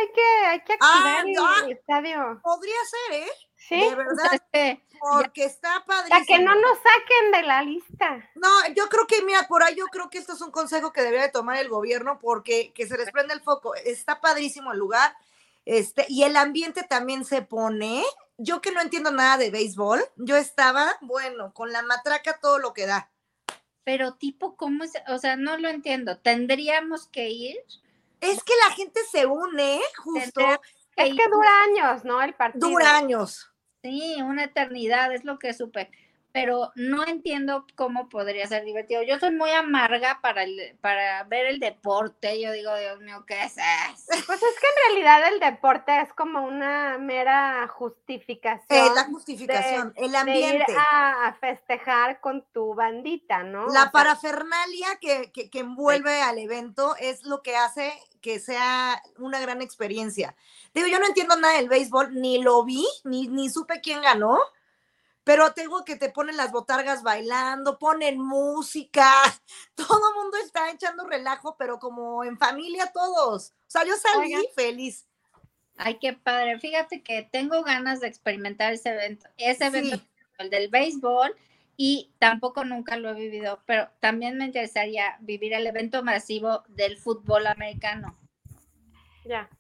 hay 0.00 0.12
que, 0.12 0.46
hay 0.46 0.60
que 0.64 0.72
Ah, 0.80 1.18
activar 1.20 1.26
ya. 1.60 1.64
el 1.66 1.72
estadio. 1.72 2.40
Podría 2.42 2.74
ser, 2.90 3.20
¿eh? 3.22 3.28
Sí, 3.56 3.80
De 3.80 3.94
verdad, 3.94 4.26
Es 4.32 4.40
que 4.52 4.82
porque 5.00 5.44
está 5.44 5.78
o 5.78 5.84
padrísimo. 5.86 6.24
sea, 6.24 6.36
que 6.36 6.42
no 6.44 6.54
nos 6.54 6.76
saquen 6.78 7.32
de 7.32 7.42
la 7.42 7.62
lista. 7.62 8.30
No, 8.34 8.48
yo 8.74 8.88
creo 8.88 9.06
que, 9.06 9.22
mira, 9.22 9.46
por 9.48 9.62
ahí 9.62 9.74
yo 9.74 9.86
creo 9.86 10.08
que 10.10 10.18
esto 10.18 10.34
es 10.34 10.40
un 10.40 10.50
consejo 10.50 10.92
que 10.92 11.00
debería 11.02 11.26
de 11.26 11.32
tomar 11.32 11.56
el 11.58 11.68
gobierno 11.68 12.18
porque 12.20 12.72
que 12.74 12.86
se 12.86 12.96
les 12.96 13.10
prende 13.10 13.34
el 13.34 13.40
foco. 13.42 13.74
Está 13.74 14.20
padrísimo 14.20 14.72
el 14.72 14.78
lugar, 14.78 15.14
este, 15.64 16.06
y 16.08 16.22
el 16.24 16.36
ambiente 16.36 16.82
también 16.84 17.24
se 17.24 17.42
pone. 17.42 18.04
Yo 18.38 18.60
que 18.60 18.70
no 18.72 18.80
entiendo 18.82 19.10
nada 19.10 19.36
de 19.38 19.50
béisbol, 19.50 20.00
yo 20.16 20.36
estaba, 20.36 20.96
bueno, 21.00 21.52
con 21.54 21.72
la 21.72 21.82
matraca 21.82 22.38
todo 22.38 22.58
lo 22.58 22.72
que 22.74 22.86
da. 22.86 23.10
Pero 23.84 24.14
tipo, 24.14 24.56
¿cómo 24.56 24.84
es? 24.84 24.92
O 25.08 25.18
sea, 25.18 25.36
no 25.36 25.56
lo 25.58 25.68
entiendo. 25.68 26.18
Tendríamos 26.18 27.06
que 27.08 27.30
ir. 27.30 27.56
Es 28.20 28.42
que 28.42 28.52
la 28.68 28.74
gente 28.74 29.00
se 29.10 29.26
une, 29.26 29.80
justo, 29.98 30.32
Tendría 30.40 30.60
que 30.96 31.02
Es 31.04 31.08
ir. 31.10 31.16
que 31.16 31.30
dura 31.30 31.50
años, 31.64 32.04
¿no? 32.04 32.22
El 32.22 32.34
partido. 32.34 32.68
dura 32.68 32.96
años. 32.96 33.50
Sí, 33.82 34.16
una 34.22 34.44
eternidad, 34.44 35.14
es 35.14 35.24
lo 35.24 35.38
que 35.38 35.52
supe. 35.54 35.90
Pero 36.36 36.70
no 36.74 37.02
entiendo 37.06 37.66
cómo 37.76 38.10
podría 38.10 38.46
ser 38.46 38.64
divertido. 38.64 39.02
Yo 39.02 39.18
soy 39.18 39.30
muy 39.30 39.50
amarga 39.52 40.20
para, 40.20 40.42
el, 40.42 40.76
para 40.82 41.24
ver 41.24 41.46
el 41.46 41.60
deporte. 41.60 42.38
Yo 42.38 42.52
digo, 42.52 42.76
Dios 42.76 43.00
mío, 43.00 43.24
¿qué 43.26 43.42
es 43.42 43.54
eso? 43.56 44.22
Pues 44.26 44.42
es 44.42 44.60
que 44.60 44.66
en 44.66 44.94
realidad 44.94 45.32
el 45.32 45.40
deporte 45.40 45.98
es 46.02 46.12
como 46.12 46.42
una 46.44 46.98
mera 46.98 47.66
justificación. 47.68 48.86
Eh, 48.86 48.90
la 48.94 49.04
justificación, 49.04 49.94
el 49.96 50.02
de 50.02 50.08
ir 50.08 50.16
ambiente. 50.16 50.76
a, 50.78 51.28
a 51.28 51.32
festejar 51.34 52.20
con 52.20 52.44
tu 52.52 52.74
bandita, 52.74 53.42
¿no? 53.42 53.64
O 53.64 53.72
La 53.72 53.84
sea, 53.84 53.90
parafernalia 53.90 54.96
que, 55.00 55.32
que, 55.32 55.48
que 55.48 55.60
envuelve 55.60 56.20
al 56.20 56.38
evento 56.38 56.96
es 57.00 57.24
lo 57.24 57.42
que 57.42 57.56
hace 57.56 57.92
que 58.20 58.40
sea 58.40 59.00
una 59.18 59.38
gran 59.40 59.62
experiencia. 59.62 60.34
Digo, 60.74 60.88
yo 60.88 60.98
no 60.98 61.06
entiendo 61.06 61.36
nada 61.36 61.54
del 61.56 61.68
béisbol, 61.68 62.14
ni 62.20 62.42
lo 62.42 62.64
vi, 62.64 62.84
ni, 63.04 63.28
ni 63.28 63.48
supe 63.48 63.80
quién 63.80 64.02
ganó, 64.02 64.38
pero 65.26 65.52
tengo 65.54 65.84
que 65.84 65.96
te 65.96 66.08
ponen 66.08 66.36
las 66.36 66.52
botargas 66.52 67.02
bailando, 67.02 67.80
ponen 67.80 68.16
música, 68.16 69.10
todo 69.74 69.98
el 70.10 70.14
mundo 70.22 70.36
está 70.36 70.70
echando 70.70 71.04
relajo, 71.04 71.56
pero 71.58 71.80
como 71.80 72.22
en 72.22 72.38
familia 72.38 72.92
todos. 72.92 73.50
O 73.50 73.54
sea, 73.66 73.84
yo 73.84 73.94
salí 73.96 74.36
feliz. 74.54 75.04
Ay, 75.78 75.98
qué 75.98 76.12
padre. 76.12 76.60
Fíjate 76.60 77.02
que 77.02 77.24
tengo 77.24 77.64
ganas 77.64 77.98
de 77.98 78.06
experimentar 78.06 78.72
ese 78.72 78.90
evento. 78.90 79.26
Ese 79.36 79.66
evento, 79.66 79.96
Sí. 79.96 80.08
el 80.38 80.48
del 80.48 80.68
béisbol, 80.68 81.34
y 81.76 82.12
tampoco 82.20 82.64
nunca 82.64 82.96
lo 82.96 83.10
he 83.10 83.14
vivido, 83.14 83.60
pero 83.66 83.90
también 83.98 84.38
me 84.38 84.44
interesaría 84.44 85.16
vivir 85.18 85.54
el 85.54 85.66
evento 85.66 86.04
masivo 86.04 86.62
del 86.68 86.98
fútbol 86.98 87.48
americano. 87.48 88.16
Ya. 89.24 89.50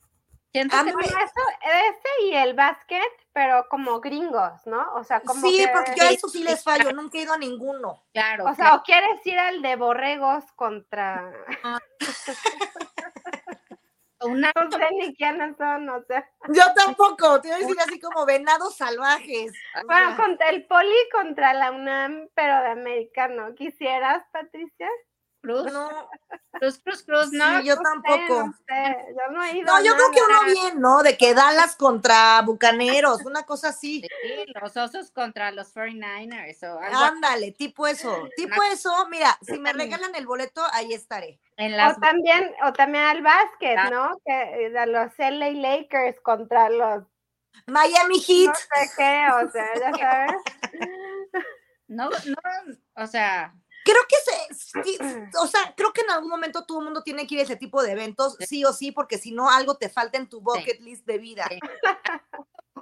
Siento 0.52 0.76
que 0.78 0.84
me- 0.84 0.92
Bueno, 0.92 1.08
eso, 1.18 1.40
ese 1.62 2.24
y 2.26 2.34
el 2.34 2.54
básquet, 2.54 3.02
pero 3.32 3.66
como 3.68 4.00
gringos, 4.00 4.66
¿no? 4.66 4.94
O 4.94 5.04
sea, 5.04 5.20
como 5.20 5.46
Sí, 5.48 5.58
que- 5.58 5.68
porque 5.68 5.92
yo 5.96 6.04
a 6.04 6.10
eso 6.10 6.28
sí 6.28 6.42
les 6.42 6.62
fallo, 6.64 6.92
nunca 6.92 7.18
he 7.18 7.22
ido 7.22 7.34
a 7.34 7.38
ninguno. 7.38 8.04
claro, 8.14 8.44
O 8.46 8.54
sea, 8.54 8.74
o 8.76 8.82
quieres 8.82 9.24
ir 9.26 9.38
al 9.38 9.60
de 9.60 9.76
borregos 9.76 10.44
contra... 10.54 11.30
una 14.22 14.50
No 14.56 14.70
sé 14.70 14.88
ni 14.98 15.14
quiénes 15.14 15.56
son, 15.58 15.84
no 15.84 16.02
sé. 16.08 16.24
Yo 16.48 16.62
tampoco, 16.74 17.40
te 17.42 17.48
voy 17.48 17.56
a 17.56 17.58
decir 17.60 17.76
así 17.80 18.00
como 18.00 18.24
venados 18.24 18.76
salvajes. 18.76 19.52
o 19.82 19.86
Bueno, 19.86 20.08
sea. 20.08 20.24
contra 20.24 20.48
el 20.48 20.66
poli 20.66 20.96
contra 21.12 21.52
la 21.52 21.70
UNAM, 21.72 22.28
pero 22.34 22.62
de 22.62 22.68
americano. 22.70 23.54
¿Quisieras, 23.54 24.24
Patricia? 24.32 24.88
Cruz, 25.46 25.72
No, 25.72 25.88
cruz, 26.52 26.78
cruz, 26.82 27.02
cruz, 27.04 27.32
¿no? 27.32 27.60
sí, 27.60 27.66
yo 27.66 27.76
No 27.76 27.82
sé, 27.82 27.84
tampoco. 27.84 28.46
no 28.46 28.52
sé, 28.66 28.96
yo 29.10 29.32
no 29.32 29.42
he 29.44 29.56
ido 29.58 29.66
No, 29.66 29.82
yo 29.84 29.94
creo 29.94 30.10
que 30.10 30.20
uno 30.28 30.44
bien, 30.52 30.80
¿no? 30.80 31.02
De 31.02 31.16
que 31.16 31.34
Dallas 31.34 31.76
contra 31.76 32.42
Bucaneros, 32.42 33.24
una 33.24 33.44
cosa 33.44 33.68
así. 33.68 34.00
Sí, 34.02 34.44
los 34.60 34.76
osos 34.76 35.10
contra 35.12 35.50
los 35.52 35.72
49ers 35.74 36.62
o 36.64 36.80
algo 36.80 36.98
Ándale, 36.98 37.52
tipo 37.52 37.86
eso. 37.86 38.28
Tipo 38.36 38.60
eso, 38.72 38.90
mira, 39.08 39.38
si 39.42 39.58
me 39.58 39.72
regalan 39.72 40.14
el 40.14 40.26
boleto, 40.26 40.62
ahí 40.72 40.92
estaré. 40.92 41.38
en 41.56 41.76
las 41.76 41.96
O 41.96 42.00
también, 42.00 42.52
o 42.64 42.72
también 42.72 43.04
al 43.04 43.22
básquet, 43.22 43.76
Ah. 43.78 43.90
¿no? 43.90 44.20
Que 44.24 44.70
de 44.70 44.86
los 44.86 45.12
LA 45.18 45.50
Lakers 45.50 46.20
contra 46.20 46.68
los 46.70 47.04
Miami 47.66 48.20
Heat. 48.20 48.48
no 48.48 48.54
sé 48.54 48.90
qué, 48.96 49.26
o 49.42 49.50
sea, 49.50 49.66
ya 49.80 49.92
sabes. 49.98 50.42
no, 51.88 52.10
no, 52.10 52.36
o 52.96 53.06
sea, 53.06 53.54
Creo 53.86 54.02
que 54.08 54.16
se, 54.54 54.82
sí, 54.82 54.98
o 55.40 55.46
sea, 55.46 55.72
creo 55.76 55.92
que 55.92 56.00
en 56.00 56.10
algún 56.10 56.28
momento 56.28 56.64
todo 56.66 56.80
el 56.80 56.84
mundo 56.86 57.02
tiene 57.04 57.24
que 57.26 57.36
ir 57.36 57.40
a 57.40 57.44
ese 57.44 57.54
tipo 57.56 57.82
de 57.82 57.92
eventos, 57.92 58.36
sí 58.40 58.64
o 58.64 58.72
sí, 58.72 58.90
porque 58.90 59.16
si 59.16 59.30
no, 59.30 59.48
algo 59.48 59.76
te 59.76 59.88
falta 59.88 60.18
en 60.18 60.28
tu 60.28 60.40
bucket 60.40 60.80
list 60.80 61.06
de 61.06 61.18
vida. 61.18 61.46
Sí. 61.48 61.60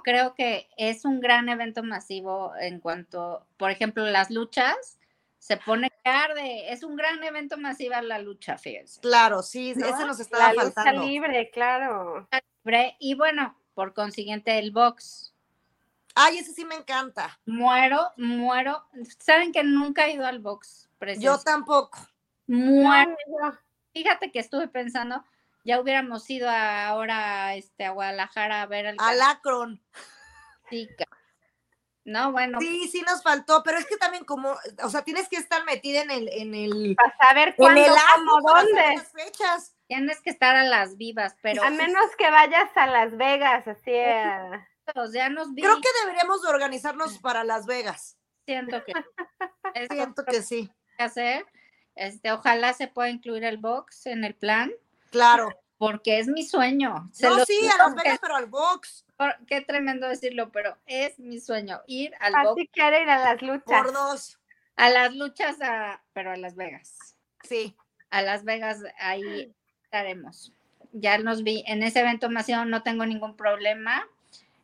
creo 0.03 0.33
que 0.35 0.67
es 0.77 1.05
un 1.05 1.19
gran 1.19 1.47
evento 1.49 1.83
masivo 1.83 2.53
en 2.59 2.79
cuanto, 2.79 3.45
por 3.57 3.69
ejemplo, 3.71 4.03
las 4.05 4.29
luchas 4.31 4.97
se 5.39 5.57
pone 5.57 5.91
que 6.03 6.09
arde, 6.09 6.71
es 6.73 6.81
un 6.83 6.95
gran 6.95 7.23
evento 7.23 7.55
masivo 7.57 7.93
la 8.01 8.17
lucha, 8.17 8.57
fíjense. 8.57 8.99
Claro, 9.01 9.43
sí, 9.43 9.73
¿No? 9.75 9.85
ese 9.85 10.05
nos 10.05 10.19
estaba 10.19 10.53
La 10.53 10.63
lucha 10.63 10.71
faltando. 10.73 11.03
libre, 11.03 11.51
claro. 11.51 12.27
Bre- 12.63 12.95
Y 12.99 13.13
bueno, 13.13 13.55
por 13.75 13.93
consiguiente 13.93 14.57
el 14.57 14.71
box. 14.71 15.33
Ay, 16.15 16.37
ese 16.39 16.51
sí 16.53 16.65
me 16.65 16.75
encanta. 16.75 17.39
Muero, 17.45 18.09
muero. 18.17 18.83
Saben 19.19 19.51
que 19.51 19.63
nunca 19.63 20.07
he 20.07 20.13
ido 20.13 20.25
al 20.25 20.39
box. 20.39 20.84
Yo 21.19 21.37
tampoco. 21.39 21.97
No, 22.47 22.91
Fíjate 23.93 24.31
que 24.31 24.39
estuve 24.39 24.67
pensando, 24.67 25.23
ya 25.63 25.79
hubiéramos 25.79 26.29
ido 26.29 26.49
a- 26.49 26.87
ahora 26.87 27.55
este, 27.55 27.85
a 27.85 27.91
Guadalajara 27.91 28.61
a 28.61 28.65
ver 28.65 28.87
al 28.87 28.95
Al 28.99 29.21
Akron. 29.21 29.81
Gatica. 30.63 31.05
No, 32.03 32.31
bueno, 32.31 32.59
Sí, 32.59 32.87
sí 32.89 33.01
nos 33.01 33.23
faltó, 33.23 33.63
pero 33.63 33.79
es 33.79 33.85
que 33.87 33.97
también 33.97 34.25
como, 34.25 34.55
o 34.83 34.89
sea, 34.89 35.03
tienes 35.03 35.27
que 35.27 35.37
estar 35.37 35.63
metida 35.65 36.01
en 36.01 36.11
el, 36.11 36.29
en 36.31 36.53
el, 36.53 36.95
Para 36.95 37.17
saber 37.17 37.47
en 37.49 37.53
cuándo, 37.55 37.81
el 37.81 37.87
para 37.87 37.99
saber 37.99 38.65
dónde. 38.67 38.95
las 38.97 39.11
fechas. 39.11 39.75
tienes 39.87 40.21
que 40.21 40.29
estar 40.29 40.55
a 40.55 40.63
las 40.63 40.97
vivas, 40.97 41.35
pero 41.41 41.63
A 41.63 41.69
menos 41.71 42.05
que 42.17 42.29
vayas 42.29 42.69
a 42.75 42.85
Las 42.87 43.17
Vegas, 43.17 43.67
así 43.67 43.95
a... 43.97 44.67
ya 45.11 45.29
nos 45.29 45.51
vi. 45.55 45.63
Creo 45.63 45.77
que 45.81 45.89
deberíamos 46.03 46.43
de 46.43 46.49
organizarnos 46.49 47.17
para 47.19 47.43
Las 47.43 47.65
Vegas. 47.65 48.17
siento 48.45 48.83
que 48.83 48.93
Siento 49.89 50.25
que 50.25 50.43
sí. 50.43 50.71
Que 50.95 51.03
hacer. 51.03 51.45
Este, 51.95 52.31
ojalá 52.31 52.73
se 52.73 52.87
pueda 52.87 53.09
incluir 53.09 53.43
el 53.43 53.57
box 53.57 54.07
en 54.07 54.23
el 54.25 54.35
plan, 54.35 54.71
Claro. 55.11 55.49
porque 55.77 56.19
es 56.19 56.27
mi 56.27 56.43
sueño. 56.45 57.09
Se 57.13 57.27
No, 57.27 57.43
sí, 57.45 57.57
a 57.73 57.77
Las 57.77 57.95
Vegas, 57.95 58.19
pero 58.21 58.35
al 58.35 58.47
box. 58.47 59.05
por- 59.17 59.37
qué 59.47 59.61
tremendo 59.61 60.07
decirlo, 60.09 60.51
pero 60.51 60.77
es 60.85 61.17
mi 61.19 61.39
sueño 61.39 61.81
ir 61.87 62.13
al 62.19 62.33
box, 62.33 62.51
Así 62.59 62.67
quiere 62.67 63.01
ir 63.03 63.09
a 63.09 63.19
las 63.19 63.41
luchas. 63.41 63.63
Por 63.63 63.93
dos. 63.93 64.39
a 64.77 64.89
las 64.89 65.15
luchas, 65.15 65.55
a- 65.61 66.01
pero 66.11 66.31
a 66.31 66.35
Las 66.37 66.55
Vegas. 66.57 67.15
Sí. 67.43 67.75
A 68.09 68.21
Las 68.21 68.43
Vegas, 68.43 68.79
ahí 68.99 69.53
estaremos. 69.83 70.51
Ya 70.91 71.17
nos 71.17 71.43
vi 71.43 71.63
en 71.67 71.81
ese 71.83 72.01
evento 72.01 72.29
masivo, 72.29 72.65
no 72.65 72.83
tengo 72.83 73.05
ningún 73.05 73.37
problema. 73.37 74.05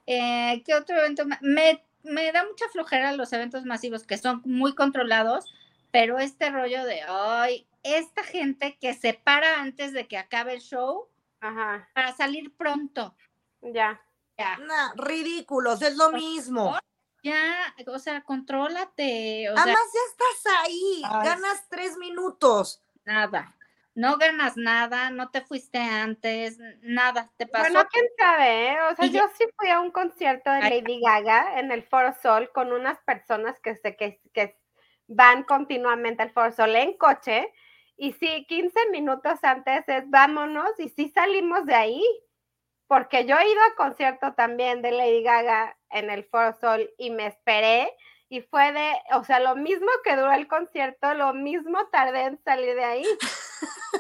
Eh, 0.08 0.62
¿Qué 0.66 0.74
otro 0.74 0.98
evento? 0.98 1.24
Me, 1.40 1.82
me 2.04 2.32
da 2.34 2.44
mucha 2.46 2.68
flojera 2.70 3.14
los 3.14 3.32
eventos 3.32 3.64
masivos 3.64 4.04
que 4.04 4.18
son 4.18 4.42
muy 4.44 4.76
controlados, 4.76 5.54
pero 5.92 6.20
este 6.20 6.50
rollo 6.50 6.84
de, 6.86 7.02
ay, 7.08 7.68
esta 7.84 8.24
gente 8.24 8.78
que 8.80 8.94
se 8.94 9.14
para 9.14 9.60
antes 9.62 9.94
de 9.94 10.08
que 10.08 10.18
acabe 10.18 10.54
el 10.54 10.62
show 10.62 11.10
Ajá, 11.40 11.90
para 11.94 12.14
salir 12.14 12.56
pronto. 12.56 13.16
ya. 13.62 14.02
Ya, 14.38 14.58
Nah, 14.58 14.94
ridículos, 14.96 15.82
es 15.84 15.96
lo 15.98 16.12
mismo. 16.12 16.76
ya, 17.24 17.76
o 17.88 18.00
sea, 18.00 18.22
contrólate. 18.24 19.50
O 19.50 19.54
sea, 19.54 19.64
Además, 19.64 19.84
ya 19.94 20.00
estás 20.10 20.54
ahí. 20.64 21.02
Ay, 21.06 21.26
Ganas 21.28 21.68
tres 21.70 21.98
minutos. 21.98 22.82
nada. 23.06 23.56
No 23.94 24.18
ganas 24.18 24.56
nada, 24.56 25.10
no 25.10 25.30
te 25.32 25.42
fuiste 25.42 25.78
antes, 25.78 26.58
nada, 26.82 27.30
te 27.36 27.46
pasó. 27.46 27.66
Bueno, 27.74 27.88
quién 27.92 28.06
sabe, 28.18 28.70
¿eh? 28.72 28.78
O 28.90 28.96
sea, 28.96 29.06
Y 29.06 29.12
yo 29.12 29.22
sí 29.38 29.44
fui 29.58 29.70
a 29.70 29.82
un 29.82 29.92
concierto 29.92 30.50
de. 30.50 30.62
Lady 30.62 31.02
Gaga 31.02 31.60
en 31.60 31.72
el 31.74 31.84
Foro 31.84 32.16
Sol 32.22 32.50
con 32.54 32.72
unas 32.72 33.00
personas 33.00 33.60
que, 33.60 33.76
se, 33.76 33.98
que, 33.98 34.22
que 34.34 34.58
van 35.14 35.44
continuamente 35.44 36.24
al 36.24 36.32
Foro 36.32 36.52
Sol 36.52 36.76
en 36.76 36.98
coche. 36.98 37.52
Y 37.98 38.14
sí, 38.14 38.46
15 38.48 38.90
minutos 38.90 39.40
antes 39.44 39.84
es 39.88 40.10
vámonos 40.10 40.72
y 40.80 40.90
sí 40.90 41.10
salimos 41.14 41.66
de 41.66 41.76
ahí. 41.76 42.04
Porque 42.88 43.26
yo 43.26 43.38
he 43.38 43.50
ido 43.50 43.62
a 43.64 43.76
concierto 43.76 44.34
también 44.34 44.82
de 44.82 44.92
Lady 44.92 45.24
Gaga 45.24 45.78
en 45.90 46.10
el 46.10 46.26
Foro 46.26 46.54
Sol 46.60 46.90
y 46.98 47.10
me 47.12 47.28
esperé. 47.28 47.96
Y 48.28 48.42
fue 48.42 48.72
de, 48.72 48.94
o 49.14 49.24
sea, 49.26 49.40
lo 49.42 49.56
mismo 49.58 49.88
que 50.06 50.16
duró 50.16 50.32
el 50.32 50.48
concierto, 50.48 51.14
lo 51.14 51.34
mismo 51.34 51.86
tardé 51.92 52.22
en 52.24 52.42
salir 52.44 52.76
de 52.76 52.84
ahí. 52.86 53.06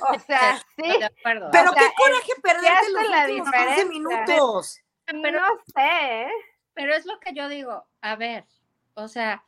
O 0.09 0.19
sea, 0.25 0.57
sí. 0.77 1.03
Acuerdo. 1.03 1.49
Pero 1.51 1.71
O 1.71 1.73
sea, 1.73 1.81
qué 1.83 1.93
coraje 1.97 2.31
perderte 2.41 2.91
los 2.91 3.09
la 3.09 3.21
últimos 3.25 3.51
15 3.51 3.57
diferencia. 3.59 3.85
minutos. 3.85 4.79
pero- 5.05 5.31
no 5.41 5.47
sé. 5.75 6.27
Pero 6.73 6.93
es 6.93 7.05
lo 7.05 7.19
que 7.19 7.33
yo 7.33 7.49
digo, 7.49 7.85
a 8.01 8.15
ver, 8.15 8.45
o 8.93 9.09
sea, 9.09 9.43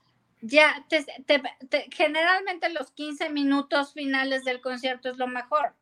ya, 0.45 0.85
te, 0.89 1.03
te- 1.25 1.41
te- 1.69 1.89
generalmente 1.91 2.67
los 2.69 2.91
15 2.91 3.29
minutos 3.29 3.93
finales 3.93 4.43
del 4.43 4.59
concierto 4.61 5.09
es 5.09 5.17
lo 5.17 5.27
mejor. 5.27 5.73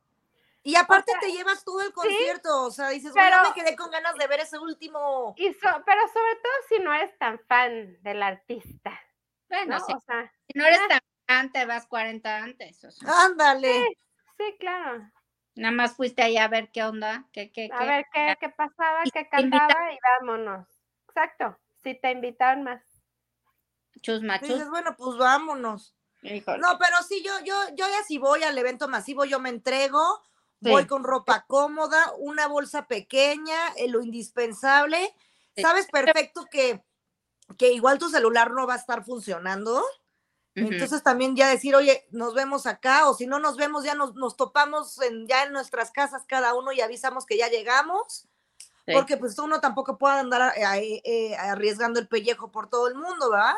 Y 0.63 0.75
aparte 0.75 1.11
sea, 1.11 1.19
te 1.19 1.31
llevas 1.31 1.63
todo 1.65 1.81
el 1.81 1.91
concierto, 1.91 2.65
o 2.65 2.69
sea, 2.71 2.89
dices, 2.89 3.11
pero- 3.15 3.37
bueno, 3.37 3.49
me 3.49 3.55
quedé 3.63 3.75
con 3.75 3.89
ganas 3.89 4.13
de 4.15 4.27
ver 4.27 4.41
ese 4.41 4.59
último. 4.59 5.33
Y 5.37 5.51
so- 5.53 5.83
pero 5.85 6.01
sobre 6.07 6.35
todo 6.35 6.53
si 6.69 6.79
no 6.79 6.93
eres 6.93 7.17
tan 7.17 7.39
fan 7.47 7.97
del 8.03 8.21
artista, 8.21 8.99
Bueno, 9.49 9.79
¿no? 9.79 9.85
sí, 9.85 9.93
O 9.93 9.99
sea, 10.01 10.31
si 10.47 10.57
no 10.59 10.65
eres 10.65 10.79
ah. 10.83 10.87
tan 10.89 10.99
fan, 11.27 11.51
te 11.51 11.65
vas 11.65 11.87
40 11.87 12.37
antes. 12.37 12.83
O 12.83 12.91
sea, 12.91 13.09
Ándale. 13.25 13.97
sí, 14.37 14.55
claro. 14.59 15.09
nada 15.55 15.73
más 15.73 15.95
fuiste 15.95 16.21
ahí 16.21 16.37
a 16.37 16.47
ver 16.47 16.69
qué 16.71 16.83
onda, 16.83 17.25
qué, 17.33 17.51
qué, 17.51 17.69
A 17.73 17.79
qué. 17.79 17.85
ver 17.87 18.05
qué, 18.13 18.37
qué 18.39 18.49
pasaba, 18.49 19.01
Y 19.03 19.09
qué 19.11 19.27
cantaba 19.29 19.91
y 19.91 19.97
vámonos. 20.19 20.67
Exacto. 21.07 21.57
Si 21.83 21.95
te 21.95 22.11
invitaron 22.11 22.61
más. 22.63 22.81
Chusma, 24.01 24.37
Dices, 24.39 24.59
chus. 24.59 24.69
bueno, 24.69 24.95
pues 24.97 25.17
vámonos. 25.17 25.95
Híjole. 26.23 26.59
No, 26.59 26.77
pero 26.79 26.97
sí, 27.07 27.21
yo, 27.23 27.31
yo, 27.43 27.55
yo 27.75 27.85
ya 27.87 28.03
si 28.07 28.17
voy 28.17 28.43
al 28.43 28.57
evento 28.57 28.87
masivo, 28.87 29.25
yo 29.25 29.39
me 29.39 29.49
entrego, 29.49 30.21
Sí. 30.63 30.69
voy 30.69 30.85
con 30.85 31.03
ropa 31.03 31.45
cómoda, 31.47 32.13
una 32.19 32.47
bolsa 32.47 32.87
pequeña, 32.87 33.57
eh, 33.77 33.87
lo 33.87 34.01
indispensable. 34.03 35.13
Sí. 35.55 35.63
Sabes 35.63 35.87
perfecto 35.87 36.45
que, 36.51 36.83
que 37.57 37.71
igual 37.73 37.97
tu 37.97 38.09
celular 38.09 38.51
no 38.51 38.67
va 38.67 38.75
a 38.75 38.77
estar 38.77 39.03
funcionando. 39.03 39.83
Entonces 40.53 41.01
también 41.01 41.35
ya 41.35 41.47
decir, 41.47 41.75
oye, 41.75 42.05
nos 42.11 42.33
vemos 42.33 42.65
acá, 42.67 43.07
o 43.09 43.13
si 43.13 43.25
no 43.25 43.39
nos 43.39 43.55
vemos, 43.55 43.85
ya 43.85 43.95
nos, 43.95 44.15
nos 44.15 44.35
topamos 44.35 45.01
en, 45.01 45.25
ya 45.25 45.43
en 45.45 45.53
nuestras 45.53 45.91
casas 45.91 46.23
cada 46.27 46.53
uno 46.53 46.73
y 46.73 46.81
avisamos 46.81 47.25
que 47.25 47.37
ya 47.37 47.47
llegamos. 47.47 48.27
Sí. 48.85 48.93
Porque 48.93 49.15
pues 49.15 49.39
uno 49.39 49.61
tampoco 49.61 49.97
puede 49.97 50.19
andar 50.19 50.53
eh, 50.57 50.65
ahí, 50.65 51.01
eh, 51.05 51.35
arriesgando 51.37 51.99
el 52.01 52.07
pellejo 52.09 52.51
por 52.51 52.69
todo 52.69 52.87
el 52.89 52.95
mundo, 52.95 53.29
¿verdad? 53.31 53.53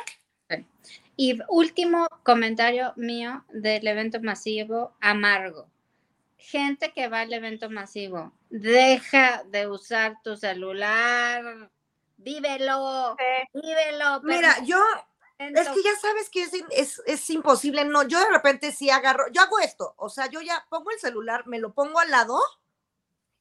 Y 1.16 1.40
último 1.48 2.08
comentario 2.24 2.94
mío 2.96 3.44
del 3.54 3.86
evento 3.88 4.20
masivo, 4.22 4.96
amargo. 5.00 5.68
Gente 6.38 6.92
que 6.92 7.08
va 7.08 7.22
al 7.22 7.32
evento 7.32 7.70
masivo, 7.70 8.34
deja 8.50 9.44
de 9.46 9.68
usar 9.68 10.18
tu 10.24 10.36
celular, 10.36 11.70
vívelo, 12.18 13.16
Sí. 13.18 13.62
vívelo. 13.62 14.22
Mira, 14.24 14.62
yo, 14.66 14.84
es 15.40 15.70
que 15.70 15.84
ya 15.84 15.96
sabes 16.02 16.30
que 16.30 16.44
es, 16.44 16.52
es, 16.72 17.02
es 17.06 17.30
imposible, 17.30 17.86
no, 17.86 18.04
yo 18.04 18.20
de 18.20 18.30
repente 18.30 18.72
sí 18.72 18.90
agarro, 18.90 19.26
yo 19.32 19.42
hago 19.42 19.60
esto, 19.60 19.94
o 19.98 20.10
sea, 20.10 20.28
yo 20.30 20.42
ya 20.42 20.66
pongo 20.70 20.92
el 20.92 21.00
celular, 21.00 21.48
me 21.48 21.60
lo 21.60 21.74
pongo 21.74 22.00
al 22.00 22.12
lado 22.12 22.40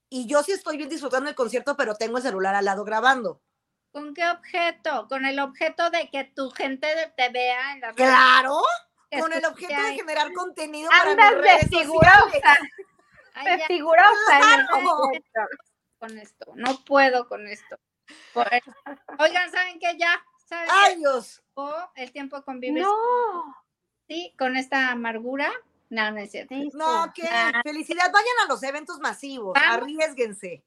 y 0.08 0.26
yo 0.26 0.42
sí 0.42 0.52
estoy 0.52 0.76
bien 0.76 0.88
disfrutando 0.88 1.28
el 1.28 1.34
concierto, 1.34 1.76
pero 1.76 1.94
tengo 1.94 2.18
el 2.18 2.22
celular 2.22 2.54
al 2.54 2.66
lado 2.66 2.84
grabando. 2.84 3.40
¿Con 3.92 4.14
qué 4.14 4.26
objeto? 4.28 5.06
Con 5.08 5.24
el 5.26 5.38
objeto 5.38 5.90
de 5.90 6.08
que 6.10 6.24
tu 6.24 6.50
gente 6.50 6.88
te 7.16 7.28
vea 7.28 7.72
en 7.74 7.80
las 7.82 7.94
redes, 7.94 8.10
Claro, 8.10 8.62
con 9.20 9.32
el 9.32 9.44
objeto 9.44 9.74
de 9.74 9.88
ahí. 9.88 9.96
generar 9.96 10.32
contenido 10.32 10.88
para 10.90 11.04
mis 11.04 11.12
Andas 11.12 11.30
de 11.30 11.36
redes 11.42 11.68
figurosa, 11.68 12.20
sociales. 12.32 12.70
Ay, 13.34 13.56
de 13.58 13.64
figurosa 13.66 14.38
Claro. 14.38 14.66
con 15.98 16.18
esto, 16.18 16.52
no 16.54 16.82
puedo 16.84 17.28
con 17.28 17.46
esto. 17.46 17.76
Por- 18.32 18.48
Oigan, 19.18 19.50
¿saben 19.52 19.78
qué? 19.78 19.96
Ya, 19.98 20.22
¿saben 20.46 20.66
qué? 20.66 20.72
Ay, 20.74 20.96
Dios. 20.96 21.42
O 21.54 21.74
el 21.94 22.12
tiempo 22.12 22.36
de 22.36 22.42
convivir 22.44 22.82
No. 22.82 23.64
sí, 24.08 24.34
con 24.38 24.56
esta 24.56 24.90
amargura. 24.90 25.52
No, 25.92 26.10
no 26.10 26.18
es 26.20 26.30
cierto. 26.30 26.54
Sí, 26.54 26.70
No, 26.72 27.04
sí. 27.04 27.10
qué 27.16 27.28
Ah. 27.30 27.60
felicidad. 27.62 28.10
Vayan 28.10 28.38
a 28.44 28.48
los 28.48 28.62
eventos 28.62 28.98
masivos, 29.00 29.52
Vamos. 29.54 29.76
arriesguense. 29.76 30.64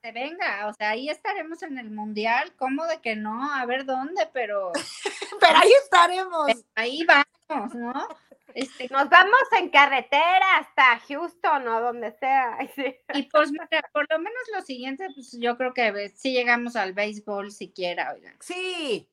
Se 0.00 0.12
venga, 0.12 0.68
o 0.68 0.74
sea, 0.74 0.90
ahí 0.90 1.08
estaremos 1.10 1.60
en 1.64 1.76
el 1.76 1.90
mundial, 1.90 2.54
¿cómo 2.56 2.86
de 2.86 3.00
que 3.00 3.16
no? 3.16 3.52
A 3.52 3.66
ver 3.66 3.84
dónde, 3.84 4.28
pero 4.32 4.70
Pero 5.40 5.58
ahí 5.58 5.72
estaremos. 5.82 6.52
ahí 6.76 7.04
vamos, 7.04 7.74
¿no? 7.74 8.08
Este, 8.54 8.86
Nos 8.90 9.08
vamos 9.10 9.40
en 9.58 9.70
carretera 9.70 10.58
hasta 10.58 11.00
Houston 11.08 11.66
o 11.66 11.80
donde 11.80 12.12
sea. 12.18 12.56
Sí. 12.76 12.94
y 13.14 13.22
pues 13.24 13.50
mira, 13.50 13.82
por 13.92 14.06
lo 14.08 14.18
menos 14.20 14.42
lo 14.54 14.62
siguiente, 14.62 15.08
pues 15.16 15.32
yo 15.40 15.56
creo 15.56 15.74
que 15.74 16.10
si 16.10 16.32
llegamos 16.32 16.76
al 16.76 16.92
béisbol 16.92 17.50
siquiera, 17.50 18.12
oigan. 18.14 18.36
Sí. 18.40 19.10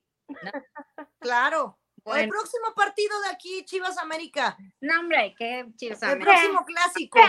Claro. 1.18 1.78
El 2.04 2.28
próximo 2.28 2.74
partido 2.74 3.20
de 3.22 3.28
aquí, 3.28 3.64
Chivas 3.64 3.96
América. 3.98 4.56
no, 4.80 5.00
hombre, 5.00 5.34
qué 5.38 5.66
chivas, 5.76 6.02
El 6.02 6.10
amigas. 6.12 6.34
próximo 6.34 6.64
clásico. 6.66 7.20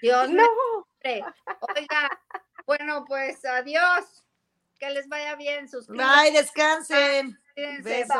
Dios 0.00 0.30
No. 0.30 0.46
Oiga, 1.04 2.20
bueno, 2.66 3.04
pues 3.06 3.44
adiós. 3.44 4.04
Que 4.78 4.90
les 4.90 5.08
vaya 5.08 5.36
bien, 5.36 5.68
sus 5.68 5.86
Bye, 5.86 6.32
descansen. 6.32 7.38
Besos. 7.82 8.16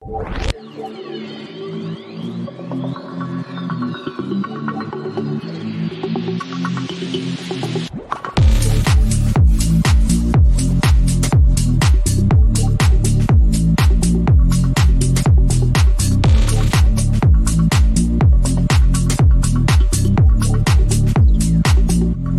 Bye. 0.00 1.35